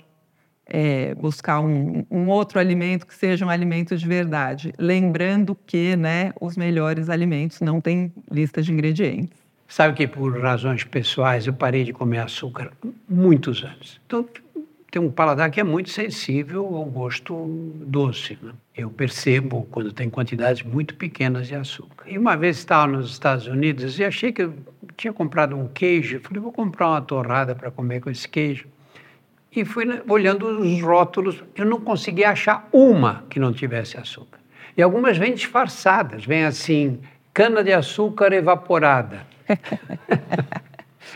é, 0.66 1.14
buscar 1.14 1.60
um, 1.60 2.04
um, 2.10 2.28
outro 2.28 2.60
alimento 2.60 3.06
que 3.06 3.14
seja 3.14 3.46
um 3.46 3.50
alimento 3.52 3.96
de 3.96 4.08
verdade. 4.08 4.74
Lembrando 4.80 5.56
que 5.68 5.96
né, 5.96 6.34
os 6.42 6.58
melhores 6.58 7.08
alimentos 7.08 7.62
não 7.62 7.80
têm 7.80 8.12
lista 8.32 8.64
de 8.64 8.74
ingredientes. 8.74 9.40
Sabe 9.68 9.96
que 9.96 10.08
por 10.08 10.42
razões 10.42 10.84
pessoais 10.84 11.46
eu 11.46 11.54
parei 11.54 11.84
de 11.84 11.94
comer 11.94 12.18
açúcar 12.18 12.72
muitos 13.08 13.64
anos. 13.64 14.02
Então, 14.08 14.28
tem 14.92 15.02
um 15.02 15.10
paladar 15.10 15.50
que 15.50 15.60
é 15.62 15.64
muito 15.64 15.90
sensível 15.90 16.66
ao 16.76 16.84
gosto 16.84 17.46
doce. 17.88 18.38
Né? 18.42 18.52
Eu 18.76 18.90
percebo 18.90 19.66
quando 19.72 19.94
tem 19.94 20.10
quantidades 20.10 20.62
muito 20.64 20.96
pequenas 20.96 21.48
de 21.48 21.56
açúcar. 21.56 22.04
E 22.06 22.18
uma 22.18 22.36
vez 22.36 22.58
estava 22.58 22.88
nos 22.88 23.10
Estados 23.10 23.48
Unidos 23.48 23.98
e 23.98 24.04
achei 24.04 24.34
que 24.34 24.50
tinha 24.98 25.14
comprado 25.14 25.56
um 25.56 25.68
queijo, 25.70 26.20
falei, 26.20 26.42
vou 26.42 26.52
comprar 26.52 26.90
uma 26.90 27.02
torrada 27.02 27.56
para 27.56 27.72
comer 27.72 28.02
com 28.02 28.10
esse 28.10 28.28
queijo. 28.28 28.68
E 29.56 29.64
fui 29.64 29.86
olhando 30.08 30.46
os 30.46 30.82
rótulos, 30.82 31.42
eu 31.56 31.66
não 31.66 31.80
conseguia 31.80 32.30
achar 32.30 32.68
uma 32.72 33.24
que 33.30 33.40
não 33.40 33.54
tivesse 33.54 33.98
açúcar. 33.98 34.40
E 34.76 34.82
algumas 34.82 35.18
vêm 35.18 35.34
disfarçadas, 35.34 36.26
vêm 36.26 36.44
assim, 36.44 37.00
cana 37.34 37.64
de 37.64 37.72
açúcar 37.72 38.34
evaporada. 38.34 39.26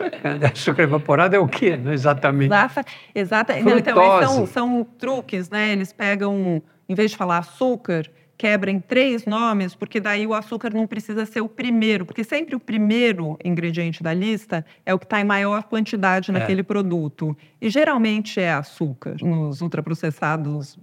açúcar 0.54 0.84
evaporada 0.84 1.36
é 1.36 1.40
o 1.40 1.48
quê? 1.48 1.78
Não 1.78 1.92
exatamente. 1.92 2.48
Exata, 2.48 2.86
exata. 3.14 3.60
Não, 3.62 3.78
então, 3.78 4.22
são, 4.22 4.48
são 4.48 4.84
truques, 4.98 5.50
né? 5.50 5.72
Eles 5.72 5.94
pegam, 5.94 6.62
em 6.88 6.96
vez 6.96 7.12
de 7.12 7.18
falar 7.18 7.40
açúcar, 7.40 8.06
quebra 8.38 8.70
em 8.70 8.80
três 8.80 9.26
nomes, 9.26 9.76
porque 9.76 10.00
daí 10.00 10.28
o 10.28 10.34
açúcar 10.34 10.74
não 10.74 10.86
precisa 10.86 11.26
ser 11.26 11.42
o 11.42 11.48
primeiro, 11.48 12.06
porque 12.06 12.24
sempre 12.24 12.56
o 12.56 12.60
primeiro 12.60 13.38
ingrediente 13.44 14.04
da 14.04 14.14
lista 14.14 14.66
é 14.86 14.94
o 14.94 15.00
que 15.00 15.06
está 15.06 15.22
em 15.22 15.24
maior 15.24 15.64
quantidade 15.64 16.32
é. 16.32 16.34
naquele 16.34 16.62
é. 16.62 16.64
produto. 16.64 17.36
E 17.62 17.70
geralmente 17.70 18.40
é 18.40 18.52
açúcar, 18.52 19.16
nos 19.22 19.62
ultraprocessados 19.62 20.78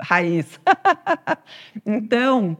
raiz. 0.00 0.60
então, 1.84 2.56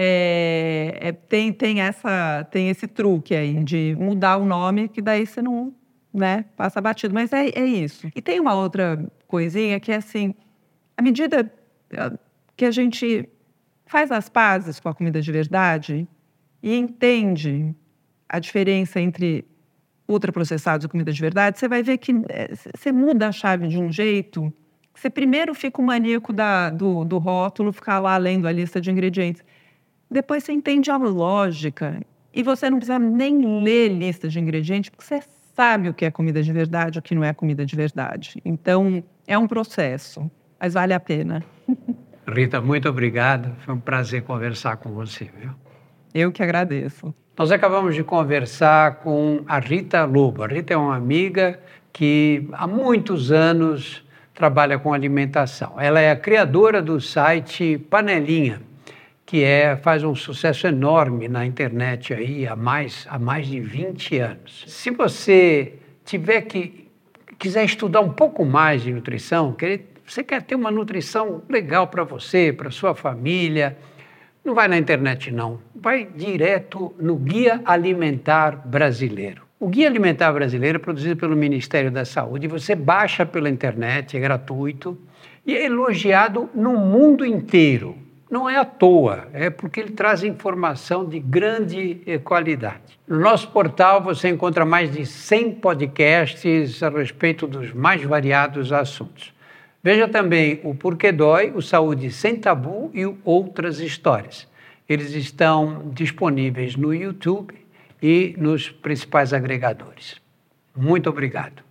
é, 0.00 0.96
é, 1.00 1.10
tem, 1.12 1.52
tem, 1.52 1.80
essa, 1.80 2.46
tem 2.52 2.68
esse 2.68 2.86
truque 2.86 3.34
aí 3.34 3.64
de 3.64 3.96
mudar 3.98 4.36
o 4.36 4.44
nome, 4.44 4.88
que 4.88 5.02
daí 5.02 5.26
você 5.26 5.42
não 5.42 5.74
né, 6.14 6.44
passa 6.56 6.80
batido. 6.80 7.12
Mas 7.12 7.32
é, 7.32 7.48
é 7.48 7.64
isso. 7.64 8.08
E 8.14 8.22
tem 8.22 8.38
uma 8.38 8.54
outra 8.54 9.04
coisinha 9.26 9.80
que 9.80 9.90
é 9.90 9.96
assim, 9.96 10.36
à 10.96 11.02
medida 11.02 11.52
que 12.56 12.64
a 12.64 12.70
gente 12.70 13.28
faz 13.86 14.12
as 14.12 14.28
pazes 14.28 14.78
com 14.78 14.88
a 14.88 14.94
comida 14.94 15.20
de 15.20 15.32
verdade 15.32 16.06
e 16.62 16.76
entende 16.76 17.74
a 18.28 18.38
diferença 18.38 19.00
entre 19.00 19.44
ultraprocessados 20.06 20.84
e 20.84 20.88
comida 20.88 21.12
de 21.12 21.20
verdade, 21.20 21.58
você 21.58 21.66
vai 21.66 21.82
ver 21.82 21.98
que 21.98 22.12
eh, 22.28 22.54
você 22.54 22.92
muda 22.92 23.28
a 23.28 23.32
chave 23.32 23.66
de 23.66 23.78
um 23.78 23.90
jeito 23.90 24.52
você 24.98 25.08
primeiro 25.08 25.54
fica 25.54 25.80
o 25.80 25.84
maníaco 25.84 26.32
da, 26.32 26.70
do, 26.70 27.04
do 27.04 27.18
rótulo, 27.18 27.72
ficar 27.72 28.00
lá 28.00 28.16
lendo 28.16 28.48
a 28.48 28.52
lista 28.52 28.80
de 28.80 28.90
ingredientes. 28.90 29.44
Depois 30.10 30.44
você 30.44 30.52
entende 30.52 30.90
a 30.90 30.96
lógica 30.96 32.00
e 32.32 32.42
você 32.42 32.70
não 32.70 32.78
precisa 32.78 32.98
nem 32.98 33.62
ler 33.62 33.88
lista 33.88 34.28
de 34.28 34.40
ingredientes, 34.40 34.90
porque 34.90 35.04
você 35.04 35.22
sabe 35.54 35.88
o 35.88 35.94
que 35.94 36.04
é 36.04 36.10
comida 36.10 36.42
de 36.42 36.52
verdade 36.52 36.98
e 36.98 37.00
o 37.00 37.02
que 37.02 37.14
não 37.14 37.24
é 37.24 37.34
comida 37.34 37.66
de 37.66 37.74
verdade. 37.76 38.40
Então, 38.44 39.02
é 39.26 39.36
um 39.36 39.46
processo, 39.46 40.30
mas 40.58 40.74
vale 40.74 40.94
a 40.94 41.00
pena. 41.00 41.44
Rita, 42.26 42.60
muito 42.60 42.88
obrigado. 42.88 43.54
Foi 43.64 43.74
um 43.74 43.80
prazer 43.80 44.22
conversar 44.22 44.76
com 44.76 44.90
você, 44.90 45.30
viu? 45.38 45.50
Eu 46.14 46.30
que 46.30 46.42
agradeço. 46.42 47.14
Nós 47.38 47.50
acabamos 47.50 47.94
de 47.94 48.02
conversar 48.02 48.96
com 48.96 49.42
a 49.46 49.58
Rita 49.58 50.04
Lobo. 50.04 50.42
A 50.42 50.46
Rita 50.46 50.74
é 50.74 50.76
uma 50.76 50.96
amiga 50.96 51.58
que 51.92 52.48
há 52.52 52.66
muitos 52.66 53.32
anos 53.32 54.04
trabalha 54.34 54.78
com 54.78 54.92
alimentação. 54.92 55.74
Ela 55.80 56.00
é 56.00 56.10
a 56.10 56.16
criadora 56.16 56.80
do 56.82 57.00
site 57.00 57.78
Panelinha, 57.90 58.60
que 59.28 59.44
é, 59.44 59.76
faz 59.76 60.02
um 60.04 60.14
sucesso 60.14 60.66
enorme 60.66 61.28
na 61.28 61.44
internet 61.44 62.14
aí 62.14 62.46
há 62.46 62.56
mais, 62.56 63.06
há 63.10 63.18
mais 63.18 63.46
de 63.46 63.60
20 63.60 64.18
anos. 64.20 64.64
Se 64.66 64.90
você 64.90 65.74
tiver 66.02 66.40
que 66.40 66.88
quiser 67.38 67.62
estudar 67.62 68.00
um 68.00 68.08
pouco 68.08 68.42
mais 68.46 68.80
de 68.80 68.90
nutrição, 68.90 69.52
querer, 69.52 69.86
você 70.06 70.24
quer 70.24 70.40
ter 70.40 70.54
uma 70.54 70.70
nutrição 70.70 71.42
legal 71.46 71.88
para 71.88 72.04
você, 72.04 72.54
para 72.54 72.70
sua 72.70 72.94
família, 72.94 73.76
não 74.42 74.54
vai 74.54 74.66
na 74.66 74.78
internet 74.78 75.30
não, 75.30 75.60
vai 75.74 76.06
direto 76.06 76.94
no 76.98 77.14
Guia 77.14 77.60
Alimentar 77.66 78.66
Brasileiro. 78.66 79.42
O 79.60 79.68
Guia 79.68 79.88
Alimentar 79.88 80.32
Brasileiro 80.32 80.76
é 80.76 80.80
produzido 80.80 81.16
pelo 81.16 81.36
Ministério 81.36 81.90
da 81.90 82.06
Saúde, 82.06 82.48
você 82.48 82.74
baixa 82.74 83.26
pela 83.26 83.50
internet, 83.50 84.16
é 84.16 84.20
gratuito 84.20 84.96
e 85.46 85.54
é 85.54 85.66
elogiado 85.66 86.48
no 86.54 86.78
mundo 86.78 87.26
inteiro. 87.26 88.07
Não 88.30 88.48
é 88.48 88.56
à 88.56 88.64
toa, 88.64 89.26
é 89.32 89.48
porque 89.48 89.80
ele 89.80 89.92
traz 89.92 90.22
informação 90.22 91.04
de 91.04 91.18
grande 91.18 92.00
qualidade. 92.24 92.98
No 93.06 93.18
nosso 93.18 93.48
portal 93.48 94.02
você 94.02 94.28
encontra 94.28 94.66
mais 94.66 94.92
de 94.92 95.06
100 95.06 95.52
podcasts 95.54 96.82
a 96.82 96.90
respeito 96.90 97.46
dos 97.46 97.72
mais 97.72 98.02
variados 98.02 98.70
assuntos. 98.70 99.32
Veja 99.82 100.06
também 100.06 100.60
o 100.62 100.74
Porquê 100.74 101.10
Dói, 101.10 101.52
o 101.54 101.62
Saúde 101.62 102.10
Sem 102.10 102.36
Tabu 102.36 102.90
e 102.92 103.06
outras 103.24 103.80
histórias. 103.80 104.46
Eles 104.86 105.12
estão 105.12 105.90
disponíveis 105.94 106.76
no 106.76 106.92
YouTube 106.94 107.54
e 108.02 108.34
nos 108.36 108.68
principais 108.68 109.32
agregadores. 109.32 110.20
Muito 110.76 111.08
obrigado. 111.08 111.67